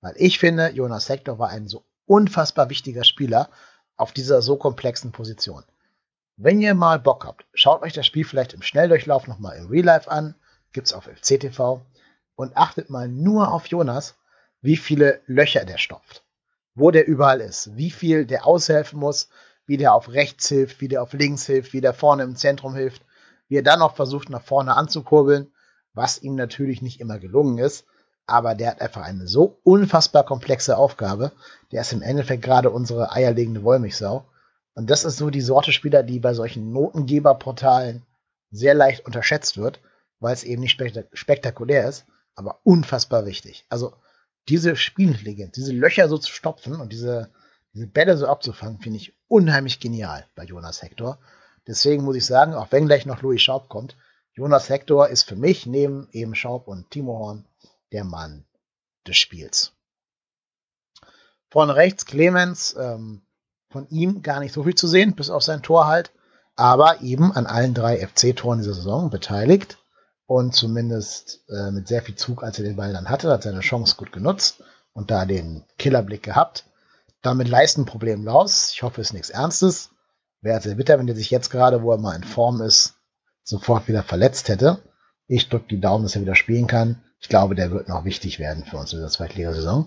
Weil 0.00 0.14
ich 0.16 0.40
finde, 0.40 0.70
Jonas 0.70 1.08
Hector 1.08 1.38
war 1.38 1.50
ein 1.50 1.68
so 1.68 1.84
unfassbar 2.04 2.68
wichtiger 2.68 3.04
Spieler 3.04 3.48
auf 3.96 4.10
dieser 4.10 4.42
so 4.42 4.56
komplexen 4.56 5.12
Position. 5.12 5.62
Wenn 6.36 6.60
ihr 6.60 6.74
mal 6.74 6.98
Bock 6.98 7.24
habt, 7.24 7.46
schaut 7.54 7.82
euch 7.82 7.92
das 7.92 8.06
Spiel 8.06 8.24
vielleicht 8.24 8.54
im 8.54 8.62
Schnelldurchlauf 8.62 9.28
nochmal 9.28 9.56
im 9.56 9.68
Real 9.68 9.84
Life 9.84 10.10
an 10.10 10.34
gibt's 10.72 10.92
auf 10.92 11.04
FCTV. 11.04 11.80
Und 12.34 12.56
achtet 12.56 12.90
mal 12.90 13.06
nur 13.06 13.52
auf 13.52 13.68
Jonas, 13.68 14.16
wie 14.66 14.76
viele 14.76 15.20
Löcher 15.26 15.64
der 15.64 15.78
stopft. 15.78 16.24
Wo 16.74 16.90
der 16.90 17.06
überall 17.06 17.40
ist. 17.40 17.76
Wie 17.76 17.90
viel 17.90 18.26
der 18.26 18.46
aushelfen 18.46 19.00
muss, 19.00 19.30
wie 19.66 19.78
der 19.78 19.94
auf 19.94 20.10
rechts 20.10 20.48
hilft, 20.48 20.80
wie 20.80 20.88
der 20.88 21.02
auf 21.02 21.14
links 21.14 21.46
hilft, 21.46 21.72
wie 21.72 21.80
der 21.80 21.94
vorne 21.94 22.22
im 22.22 22.36
Zentrum 22.36 22.74
hilft. 22.74 23.02
Wie 23.48 23.56
er 23.56 23.62
dann 23.62 23.78
noch 23.78 23.96
versucht, 23.96 24.28
nach 24.28 24.42
vorne 24.42 24.76
anzukurbeln, 24.76 25.50
was 25.94 26.20
ihm 26.20 26.34
natürlich 26.34 26.82
nicht 26.82 27.00
immer 27.00 27.18
gelungen 27.18 27.58
ist. 27.58 27.86
Aber 28.26 28.54
der 28.54 28.72
hat 28.72 28.80
einfach 28.80 29.02
eine 29.02 29.26
so 29.26 29.58
unfassbar 29.62 30.24
komplexe 30.24 30.76
Aufgabe. 30.76 31.32
Der 31.72 31.80
ist 31.80 31.92
im 31.92 32.02
Endeffekt 32.02 32.42
gerade 32.42 32.70
unsere 32.70 33.12
eierlegende 33.12 33.62
Wollmilchsau. 33.62 34.26
Und 34.74 34.90
das 34.90 35.04
ist 35.04 35.16
so 35.16 35.30
die 35.30 35.40
Sorte 35.40 35.72
Spieler, 35.72 36.02
die 36.02 36.18
bei 36.18 36.34
solchen 36.34 36.72
Notengeberportalen 36.72 38.04
sehr 38.50 38.74
leicht 38.74 39.06
unterschätzt 39.06 39.56
wird 39.56 39.80
weil 40.20 40.34
es 40.34 40.44
eben 40.44 40.62
nicht 40.62 40.80
spektakulär 41.12 41.88
ist, 41.88 42.06
aber 42.34 42.60
unfassbar 42.64 43.26
wichtig. 43.26 43.66
Also 43.68 43.94
diese 44.48 44.76
Spielintelligenz, 44.76 45.54
diese 45.54 45.72
Löcher 45.72 46.08
so 46.08 46.18
zu 46.18 46.30
stopfen 46.32 46.80
und 46.80 46.92
diese, 46.92 47.30
diese 47.74 47.86
Bälle 47.86 48.16
so 48.16 48.26
abzufangen, 48.26 48.80
finde 48.80 48.98
ich 48.98 49.14
unheimlich 49.28 49.80
genial 49.80 50.26
bei 50.34 50.44
Jonas 50.44 50.82
Hector. 50.82 51.18
Deswegen 51.66 52.04
muss 52.04 52.16
ich 52.16 52.24
sagen, 52.24 52.54
auch 52.54 52.70
wenn 52.70 52.86
gleich 52.86 53.06
noch 53.06 53.22
Louis 53.22 53.42
Schaub 53.42 53.68
kommt, 53.68 53.96
Jonas 54.32 54.68
Hector 54.68 55.08
ist 55.08 55.24
für 55.24 55.36
mich 55.36 55.66
neben 55.66 56.08
eben 56.12 56.34
Schaub 56.34 56.68
und 56.68 56.90
Timo 56.90 57.18
Horn 57.18 57.46
der 57.92 58.04
Mann 58.04 58.44
des 59.06 59.16
Spiels. 59.16 59.72
Vorne 61.50 61.74
rechts 61.74 62.06
Clemens, 62.06 62.76
ähm, 62.78 63.22
von 63.70 63.88
ihm 63.88 64.22
gar 64.22 64.40
nicht 64.40 64.52
so 64.52 64.64
viel 64.64 64.74
zu 64.74 64.86
sehen, 64.86 65.14
bis 65.14 65.30
auf 65.30 65.42
sein 65.42 65.62
Tor 65.62 65.86
halt, 65.86 66.12
aber 66.54 67.00
eben 67.00 67.32
an 67.32 67.46
allen 67.46 67.74
drei 67.74 68.06
FC-Toren 68.06 68.58
dieser 68.58 68.74
Saison 68.74 69.10
beteiligt 69.10 69.78
und 70.26 70.54
zumindest 70.54 71.44
äh, 71.48 71.70
mit 71.70 71.88
sehr 71.88 72.02
viel 72.02 72.16
Zug, 72.16 72.42
als 72.42 72.58
er 72.58 72.64
den 72.64 72.76
Ball 72.76 72.92
dann 72.92 73.08
hatte, 73.08 73.30
hat 73.30 73.44
seine 73.44 73.60
Chance 73.60 73.94
gut 73.96 74.12
genutzt 74.12 74.62
und 74.92 75.10
da 75.10 75.24
den 75.24 75.64
Killerblick 75.78 76.22
gehabt. 76.22 76.64
Damit 77.22 77.48
Leistenproblem 77.48 78.24
los. 78.24 78.72
Ich 78.72 78.82
hoffe, 78.82 79.00
es 79.00 79.08
ist 79.08 79.12
nichts 79.12 79.30
Ernstes. 79.30 79.90
Wäre 80.40 80.60
sehr 80.60 80.74
bitter, 80.74 80.98
wenn 80.98 81.08
er 81.08 81.14
sich 81.14 81.30
jetzt 81.30 81.50
gerade, 81.50 81.82
wo 81.82 81.92
er 81.92 81.98
mal 81.98 82.14
in 82.14 82.24
Form 82.24 82.60
ist, 82.60 82.94
sofort 83.42 83.88
wieder 83.88 84.02
verletzt 84.02 84.48
hätte. 84.48 84.82
Ich 85.28 85.48
drücke 85.48 85.68
die 85.68 85.80
Daumen, 85.80 86.04
dass 86.04 86.14
er 86.14 86.22
wieder 86.22 86.34
spielen 86.34 86.66
kann. 86.66 87.02
Ich 87.20 87.28
glaube, 87.28 87.54
der 87.54 87.70
wird 87.70 87.88
noch 87.88 88.04
wichtig 88.04 88.38
werden 88.38 88.64
für 88.64 88.76
uns 88.76 88.92
in 88.92 89.00
der 89.00 89.08
Zweitligasaison. 89.08 89.86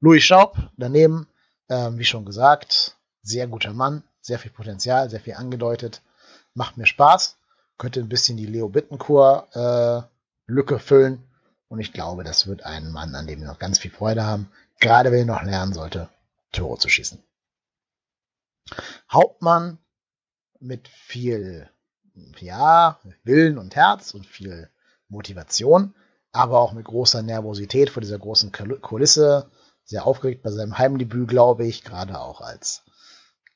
Louis 0.00 0.22
Schaub 0.22 0.56
daneben, 0.76 1.26
ähm, 1.68 1.98
wie 1.98 2.04
schon 2.04 2.24
gesagt, 2.24 2.96
sehr 3.22 3.46
guter 3.46 3.72
Mann, 3.72 4.02
sehr 4.20 4.38
viel 4.38 4.50
Potenzial, 4.50 5.08
sehr 5.10 5.20
viel 5.20 5.34
angedeutet. 5.34 6.02
Macht 6.54 6.76
mir 6.76 6.86
Spaß 6.86 7.36
könnte 7.80 7.98
ein 7.98 8.10
bisschen 8.10 8.36
die 8.36 8.46
Leo 8.46 8.68
Bittencourt 8.68 9.56
äh, 9.56 10.78
füllen. 10.78 11.24
Und 11.68 11.80
ich 11.80 11.92
glaube, 11.92 12.24
das 12.24 12.46
wird 12.46 12.62
ein 12.64 12.92
Mann, 12.92 13.14
an 13.14 13.26
dem 13.26 13.40
wir 13.40 13.46
noch 13.46 13.58
ganz 13.58 13.78
viel 13.78 13.90
Freude 13.90 14.24
haben. 14.24 14.50
Gerade 14.80 15.10
wenn 15.10 15.20
er 15.20 15.34
noch 15.34 15.42
lernen 15.42 15.72
sollte, 15.72 16.08
Tore 16.52 16.78
zu 16.78 16.88
schießen. 16.88 17.18
Hauptmann 19.10 19.78
mit 20.60 20.88
viel, 20.88 21.70
ja, 22.38 23.00
Willen 23.24 23.56
und 23.56 23.74
Herz 23.76 24.12
und 24.12 24.26
viel 24.26 24.68
Motivation, 25.08 25.94
aber 26.32 26.60
auch 26.60 26.72
mit 26.72 26.84
großer 26.84 27.22
Nervosität 27.22 27.88
vor 27.88 28.02
dieser 28.02 28.18
großen 28.18 28.52
Kulisse. 28.52 29.50
Sehr 29.84 30.06
aufgeregt 30.06 30.42
bei 30.42 30.50
seinem 30.50 30.76
Heimdebüt, 30.76 31.28
glaube 31.28 31.66
ich, 31.66 31.82
gerade 31.82 32.20
auch 32.20 32.42
als 32.42 32.82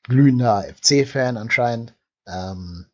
glühender 0.03 0.63
FC-Fan 0.63 1.37
anscheinend. 1.37 1.93
Ähm, 2.25 2.87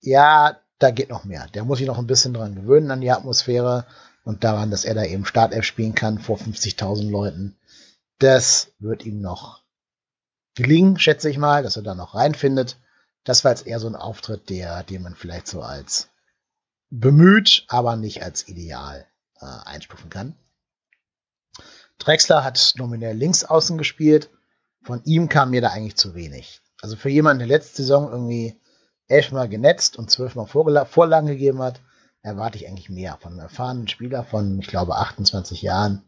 ja, 0.00 0.58
da 0.78 0.90
geht 0.90 1.10
noch 1.10 1.24
mehr. 1.24 1.46
Der 1.54 1.64
muss 1.64 1.78
sich 1.78 1.86
noch 1.86 1.98
ein 1.98 2.06
bisschen 2.06 2.34
dran 2.34 2.54
gewöhnen 2.54 2.90
an 2.90 3.00
die 3.00 3.10
Atmosphäre 3.10 3.86
und 4.24 4.44
daran, 4.44 4.70
dass 4.70 4.84
er 4.84 4.94
da 4.94 5.04
eben 5.04 5.24
Startelf 5.24 5.64
spielen 5.64 5.94
kann 5.94 6.18
vor 6.18 6.38
50.000 6.38 7.10
Leuten. 7.10 7.56
Das 8.18 8.72
wird 8.78 9.04
ihm 9.04 9.20
noch 9.20 9.62
gelingen, 10.54 10.98
schätze 10.98 11.30
ich 11.30 11.38
mal, 11.38 11.62
dass 11.62 11.76
er 11.76 11.82
da 11.82 11.94
noch 11.94 12.14
reinfindet. 12.14 12.76
Das 13.24 13.44
war 13.44 13.52
jetzt 13.52 13.66
eher 13.66 13.80
so 13.80 13.86
ein 13.86 13.96
Auftritt, 13.96 14.50
der, 14.50 14.82
den 14.82 15.02
man 15.02 15.14
vielleicht 15.14 15.46
so 15.46 15.62
als 15.62 16.08
bemüht, 16.90 17.64
aber 17.68 17.96
nicht 17.96 18.22
als 18.22 18.48
ideal 18.48 19.06
äh, 19.40 19.46
einstufen 19.46 20.10
kann. 20.10 20.36
Drexler 21.98 22.44
hat 22.44 22.74
nominell 22.76 23.16
links 23.16 23.44
außen 23.44 23.76
gespielt. 23.78 24.30
Von 24.82 25.02
ihm 25.04 25.28
kam 25.28 25.50
mir 25.50 25.60
da 25.60 25.70
eigentlich 25.70 25.96
zu 25.96 26.14
wenig. 26.14 26.60
Also 26.80 26.96
für 26.96 27.10
jemanden, 27.10 27.40
der 27.40 27.48
letzte 27.48 27.82
Saison 27.82 28.10
irgendwie 28.10 28.58
elfmal 29.08 29.48
genetzt 29.48 29.98
und 29.98 30.10
zwölfmal 30.10 30.46
Vorlagen 30.46 31.26
gegeben 31.26 31.60
hat, 31.62 31.80
erwarte 32.22 32.58
ich 32.58 32.68
eigentlich 32.68 32.90
mehr. 32.90 33.18
Von 33.20 33.32
einem 33.32 33.40
erfahrenen 33.40 33.88
Spieler 33.88 34.24
von, 34.24 34.58
ich 34.60 34.68
glaube, 34.68 34.96
28 34.96 35.62
Jahren 35.62 36.02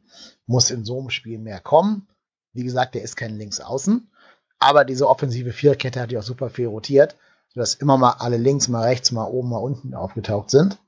muss 0.46 0.70
in 0.70 0.84
so 0.84 1.00
einem 1.00 1.10
Spiel 1.10 1.38
mehr 1.38 1.60
kommen. 1.60 2.06
Wie 2.52 2.64
gesagt, 2.64 2.94
der 2.94 3.02
ist 3.02 3.16
kein 3.16 3.36
Linksaußen, 3.36 4.10
aber 4.58 4.84
diese 4.84 5.08
offensive 5.08 5.52
Viererkette 5.52 6.00
hat 6.00 6.12
ja 6.12 6.20
auch 6.20 6.24
super 6.24 6.50
viel 6.50 6.66
rotiert, 6.66 7.16
sodass 7.54 7.74
immer 7.74 7.96
mal 7.96 8.16
alle 8.18 8.36
links, 8.36 8.68
mal 8.68 8.82
rechts, 8.82 9.12
mal 9.12 9.24
oben, 9.24 9.50
mal 9.50 9.58
unten 9.58 9.94
aufgetaucht 9.94 10.50
sind. 10.50 10.78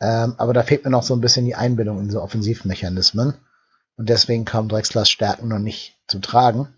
Ähm, 0.00 0.34
aber 0.36 0.52
da 0.52 0.62
fehlt 0.64 0.84
mir 0.84 0.90
noch 0.90 1.04
so 1.04 1.14
ein 1.14 1.20
bisschen 1.20 1.44
die 1.44 1.54
Einbindung 1.54 1.98
in 2.00 2.06
diese 2.06 2.22
Offensivmechanismen. 2.22 3.34
und 3.96 4.08
deswegen 4.08 4.44
kamen 4.44 4.68
Drexlers 4.68 5.10
Stärken 5.10 5.48
noch 5.48 5.58
nicht 5.58 5.96
zum 6.08 6.22
Tragen. 6.22 6.68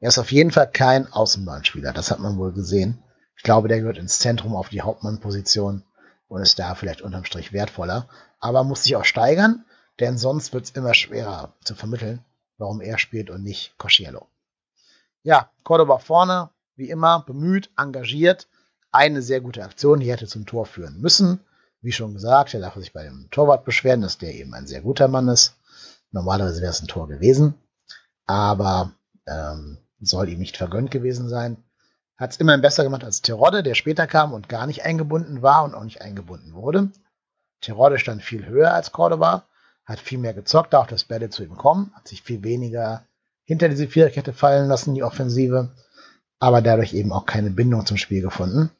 Er 0.00 0.08
ist 0.08 0.18
auf 0.18 0.32
jeden 0.32 0.50
Fall 0.50 0.68
kein 0.68 1.10
Außenbahnspieler, 1.12 1.92
das 1.92 2.10
hat 2.10 2.18
man 2.18 2.38
wohl 2.38 2.52
gesehen. 2.52 2.98
Ich 3.42 3.44
glaube, 3.44 3.66
der 3.66 3.80
gehört 3.80 3.98
ins 3.98 4.20
Zentrum 4.20 4.54
auf 4.54 4.68
die 4.68 4.82
Hauptmannposition 4.82 5.82
und 6.28 6.42
ist 6.42 6.60
da 6.60 6.76
vielleicht 6.76 7.02
unterm 7.02 7.24
Strich 7.24 7.52
wertvoller. 7.52 8.08
Aber 8.38 8.62
muss 8.62 8.84
sich 8.84 8.94
auch 8.94 9.04
steigern, 9.04 9.64
denn 9.98 10.16
sonst 10.16 10.52
wird 10.52 10.66
es 10.66 10.70
immer 10.70 10.94
schwerer 10.94 11.52
zu 11.64 11.74
vermitteln, 11.74 12.24
warum 12.58 12.80
er 12.80 12.98
spielt 12.98 13.30
und 13.30 13.42
nicht 13.42 13.76
Cosciello. 13.78 14.28
Ja, 15.24 15.50
Cordoba 15.64 15.98
vorne, 15.98 16.50
wie 16.76 16.88
immer, 16.88 17.24
bemüht, 17.24 17.68
engagiert. 17.76 18.46
Eine 18.92 19.22
sehr 19.22 19.40
gute 19.40 19.64
Aktion, 19.64 19.98
die 19.98 20.12
hätte 20.12 20.28
zum 20.28 20.46
Tor 20.46 20.64
führen 20.64 21.00
müssen. 21.00 21.40
Wie 21.80 21.90
schon 21.90 22.14
gesagt, 22.14 22.54
er 22.54 22.60
darf 22.60 22.76
sich 22.76 22.92
bei 22.92 23.02
dem 23.02 23.26
Torwart 23.32 23.64
beschweren, 23.64 24.02
dass 24.02 24.18
der 24.18 24.36
eben 24.36 24.54
ein 24.54 24.68
sehr 24.68 24.82
guter 24.82 25.08
Mann 25.08 25.26
ist. 25.26 25.56
Normalerweise 26.12 26.60
wäre 26.62 26.70
es 26.70 26.80
ein 26.80 26.86
Tor 26.86 27.08
gewesen, 27.08 27.54
aber 28.24 28.92
ähm, 29.26 29.78
soll 30.00 30.28
ihm 30.28 30.38
nicht 30.38 30.56
vergönnt 30.56 30.92
gewesen 30.92 31.28
sein. 31.28 31.64
Hat 32.22 32.30
es 32.30 32.36
immerhin 32.36 32.60
besser 32.60 32.84
gemacht 32.84 33.02
als 33.02 33.20
Terodde, 33.20 33.64
der 33.64 33.74
später 33.74 34.06
kam 34.06 34.32
und 34.32 34.48
gar 34.48 34.68
nicht 34.68 34.84
eingebunden 34.84 35.42
war 35.42 35.64
und 35.64 35.74
auch 35.74 35.82
nicht 35.82 36.02
eingebunden 36.02 36.54
wurde. 36.54 36.92
Terodde 37.60 37.98
stand 37.98 38.22
viel 38.22 38.46
höher 38.46 38.72
als 38.72 38.92
Cordoba, 38.92 39.48
hat 39.84 39.98
viel 39.98 40.18
mehr 40.18 40.32
gezockt, 40.32 40.72
auch 40.76 40.86
dass 40.86 41.02
Bälle 41.02 41.30
zu 41.30 41.42
ihm 41.42 41.56
kommen, 41.56 41.90
hat 41.96 42.06
sich 42.06 42.22
viel 42.22 42.44
weniger 42.44 43.04
hinter 43.42 43.68
diese 43.68 43.88
Viererkette 43.88 44.32
fallen 44.32 44.68
lassen, 44.68 44.94
die 44.94 45.02
Offensive, 45.02 45.70
aber 46.38 46.62
dadurch 46.62 46.94
eben 46.94 47.12
auch 47.12 47.26
keine 47.26 47.50
Bindung 47.50 47.86
zum 47.86 47.96
Spiel 47.96 48.22
gefunden. 48.22 48.70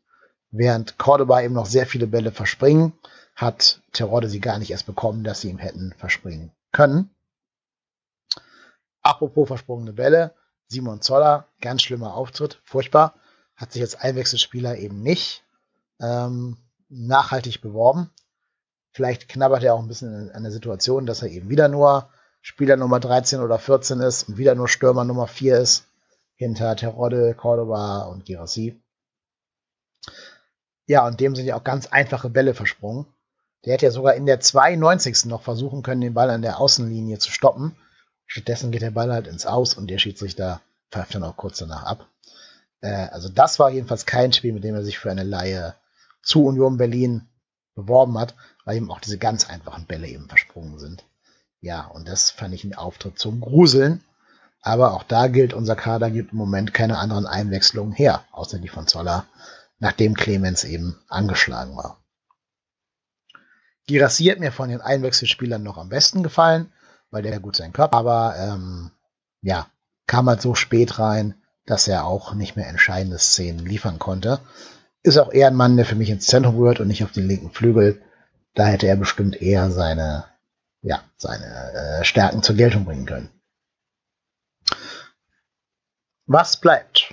Während 0.53 0.97
Cordoba 0.99 1.41
eben 1.41 1.55
noch 1.55 1.67
sehr 1.67 1.89
viele 1.89 2.07
Bälle 2.07 2.31
verspringen, 2.31 2.93
hat 3.35 3.81
Terodde 3.91 4.29
sie 4.29 4.41
gar 4.41 4.61
nicht 4.61 4.71
erst 4.71 4.87
bekommen, 4.87 5.25
dass 5.25 5.41
sie 5.41 5.51
ihm 5.51 5.59
hätten 5.59 5.93
verspringen 5.99 6.53
können. 6.71 7.11
Apropos 9.03 9.49
versprungene 9.49 9.95
Bälle, 9.95 10.33
Simon 10.69 11.01
Zoller, 11.01 11.49
ganz 11.61 11.83
schlimmer 11.83 12.15
Auftritt, 12.15 12.61
furchtbar, 12.63 13.17
hat 13.57 13.73
sich 13.73 13.83
als 13.83 13.95
Einwechselspieler 13.95 14.79
eben 14.79 15.03
nicht 15.03 15.45
ähm, 16.01 16.57
nachhaltig 16.89 17.61
beworben. 17.61 18.11
Vielleicht 18.93 19.29
knabbert 19.29 19.63
er 19.63 19.75
auch 19.75 19.81
ein 19.81 19.89
bisschen 19.89 20.31
an 20.31 20.43
der 20.43 20.53
Situation, 20.53 21.07
dass 21.07 21.23
er 21.23 21.29
eben 21.29 21.49
wieder 21.49 21.69
nur 21.69 22.11
Spieler 22.43 22.77
Nummer 22.77 23.01
13 23.01 23.41
oder 23.41 23.59
14 23.59 24.01
ist 24.01 24.29
und 24.29 24.37
wieder 24.37 24.55
nur 24.55 24.69
Stürmer 24.69 25.05
Nummer 25.05 25.29
4 25.29 25.59
ist, 25.59 25.87
hinter 26.35 26.75
Terodde, 26.77 27.35
Cordoba 27.35 28.03
und 28.03 28.25
Girassi. 28.25 28.81
Ja, 30.87 31.07
und 31.07 31.21
dem 31.21 31.37
sind 31.37 31.47
ja 31.47 31.57
auch 31.57 31.65
ganz 31.65 31.87
einfache 31.87 32.29
Bälle 32.29 32.55
versprungen. 32.55 33.07
Der 33.65 33.75
hätte 33.75 33.87
ja 33.87 33.93
sogar 33.93 34.15
in 34.15 34.27
der 34.27 34.41
92. 34.41 35.27
noch 35.27 35.43
versuchen 35.43 35.83
können, 35.83 36.01
den 36.01 36.15
Ball 36.15 36.31
an 36.31 36.43
der 36.43 36.59
Außenlinie 36.59 37.19
zu 37.19 37.31
stoppen. 37.31 37.77
Stattdessen 38.27 38.73
geht 38.73 38.83
der 38.83 38.91
Ball 38.91 39.13
halt 39.13 39.29
ins 39.29 39.47
Aus 39.47 39.75
und 39.75 39.89
der 39.89 39.99
Schiedsrichter 39.99 40.61
pfeift 40.91 41.15
dann 41.15 41.23
auch 41.23 41.37
kurz 41.37 41.59
danach 41.59 41.85
ab. 41.85 42.09
Äh, 42.83 43.09
also 43.11 43.31
das 43.31 43.59
war 43.59 43.71
jedenfalls 43.71 44.05
kein 44.05 44.33
Spiel, 44.33 44.53
mit 44.53 44.65
dem 44.65 44.75
er 44.75 44.85
sich 44.85 44.99
für 44.99 45.11
eine 45.11 45.23
Laie 45.23 45.75
zu 46.23 46.45
Union 46.45 46.77
Berlin 46.77 47.29
beworben 47.75 48.19
hat, 48.19 48.35
weil 48.65 48.77
ihm 48.77 48.91
auch 48.91 49.01
diese 49.01 49.19
ganz 49.19 49.49
einfachen 49.49 49.87
Bälle 49.87 50.07
eben 50.07 50.29
versprungen 50.29 50.79
sind. 50.79 51.05
Ja, 51.61 51.87
und 51.87 52.07
das 52.09 52.31
fand 52.31 52.53
ich 52.55 52.65
einen 52.65 52.75
Auftritt 52.75 53.19
zum 53.19 53.41
Gruseln. 53.41 54.05
Aber 54.61 54.93
auch 54.93 55.03
da 55.03 55.27
gilt, 55.27 55.55
unser 55.55 55.75
Kader 55.75 56.11
gibt 56.11 56.33
im 56.33 56.39
Moment 56.39 56.73
keine 56.73 56.99
anderen 56.99 57.27
Einwechslungen 57.27 57.93
her, 57.93 58.25
außer 58.31 58.59
die 58.61 58.69
von 58.69 58.87
Zoller, 58.87 59.27
nachdem 59.81 60.15
Clemens 60.15 60.63
eben 60.63 61.01
angeschlagen 61.09 61.77
war. 61.77 61.99
Girassi 63.89 64.27
hat 64.27 64.39
mir 64.39 64.53
von 64.53 64.69
den 64.69 64.81
Einwechselspielern 64.81 65.63
noch 65.63 65.79
am 65.79 65.89
besten 65.89 66.23
gefallen, 66.23 66.73
weil 67.11 67.23
der 67.23 67.41
gut 67.41 67.57
seinen 67.57 67.73
Körper, 67.73 67.97
aber 67.97 68.37
ähm, 68.39 68.93
ja, 69.41 69.67
kam 70.07 70.29
halt 70.29 70.41
so 70.41 70.55
spät 70.55 71.01
rein, 71.01 71.42
dass 71.67 71.89
er 71.89 72.05
auch 72.05 72.35
nicht 72.35 72.57
mehr 72.57 72.69
entscheidende 72.69 73.19
Szenen 73.19 73.65
liefern 73.65 73.99
konnte. 73.99 74.41
Ist 75.03 75.19
auch 75.19 75.33
eher 75.33 75.49
ein 75.49 75.55
Mann, 75.55 75.77
der 75.77 75.87
für 75.87 75.95
mich 75.95 76.11
ins 76.11 76.27
Zentrum 76.27 76.59
gehört 76.59 76.81
und 76.81 76.89
nicht 76.89 77.05
auf 77.05 77.13
den 77.13 77.27
linken 77.27 77.51
Flügel. 77.51 78.03
Da 78.55 78.67
hätte 78.67 78.87
er 78.87 78.97
bestimmt 78.97 79.41
eher 79.41 79.71
seine, 79.71 80.25
ja, 80.83 81.03
seine 81.17 81.45
äh, 81.73 82.05
Stärken 82.05 82.43
zur 82.43 82.57
Geltung 82.57 82.85
bringen 82.85 83.07
können. 83.07 83.31
Was 86.27 86.57
bleibt? 86.57 87.13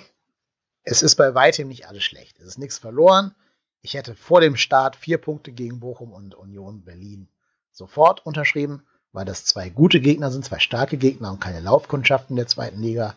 Es 0.84 1.02
ist 1.02 1.16
bei 1.16 1.34
weitem 1.34 1.68
nicht 1.68 1.88
alles 1.88 2.04
schlecht. 2.04 2.40
Es 2.40 2.48
ist 2.48 2.58
nichts 2.58 2.78
verloren. 2.78 3.36
Ich 3.82 3.94
hätte 3.94 4.16
vor 4.16 4.42
dem 4.42 4.56
Start 4.56 4.96
vier 4.96 5.18
Punkte 5.18 5.52
gegen 5.52 5.80
Bochum 5.80 6.12
und 6.12 6.36
Union 6.36 6.84
Berlin 6.84 7.30
sofort 7.72 8.26
unterschrieben, 8.26 8.84
weil 9.12 9.26
das 9.26 9.46
zwei 9.46 9.70
gute 9.70 10.02
Gegner 10.02 10.32
sind, 10.32 10.46
zwei 10.46 10.60
starke 10.60 10.98
Gegner 10.98 11.32
und 11.32 11.40
keine 11.40 11.60
Laufkundschaften 11.62 12.36
der 12.36 12.48
zweiten 12.48 12.82
Liga. 12.82 13.16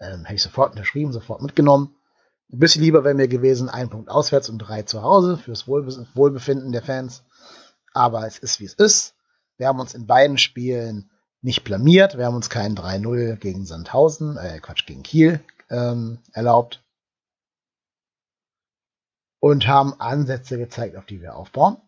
Ähm, 0.00 0.24
hätte 0.24 0.34
ich 0.34 0.42
sofort 0.42 0.72
unterschrieben, 0.72 1.12
sofort 1.12 1.42
mitgenommen. 1.42 1.94
Ein 2.52 2.58
bisschen 2.58 2.82
lieber 2.82 3.04
wäre 3.04 3.14
mir 3.14 3.28
gewesen, 3.28 3.68
ein 3.68 3.90
Punkt 3.90 4.10
auswärts 4.10 4.48
und 4.48 4.58
drei 4.58 4.82
zu 4.82 5.02
Hause 5.02 5.36
fürs 5.36 5.68
Wohlbe 5.68 6.06
Wohlbefinden 6.14 6.72
der 6.72 6.82
Fans. 6.82 7.22
Aber 7.92 8.26
es 8.26 8.38
ist, 8.38 8.60
wie 8.60 8.64
es 8.64 8.74
ist. 8.74 9.14
Wir 9.56 9.68
haben 9.68 9.78
uns 9.78 9.94
in 9.94 10.06
beiden 10.06 10.38
Spielen 10.38 11.10
nicht 11.42 11.64
blamiert. 11.64 12.16
Wir 12.16 12.26
haben 12.26 12.34
uns 12.34 12.50
keinen 12.50 12.76
3-0 12.76 13.36
gegen 13.36 13.66
Sandhausen, 13.66 14.36
äh, 14.36 14.58
Quatsch, 14.60 14.86
gegen 14.86 15.02
Kiel 15.02 15.40
ähm, 15.68 16.18
erlaubt. 16.32 16.82
Und 19.38 19.66
haben 19.66 19.98
Ansätze 20.00 20.58
gezeigt, 20.58 20.96
auf 20.96 21.06
die 21.06 21.22
wir 21.22 21.36
aufbauen 21.36 21.78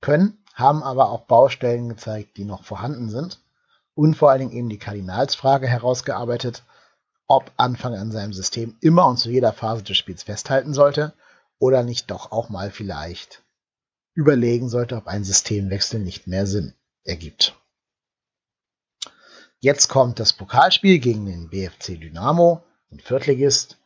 können, 0.00 0.44
haben 0.54 0.82
aber 0.82 1.10
auch 1.10 1.22
Baustellen 1.22 1.88
gezeigt, 1.88 2.36
die 2.36 2.44
noch 2.44 2.64
vorhanden 2.64 3.08
sind. 3.08 3.40
Und 3.94 4.14
vor 4.14 4.30
allen 4.30 4.40
Dingen 4.40 4.52
eben 4.52 4.68
die 4.68 4.78
Kardinalsfrage 4.78 5.66
herausgearbeitet, 5.66 6.62
ob 7.28 7.52
Anfang 7.56 7.94
an 7.94 8.10
seinem 8.10 8.32
System 8.32 8.76
immer 8.80 9.06
und 9.06 9.18
zu 9.18 9.30
jeder 9.30 9.52
Phase 9.52 9.84
des 9.84 9.96
Spiels 9.96 10.24
festhalten 10.24 10.74
sollte 10.74 11.12
oder 11.58 11.84
nicht 11.84 12.10
doch 12.10 12.32
auch 12.32 12.48
mal 12.48 12.70
vielleicht 12.70 13.42
überlegen 14.14 14.68
sollte, 14.68 14.96
ob 14.96 15.06
ein 15.06 15.22
Systemwechsel 15.22 16.00
nicht 16.00 16.26
mehr 16.26 16.46
Sinn 16.46 16.74
ergibt. 17.04 17.54
Jetzt 19.60 19.88
kommt 19.88 20.18
das 20.18 20.32
Pokalspiel 20.32 20.98
gegen 20.98 21.26
den 21.26 21.50
BFC 21.50 22.00
Dynamo, 22.00 22.64
den 22.90 23.00
Viertligist. 23.00 23.76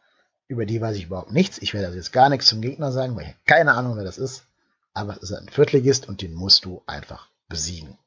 Über 0.47 0.67
die 0.67 0.81
weiß 0.81 0.97
ich 0.97 1.05
überhaupt 1.05 1.33
nichts. 1.33 1.59
Ich 1.59 1.73
werde 1.75 1.87
also 1.87 1.99
jetzt 1.99 2.13
gar 2.13 2.29
nichts 2.29 2.47
zum 2.47 2.61
Gegner 2.61 2.93
sagen, 2.93 3.17
weil 3.17 3.27
ich 3.27 3.45
keine 3.47 3.73
Ahnung, 3.73 3.97
wer 3.97 4.05
das 4.05 4.19
ist. 4.19 4.45
Aber 4.93 5.17
es 5.17 5.23
ist 5.23 5.33
ein 5.33 5.49
Viertligist 5.49 6.09
und 6.09 6.21
den 6.21 6.35
musst 6.35 6.67
du 6.67 6.83
einfach 6.87 7.29
besiegen. 7.49 7.99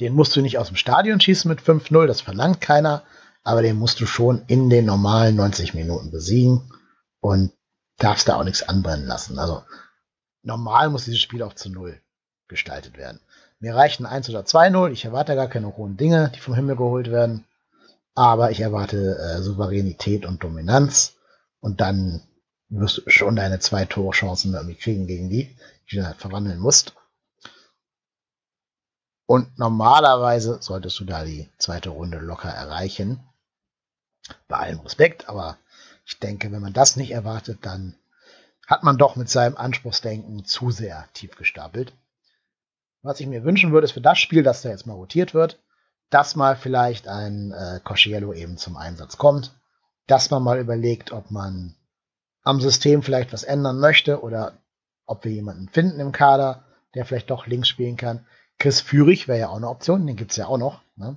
Den 0.00 0.12
musst 0.12 0.34
du 0.36 0.42
nicht 0.42 0.58
aus 0.58 0.66
dem 0.66 0.76
Stadion 0.76 1.20
schießen 1.20 1.48
mit 1.48 1.60
5-0, 1.60 2.06
das 2.06 2.20
verlangt 2.20 2.60
keiner 2.60 3.04
aber 3.46 3.62
den 3.62 3.76
musst 3.76 4.00
du 4.00 4.06
schon 4.06 4.42
in 4.48 4.68
den 4.70 4.86
normalen 4.86 5.36
90 5.36 5.74
Minuten 5.74 6.10
besiegen 6.10 6.62
und 7.20 7.52
darfst 7.96 8.28
da 8.28 8.36
auch 8.36 8.44
nichts 8.44 8.64
anbrennen 8.64 9.06
lassen. 9.06 9.38
Also 9.38 9.62
normal 10.42 10.90
muss 10.90 11.04
dieses 11.04 11.20
Spiel 11.20 11.44
auch 11.44 11.54
zu 11.54 11.70
Null 11.70 12.00
gestaltet 12.48 12.98
werden. 12.98 13.20
Mir 13.60 13.76
reichen 13.76 14.04
1 14.04 14.28
oder 14.30 14.40
2-0. 14.40 14.90
Ich 14.90 15.04
erwarte 15.04 15.36
gar 15.36 15.46
keine 15.46 15.76
hohen 15.76 15.96
Dinge, 15.96 16.32
die 16.34 16.40
vom 16.40 16.54
Himmel 16.54 16.74
geholt 16.74 17.10
werden. 17.12 17.44
Aber 18.16 18.50
ich 18.50 18.60
erwarte 18.60 19.16
äh, 19.16 19.40
Souveränität 19.42 20.26
und 20.26 20.42
Dominanz. 20.42 21.14
Und 21.60 21.80
dann 21.80 22.22
wirst 22.68 22.98
du 22.98 23.10
schon 23.10 23.36
deine 23.36 23.60
zwei 23.60 23.84
Torchancen 23.84 24.54
irgendwie 24.54 24.74
kriegen 24.74 25.06
gegen 25.06 25.30
die, 25.30 25.56
die 25.88 25.96
du 25.96 26.04
halt 26.04 26.16
verwandeln 26.16 26.58
musst. 26.58 26.94
Und 29.26 29.56
normalerweise 29.56 30.58
solltest 30.60 30.98
du 30.98 31.04
da 31.04 31.24
die 31.24 31.48
zweite 31.58 31.90
Runde 31.90 32.18
locker 32.18 32.50
erreichen. 32.50 33.20
Bei 34.48 34.56
allem 34.56 34.80
Respekt, 34.80 35.28
aber 35.28 35.58
ich 36.04 36.18
denke, 36.18 36.52
wenn 36.52 36.62
man 36.62 36.72
das 36.72 36.96
nicht 36.96 37.10
erwartet, 37.10 37.58
dann 37.62 37.96
hat 38.66 38.82
man 38.82 38.98
doch 38.98 39.16
mit 39.16 39.28
seinem 39.28 39.56
Anspruchsdenken 39.56 40.44
zu 40.44 40.70
sehr 40.70 41.08
tief 41.12 41.36
gestapelt. 41.36 41.92
Was 43.02 43.20
ich 43.20 43.26
mir 43.26 43.44
wünschen 43.44 43.72
würde, 43.72 43.84
ist 43.84 43.92
für 43.92 44.00
das 44.00 44.18
Spiel, 44.18 44.42
das 44.42 44.62
da 44.62 44.70
jetzt 44.70 44.86
mal 44.86 44.94
rotiert 44.94 45.34
wird, 45.34 45.60
dass 46.10 46.36
mal 46.36 46.56
vielleicht 46.56 47.08
ein 47.08 47.52
äh, 47.52 47.80
Cosciello 47.82 48.32
eben 48.32 48.56
zum 48.56 48.76
Einsatz 48.76 49.16
kommt, 49.16 49.54
dass 50.06 50.30
man 50.30 50.42
mal 50.42 50.58
überlegt, 50.58 51.12
ob 51.12 51.30
man 51.30 51.76
am 52.42 52.60
System 52.60 53.02
vielleicht 53.02 53.32
was 53.32 53.44
ändern 53.44 53.78
möchte 53.78 54.22
oder 54.22 54.58
ob 55.04 55.24
wir 55.24 55.32
jemanden 55.32 55.68
finden 55.68 56.00
im 56.00 56.12
Kader, 56.12 56.64
der 56.94 57.04
vielleicht 57.04 57.30
doch 57.30 57.46
links 57.46 57.68
spielen 57.68 57.96
kann. 57.96 58.26
Chris 58.58 58.80
Führig 58.80 59.28
wäre 59.28 59.38
ja 59.38 59.48
auch 59.48 59.56
eine 59.56 59.68
Option, 59.68 60.06
den 60.06 60.16
gibt's 60.16 60.36
ja 60.36 60.46
auch 60.46 60.58
noch. 60.58 60.80
Ne? 60.96 61.16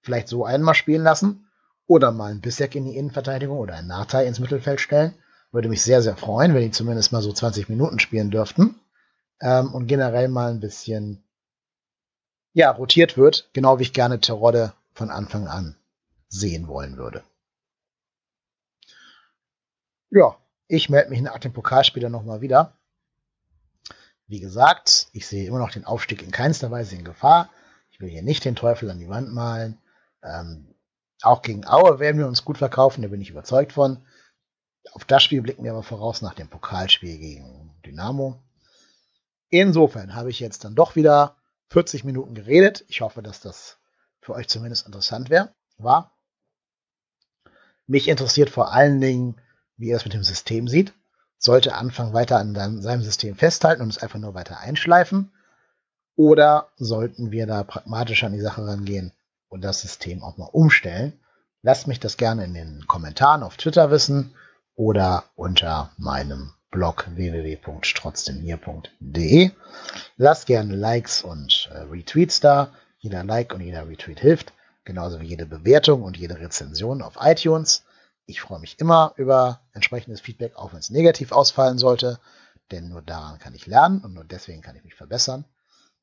Vielleicht 0.00 0.28
so 0.28 0.44
einen 0.44 0.64
mal 0.64 0.74
spielen 0.74 1.02
lassen 1.02 1.46
oder 1.92 2.10
mal 2.10 2.30
einen 2.30 2.40
Bissek 2.40 2.74
in 2.74 2.86
die 2.86 2.96
Innenverteidigung 2.96 3.58
oder 3.58 3.74
einen 3.74 3.88
Natai 3.88 4.26
ins 4.26 4.40
Mittelfeld 4.40 4.80
stellen. 4.80 5.14
Würde 5.50 5.68
mich 5.68 5.82
sehr, 5.82 6.00
sehr 6.00 6.16
freuen, 6.16 6.54
wenn 6.54 6.62
die 6.62 6.70
zumindest 6.70 7.12
mal 7.12 7.20
so 7.20 7.32
20 7.32 7.68
Minuten 7.68 7.98
spielen 7.98 8.30
dürften. 8.30 8.80
Ähm, 9.40 9.74
und 9.74 9.86
generell 9.86 10.28
mal 10.28 10.50
ein 10.50 10.60
bisschen, 10.60 11.22
ja, 12.54 12.70
rotiert 12.70 13.18
wird, 13.18 13.50
genau 13.52 13.78
wie 13.78 13.82
ich 13.82 13.92
gerne 13.92 14.20
Terodde 14.20 14.72
von 14.94 15.10
Anfang 15.10 15.46
an 15.46 15.76
sehen 16.28 16.66
wollen 16.66 16.96
würde. 16.96 17.22
Ja, 20.08 20.36
ich 20.68 20.88
melde 20.88 21.10
mich 21.10 21.20
nach 21.20 21.38
dem 21.38 21.52
Pokalspiel 21.52 22.02
dann 22.02 22.12
nochmal 22.12 22.40
wieder. 22.40 22.78
Wie 24.26 24.40
gesagt, 24.40 25.08
ich 25.12 25.26
sehe 25.26 25.46
immer 25.46 25.58
noch 25.58 25.70
den 25.70 25.84
Aufstieg 25.84 26.22
in 26.22 26.30
keinster 26.30 26.70
Weise 26.70 26.96
in 26.96 27.04
Gefahr. 27.04 27.50
Ich 27.90 28.00
will 28.00 28.08
hier 28.08 28.22
nicht 28.22 28.46
den 28.46 28.56
Teufel 28.56 28.90
an 28.90 28.98
die 28.98 29.08
Wand 29.10 29.30
malen. 29.34 29.78
Ähm, 30.22 30.72
auch 31.22 31.42
gegen 31.42 31.66
Aue 31.66 31.98
werden 31.98 32.18
wir 32.18 32.26
uns 32.26 32.44
gut 32.44 32.58
verkaufen, 32.58 33.02
da 33.02 33.08
bin 33.08 33.20
ich 33.20 33.30
überzeugt 33.30 33.72
von. 33.72 34.04
Auf 34.92 35.04
das 35.04 35.22
Spiel 35.22 35.42
blicken 35.42 35.64
wir 35.64 35.72
aber 35.72 35.82
voraus 35.82 36.22
nach 36.22 36.34
dem 36.34 36.48
Pokalspiel 36.48 37.18
gegen 37.18 37.74
Dynamo. 37.86 38.42
Insofern 39.48 40.14
habe 40.14 40.30
ich 40.30 40.40
jetzt 40.40 40.64
dann 40.64 40.74
doch 40.74 40.96
wieder 40.96 41.36
40 41.70 42.04
Minuten 42.04 42.34
geredet. 42.34 42.84
Ich 42.88 43.00
hoffe, 43.00 43.22
dass 43.22 43.40
das 43.40 43.78
für 44.20 44.34
euch 44.34 44.48
zumindest 44.48 44.86
interessant 44.86 45.30
wär, 45.30 45.54
war. 45.78 46.16
Mich 47.86 48.08
interessiert 48.08 48.50
vor 48.50 48.72
allen 48.72 49.00
Dingen, 49.00 49.40
wie 49.76 49.90
er 49.90 49.96
es 49.96 50.04
mit 50.04 50.14
dem 50.14 50.24
System 50.24 50.68
sieht. 50.68 50.92
Sollte 51.38 51.74
Anfang 51.74 52.12
weiter 52.12 52.38
an 52.38 52.82
seinem 52.82 53.02
System 53.02 53.36
festhalten 53.36 53.82
und 53.82 53.90
es 53.90 53.98
einfach 53.98 54.18
nur 54.18 54.34
weiter 54.34 54.58
einschleifen? 54.58 55.32
Oder 56.14 56.68
sollten 56.76 57.30
wir 57.30 57.46
da 57.46 57.64
pragmatisch 57.64 58.24
an 58.24 58.32
die 58.32 58.40
Sache 58.40 58.66
rangehen 58.66 59.12
und 59.52 59.62
das 59.62 59.82
System 59.82 60.22
auch 60.22 60.38
mal 60.38 60.46
umstellen? 60.46 61.12
Lasst 61.62 61.86
mich 61.86 62.00
das 62.00 62.16
gerne 62.16 62.44
in 62.44 62.54
den 62.54 62.86
Kommentaren 62.88 63.42
auf 63.42 63.56
Twitter 63.56 63.90
wissen 63.90 64.34
oder 64.74 65.24
unter 65.36 65.90
meinem 65.98 66.54
Blog 66.70 67.06
www.trotzdemhier.de. 67.14 69.50
Lasst 70.16 70.46
gerne 70.46 70.74
Likes 70.74 71.20
und 71.22 71.70
äh, 71.72 71.80
Retweets 71.80 72.40
da. 72.40 72.72
Jeder 72.98 73.24
Like 73.24 73.52
und 73.54 73.60
jeder 73.60 73.86
Retweet 73.86 74.20
hilft. 74.20 74.54
Genauso 74.84 75.20
wie 75.20 75.26
jede 75.26 75.44
Bewertung 75.46 76.02
und 76.02 76.16
jede 76.16 76.40
Rezension 76.40 77.02
auf 77.02 77.18
iTunes. 77.20 77.84
Ich 78.26 78.40
freue 78.40 78.58
mich 78.58 78.80
immer 78.80 79.12
über 79.16 79.60
entsprechendes 79.72 80.20
Feedback, 80.22 80.56
auch 80.56 80.72
wenn 80.72 80.80
es 80.80 80.90
negativ 80.90 81.30
ausfallen 81.30 81.78
sollte. 81.78 82.18
Denn 82.70 82.88
nur 82.88 83.02
daran 83.02 83.38
kann 83.38 83.54
ich 83.54 83.66
lernen 83.66 84.00
und 84.00 84.14
nur 84.14 84.24
deswegen 84.24 84.62
kann 84.62 84.76
ich 84.76 84.84
mich 84.84 84.94
verbessern. 84.94 85.44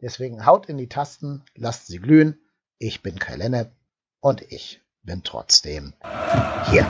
Deswegen 0.02 0.46
haut 0.46 0.68
in 0.68 0.78
die 0.78 0.88
Tasten, 0.88 1.44
lasst 1.56 1.88
sie 1.88 2.00
glühen. 2.00 2.40
Ich 2.82 3.02
bin 3.02 3.20
Kai 3.20 3.36
Lennep 3.36 3.74
und 4.22 4.42
ich 4.42 4.82
bin 5.04 5.22
trotzdem 5.22 5.94
hier. 6.72 6.88